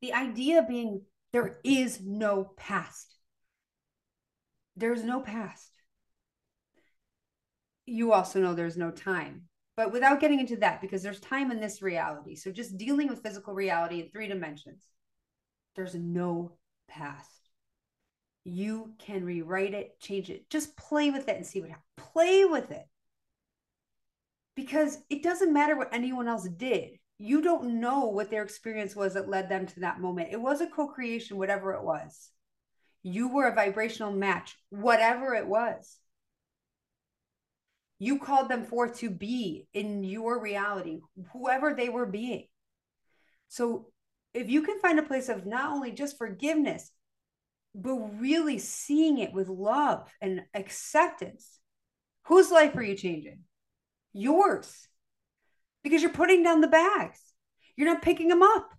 The 0.02 0.14
idea 0.14 0.64
being 0.68 1.02
there 1.34 1.58
is 1.66 2.00
no 2.02 2.54
past. 2.56 3.15
There's 4.76 5.04
no 5.04 5.22
past. 5.22 5.72
You 7.86 8.14
also 8.14 8.42
know 8.42 8.54
there's 8.54 8.78
no 8.78 8.92
time, 8.92 9.44
but 9.78 9.92
without 9.92 10.20
getting 10.20 10.40
into 10.40 10.58
that, 10.58 10.82
because 10.82 11.04
there's 11.04 11.20
time 11.20 11.52
in 11.52 11.60
this 11.60 11.82
reality. 11.82 12.36
So 12.36 12.52
just 12.52 12.78
dealing 12.78 13.08
with 13.08 13.22
physical 13.22 13.54
reality 13.54 14.02
in 14.02 14.10
three 14.10 14.28
dimensions 14.28 14.88
there's 15.76 15.96
no 15.96 16.54
past. 16.88 17.30
You 18.44 18.94
can 19.00 19.26
rewrite 19.26 19.74
it, 19.74 20.00
change 20.00 20.30
it. 20.30 20.50
Just 20.50 20.78
play 20.78 21.12
with 21.12 21.28
it 21.28 21.36
and 21.36 21.46
see 21.46 21.60
what 21.62 21.70
happens. 21.70 21.86
Play 21.98 22.46
with 22.46 22.72
it. 22.72 22.86
Because 24.56 25.00
it 25.10 25.22
doesn't 25.22 25.54
matter 25.54 25.76
what 25.76 25.94
anyone 25.94 26.28
else 26.28 26.48
did. 26.48 27.00
You 27.18 27.42
don't 27.42 27.80
know 27.80 28.06
what 28.06 28.30
their 28.30 28.44
experience 28.44 28.96
was 28.96 29.14
that 29.14 29.30
led 29.30 29.50
them 29.50 29.66
to 29.68 29.80
that 29.82 30.00
moment. 30.00 30.30
It 30.32 30.40
was 30.40 30.62
a 30.62 30.68
co 30.68 30.88
creation, 30.88 31.38
whatever 31.38 31.74
it 31.74 31.84
was. 31.84 32.30
You 33.08 33.28
were 33.28 33.48
a 33.48 33.54
vibrational 33.54 34.12
match, 34.12 34.58
whatever 34.72 35.36
it 35.36 35.46
was. 35.46 36.00
You 38.00 38.18
called 38.18 38.50
them 38.50 38.66
forth 38.66 38.98
to 38.98 39.12
be 39.12 39.68
in 39.76 40.04
your 40.04 40.42
reality, 40.42 41.02
whoever 41.32 41.76
they 41.76 41.88
were 41.88 42.08
being. 42.08 42.48
So 43.48 43.92
if 44.34 44.50
you 44.50 44.64
can 44.64 44.80
find 44.80 44.98
a 44.98 45.04
place 45.04 45.30
of 45.30 45.46
not 45.46 45.72
only 45.72 45.92
just 45.92 46.18
forgiveness, 46.18 46.90
but 47.76 47.94
really 47.94 48.58
seeing 48.58 49.20
it 49.20 49.34
with 49.34 49.50
love 49.50 50.12
and 50.20 50.42
acceptance, 50.56 51.60
whose 52.24 52.50
life 52.50 52.76
are 52.76 52.82
you 52.82 52.96
changing? 52.96 53.42
Yours. 54.14 54.88
Because 55.84 56.02
you're 56.02 56.10
putting 56.10 56.42
down 56.42 56.60
the 56.60 56.68
bags. 56.68 57.20
You're 57.78 57.94
not 57.94 58.02
picking 58.02 58.30
them 58.30 58.42
up. 58.42 58.72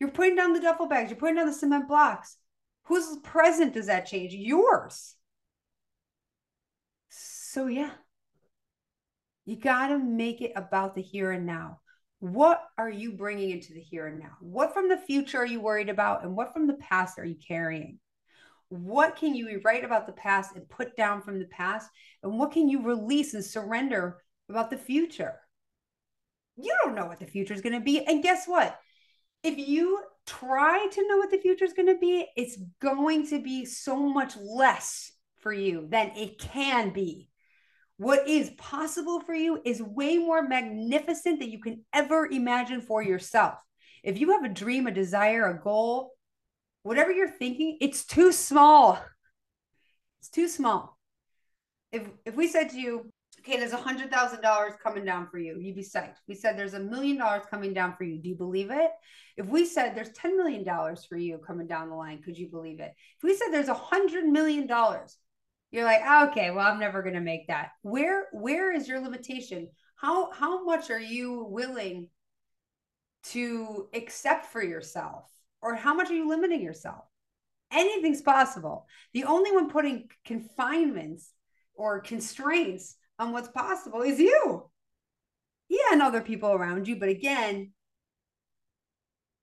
You're 0.00 0.10
putting 0.10 0.34
down 0.34 0.52
the 0.52 0.60
duffel 0.60 0.88
bags. 0.88 1.10
You're 1.10 1.20
putting 1.20 1.36
down 1.36 1.46
the 1.46 1.52
cement 1.52 1.86
blocks. 1.86 2.36
Whose 2.88 3.18
present 3.18 3.74
does 3.74 3.86
that 3.86 4.06
change? 4.06 4.34
Yours. 4.34 5.14
So, 7.10 7.66
yeah, 7.66 7.90
you 9.46 9.56
got 9.56 9.88
to 9.88 9.98
make 9.98 10.42
it 10.42 10.52
about 10.56 10.94
the 10.94 11.02
here 11.02 11.30
and 11.30 11.46
now 11.46 11.80
what 12.20 12.64
are 12.76 12.90
you 12.90 13.12
bringing 13.12 13.50
into 13.50 13.72
the 13.72 13.80
here 13.80 14.06
and 14.06 14.18
now? 14.18 14.36
What 14.40 14.74
from 14.74 14.88
the 14.88 14.96
future 14.96 15.38
are 15.38 15.46
you 15.46 15.60
worried 15.60 15.88
about? 15.88 16.24
And 16.24 16.36
what 16.36 16.52
from 16.52 16.66
the 16.66 16.74
past 16.74 17.18
are 17.18 17.24
you 17.24 17.36
carrying? 17.36 17.98
What 18.70 19.16
can 19.16 19.34
you 19.34 19.46
rewrite 19.46 19.84
about 19.84 20.06
the 20.06 20.12
past 20.12 20.56
and 20.56 20.68
put 20.68 20.96
down 20.96 21.22
from 21.22 21.38
the 21.38 21.46
past? 21.46 21.88
And 22.22 22.38
what 22.38 22.52
can 22.52 22.68
you 22.68 22.82
release 22.82 23.34
and 23.34 23.44
surrender 23.44 24.18
about 24.48 24.70
the 24.70 24.76
future? 24.76 25.36
You 26.56 26.74
don't 26.82 26.96
know 26.96 27.06
what 27.06 27.20
the 27.20 27.26
future 27.26 27.54
is 27.54 27.60
going 27.60 27.74
to 27.74 27.80
be. 27.80 28.04
And 28.04 28.22
guess 28.22 28.46
what? 28.46 28.78
If 29.44 29.56
you 29.56 30.02
try 30.28 30.86
to 30.92 31.08
know 31.08 31.16
what 31.16 31.30
the 31.30 31.38
future 31.38 31.64
is 31.64 31.72
going 31.72 31.88
to 31.88 31.98
be, 31.98 32.26
it's 32.36 32.58
going 32.80 33.26
to 33.28 33.40
be 33.40 33.64
so 33.64 33.96
much 33.96 34.36
less 34.36 35.12
for 35.40 35.52
you 35.52 35.86
than 35.90 36.12
it 36.16 36.38
can 36.38 36.90
be 36.90 37.28
what 37.98 38.28
is 38.28 38.50
possible 38.50 39.20
for 39.20 39.34
you 39.34 39.60
is 39.64 39.82
way 39.82 40.18
more 40.18 40.40
magnificent 40.40 41.40
than 41.40 41.50
you 41.50 41.60
can 41.60 41.84
ever 41.92 42.26
imagine 42.26 42.80
for 42.80 43.02
yourself. 43.02 43.54
If 44.04 44.18
you 44.18 44.30
have 44.30 44.44
a 44.44 44.48
dream, 44.48 44.86
a 44.86 44.92
desire, 44.92 45.50
a 45.50 45.60
goal, 45.60 46.12
whatever 46.84 47.10
you're 47.10 47.28
thinking, 47.28 47.76
it's 47.80 48.06
too 48.06 48.30
small. 48.30 49.02
It's 50.20 50.30
too 50.30 50.46
small. 50.46 50.96
If 51.90 52.08
if 52.24 52.36
we 52.36 52.46
said 52.46 52.70
to 52.70 52.80
you, 52.80 53.10
okay, 53.48 53.58
there's 53.58 53.72
a 53.72 53.76
hundred 53.76 54.10
thousand 54.10 54.42
dollars 54.42 54.74
coming 54.82 55.04
down 55.04 55.28
for 55.28 55.38
you, 55.38 55.58
you'd 55.58 55.76
be 55.76 55.82
psyched. 55.82 56.16
We 56.26 56.34
said 56.34 56.56
there's 56.58 56.74
a 56.74 56.80
million 56.80 57.16
dollars 57.16 57.44
coming 57.50 57.72
down 57.72 57.94
for 57.96 58.04
you. 58.04 58.20
Do 58.20 58.28
you 58.28 58.34
believe 58.34 58.70
it? 58.70 58.90
If 59.36 59.46
we 59.46 59.64
said 59.64 59.94
there's 59.94 60.10
ten 60.10 60.36
million 60.36 60.64
dollars 60.64 61.04
for 61.04 61.16
you 61.16 61.38
coming 61.38 61.66
down 61.66 61.88
the 61.88 61.94
line, 61.94 62.22
could 62.22 62.36
you 62.36 62.48
believe 62.48 62.80
it? 62.80 62.92
If 63.16 63.22
we 63.22 63.36
said 63.36 63.48
there's 63.50 63.68
a 63.68 63.74
hundred 63.74 64.26
million 64.26 64.66
dollars 64.66 65.16
you're 65.70 65.84
like 65.84 66.00
oh, 66.04 66.28
okay 66.28 66.50
well 66.50 66.66
i'm 66.66 66.80
never 66.80 67.02
to 67.02 67.20
make 67.20 67.46
that 67.48 67.70
where 67.82 68.26
where 68.32 68.72
is 68.72 68.88
your 68.88 69.00
limitation 69.00 69.68
how 69.96 70.30
how 70.32 70.64
much 70.64 70.90
are 70.90 71.00
you 71.00 71.44
willing 71.44 72.08
to 73.24 73.88
accept 73.94 74.46
for 74.46 74.62
yourself 74.62 75.24
or 75.60 75.74
how 75.74 75.94
much 75.94 76.10
are 76.10 76.14
you 76.14 76.28
limiting 76.28 76.62
yourself 76.62 77.04
anything's 77.72 78.22
possible 78.22 78.86
the 79.12 79.24
only 79.24 79.52
one 79.52 79.68
putting 79.68 80.08
confinements 80.24 81.32
or 81.74 82.00
constraints 82.00 82.96
on 83.18 83.32
what's 83.32 83.48
possible 83.48 84.02
is 84.02 84.18
you. 84.18 84.70
Yeah, 85.68 85.92
and 85.92 86.02
other 86.02 86.20
people 86.20 86.52
around 86.52 86.88
you. 86.88 86.96
But 86.96 87.08
again, 87.08 87.72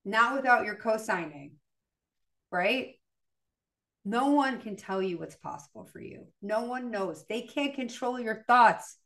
not 0.04 0.36
without 0.36 0.66
your 0.66 0.76
co 0.76 0.98
signing, 0.98 1.54
right? 2.52 2.96
No 4.06 4.28
one 4.28 4.62
can 4.62 4.76
tell 4.76 5.02
you 5.02 5.18
what's 5.18 5.36
possible 5.36 5.86
for 5.86 6.00
you. 6.00 6.28
No 6.42 6.66
one 6.66 6.92
knows. 6.92 7.26
They 7.28 7.42
can't 7.42 7.74
control 7.74 8.20
your 8.20 8.44
thoughts. 8.48 8.98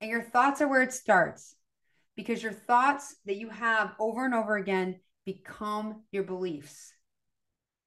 And 0.00 0.10
your 0.10 0.22
thoughts 0.22 0.60
are 0.60 0.68
where 0.68 0.82
it 0.82 0.92
starts 0.92 1.54
because 2.16 2.42
your 2.42 2.52
thoughts 2.52 3.16
that 3.26 3.36
you 3.36 3.48
have 3.48 3.94
over 3.98 4.24
and 4.24 4.34
over 4.34 4.56
again 4.56 5.00
become 5.24 6.02
your 6.12 6.24
beliefs. 6.24 6.92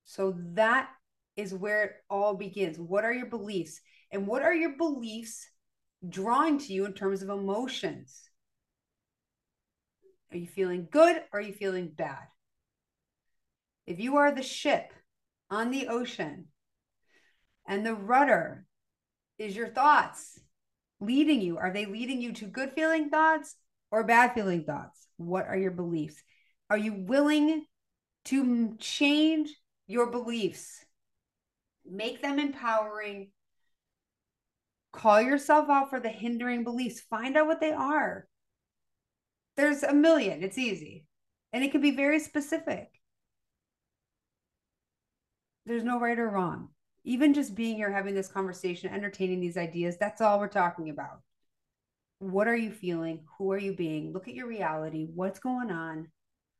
So 0.05 0.35
that 0.53 0.89
is 1.35 1.53
where 1.53 1.83
it 1.83 1.91
all 2.09 2.35
begins. 2.35 2.79
What 2.79 3.03
are 3.03 3.13
your 3.13 3.27
beliefs? 3.27 3.81
And 4.11 4.27
what 4.27 4.41
are 4.41 4.53
your 4.53 4.77
beliefs 4.77 5.47
drawing 6.07 6.59
to 6.59 6.73
you 6.73 6.85
in 6.85 6.93
terms 6.93 7.21
of 7.21 7.29
emotions? 7.29 8.29
Are 10.31 10.37
you 10.37 10.47
feeling 10.47 10.87
good 10.89 11.17
or 11.31 11.39
are 11.39 11.41
you 11.41 11.53
feeling 11.53 11.89
bad? 11.89 12.27
If 13.85 13.99
you 13.99 14.17
are 14.17 14.31
the 14.31 14.43
ship 14.43 14.91
on 15.49 15.71
the 15.71 15.87
ocean 15.87 16.47
and 17.67 17.85
the 17.85 17.93
rudder 17.93 18.65
is 19.37 19.55
your 19.55 19.69
thoughts 19.69 20.39
leading 20.99 21.41
you, 21.41 21.57
are 21.57 21.71
they 21.71 21.85
leading 21.85 22.21
you 22.21 22.33
to 22.33 22.45
good 22.45 22.71
feeling 22.73 23.09
thoughts 23.09 23.55
or 23.91 24.03
bad 24.03 24.33
feeling 24.33 24.63
thoughts? 24.63 25.07
What 25.17 25.47
are 25.47 25.57
your 25.57 25.71
beliefs? 25.71 26.21
Are 26.69 26.77
you 26.77 26.93
willing 26.93 27.65
to 28.25 28.75
change 28.79 29.53
your 29.87 30.09
beliefs? 30.09 30.84
Make 31.89 32.21
them 32.21 32.39
empowering. 32.39 33.31
Call 34.91 35.21
yourself 35.21 35.69
out 35.69 35.89
for 35.89 35.99
the 35.99 36.09
hindering 36.09 36.63
beliefs. 36.63 37.01
Find 37.01 37.37
out 37.37 37.47
what 37.47 37.59
they 37.59 37.71
are. 37.71 38.27
There's 39.57 39.83
a 39.83 39.93
million, 39.93 40.43
it's 40.43 40.57
easy. 40.57 41.05
And 41.53 41.63
it 41.63 41.71
can 41.71 41.81
be 41.81 41.91
very 41.91 42.19
specific. 42.19 42.89
There's 45.65 45.83
no 45.83 45.99
right 45.99 46.19
or 46.19 46.29
wrong. 46.29 46.69
Even 47.03 47.33
just 47.33 47.55
being 47.55 47.75
here, 47.75 47.91
having 47.91 48.15
this 48.15 48.27
conversation, 48.27 48.93
entertaining 48.93 49.39
these 49.39 49.57
ideas, 49.57 49.97
that's 49.97 50.21
all 50.21 50.39
we're 50.39 50.47
talking 50.47 50.89
about. 50.89 51.21
What 52.19 52.47
are 52.47 52.55
you 52.55 52.71
feeling? 52.71 53.25
Who 53.37 53.51
are 53.51 53.57
you 53.57 53.73
being? 53.75 54.11
Look 54.11 54.27
at 54.27 54.33
your 54.33 54.47
reality. 54.47 55.07
What's 55.13 55.39
going 55.39 55.71
on? 55.71 56.07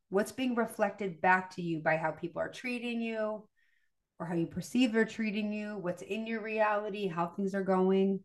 What's 0.09 0.31
being 0.31 0.55
reflected 0.55 1.21
back 1.21 1.55
to 1.55 1.61
you 1.61 1.79
by 1.79 1.97
how 1.97 2.11
people 2.11 2.41
are 2.41 2.51
treating 2.51 3.01
you 3.01 3.47
or 4.19 4.25
how 4.25 4.35
you 4.35 4.47
perceive 4.47 4.91
they're 4.91 5.05
treating 5.05 5.51
you? 5.51 5.77
What's 5.77 6.01
in 6.01 6.25
your 6.27 6.41
reality? 6.41 7.07
How 7.07 7.27
things 7.27 7.53
are 7.53 7.63
going? 7.63 8.21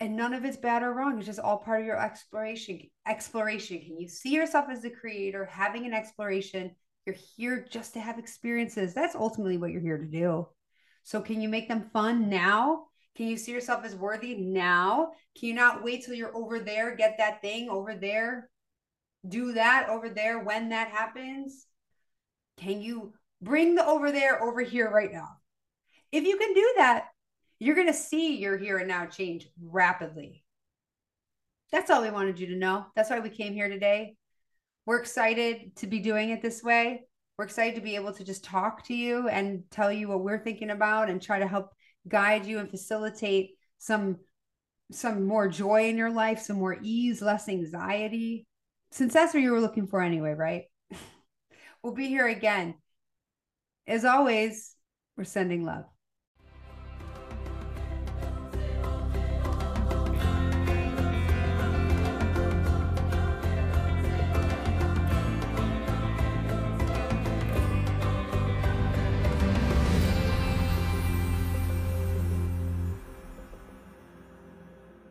and 0.00 0.16
none 0.16 0.34
of 0.34 0.44
it's 0.44 0.56
bad 0.56 0.82
or 0.82 0.92
wrong 0.92 1.16
it's 1.16 1.26
just 1.26 1.38
all 1.38 1.58
part 1.58 1.80
of 1.80 1.86
your 1.86 2.00
exploration 2.00 2.80
exploration 3.06 3.80
can 3.80 3.98
you 3.98 4.08
see 4.08 4.30
yourself 4.30 4.66
as 4.70 4.82
the 4.82 4.90
creator 4.90 5.44
having 5.44 5.86
an 5.86 5.94
exploration 5.94 6.70
you're 7.04 7.16
here 7.36 7.66
just 7.70 7.94
to 7.94 8.00
have 8.00 8.18
experiences 8.18 8.94
that's 8.94 9.14
ultimately 9.14 9.56
what 9.56 9.70
you're 9.70 9.80
here 9.80 9.98
to 9.98 10.06
do 10.06 10.46
so 11.02 11.20
can 11.20 11.40
you 11.40 11.48
make 11.48 11.68
them 11.68 11.88
fun 11.92 12.28
now 12.28 12.84
can 13.16 13.26
you 13.26 13.36
see 13.36 13.52
yourself 13.52 13.84
as 13.84 13.94
worthy 13.94 14.34
now 14.34 15.12
can 15.38 15.48
you 15.48 15.54
not 15.54 15.82
wait 15.82 16.04
till 16.04 16.14
you're 16.14 16.36
over 16.36 16.58
there 16.58 16.94
get 16.94 17.16
that 17.18 17.40
thing 17.40 17.68
over 17.70 17.94
there 17.94 18.50
do 19.26 19.52
that 19.52 19.88
over 19.88 20.08
there 20.08 20.40
when 20.40 20.68
that 20.68 20.88
happens 20.88 21.66
can 22.58 22.82
you 22.82 23.12
bring 23.42 23.74
the 23.74 23.86
over 23.86 24.12
there 24.12 24.42
over 24.42 24.62
here 24.62 24.90
right 24.90 25.12
now 25.12 25.28
if 26.12 26.24
you 26.24 26.36
can 26.36 26.54
do 26.54 26.74
that 26.76 27.08
you're 27.58 27.74
going 27.74 27.86
to 27.86 27.94
see 27.94 28.36
your 28.36 28.56
here 28.56 28.78
and 28.78 28.88
now 28.88 29.06
change 29.06 29.48
rapidly. 29.62 30.42
That's 31.72 31.90
all 31.90 32.02
we 32.02 32.10
wanted 32.10 32.38
you 32.38 32.48
to 32.48 32.56
know. 32.56 32.86
That's 32.94 33.10
why 33.10 33.20
we 33.20 33.30
came 33.30 33.54
here 33.54 33.68
today. 33.68 34.16
We're 34.84 35.00
excited 35.00 35.74
to 35.76 35.86
be 35.86 35.98
doing 35.98 36.30
it 36.30 36.42
this 36.42 36.62
way. 36.62 37.06
We're 37.36 37.46
excited 37.46 37.74
to 37.76 37.80
be 37.80 37.96
able 37.96 38.12
to 38.14 38.24
just 38.24 38.44
talk 38.44 38.84
to 38.86 38.94
you 38.94 39.28
and 39.28 39.64
tell 39.70 39.90
you 39.90 40.08
what 40.08 40.22
we're 40.22 40.42
thinking 40.42 40.70
about 40.70 41.10
and 41.10 41.20
try 41.20 41.38
to 41.38 41.46
help 41.46 41.70
guide 42.06 42.46
you 42.46 42.58
and 42.58 42.70
facilitate 42.70 43.56
some 43.78 44.18
some 44.92 45.26
more 45.26 45.48
joy 45.48 45.88
in 45.88 45.98
your 45.98 46.10
life, 46.10 46.38
some 46.38 46.58
more 46.58 46.78
ease, 46.80 47.20
less 47.20 47.48
anxiety. 47.48 48.46
Since 48.92 49.14
that's 49.14 49.34
what 49.34 49.42
you 49.42 49.50
were 49.50 49.60
looking 49.60 49.88
for 49.88 50.00
anyway, 50.00 50.34
right? 50.34 50.66
we'll 51.82 51.92
be 51.92 52.06
here 52.06 52.28
again. 52.28 52.76
As 53.86 54.04
always, 54.04 54.74
we're 55.16 55.24
sending 55.24 55.64
love. 55.64 55.84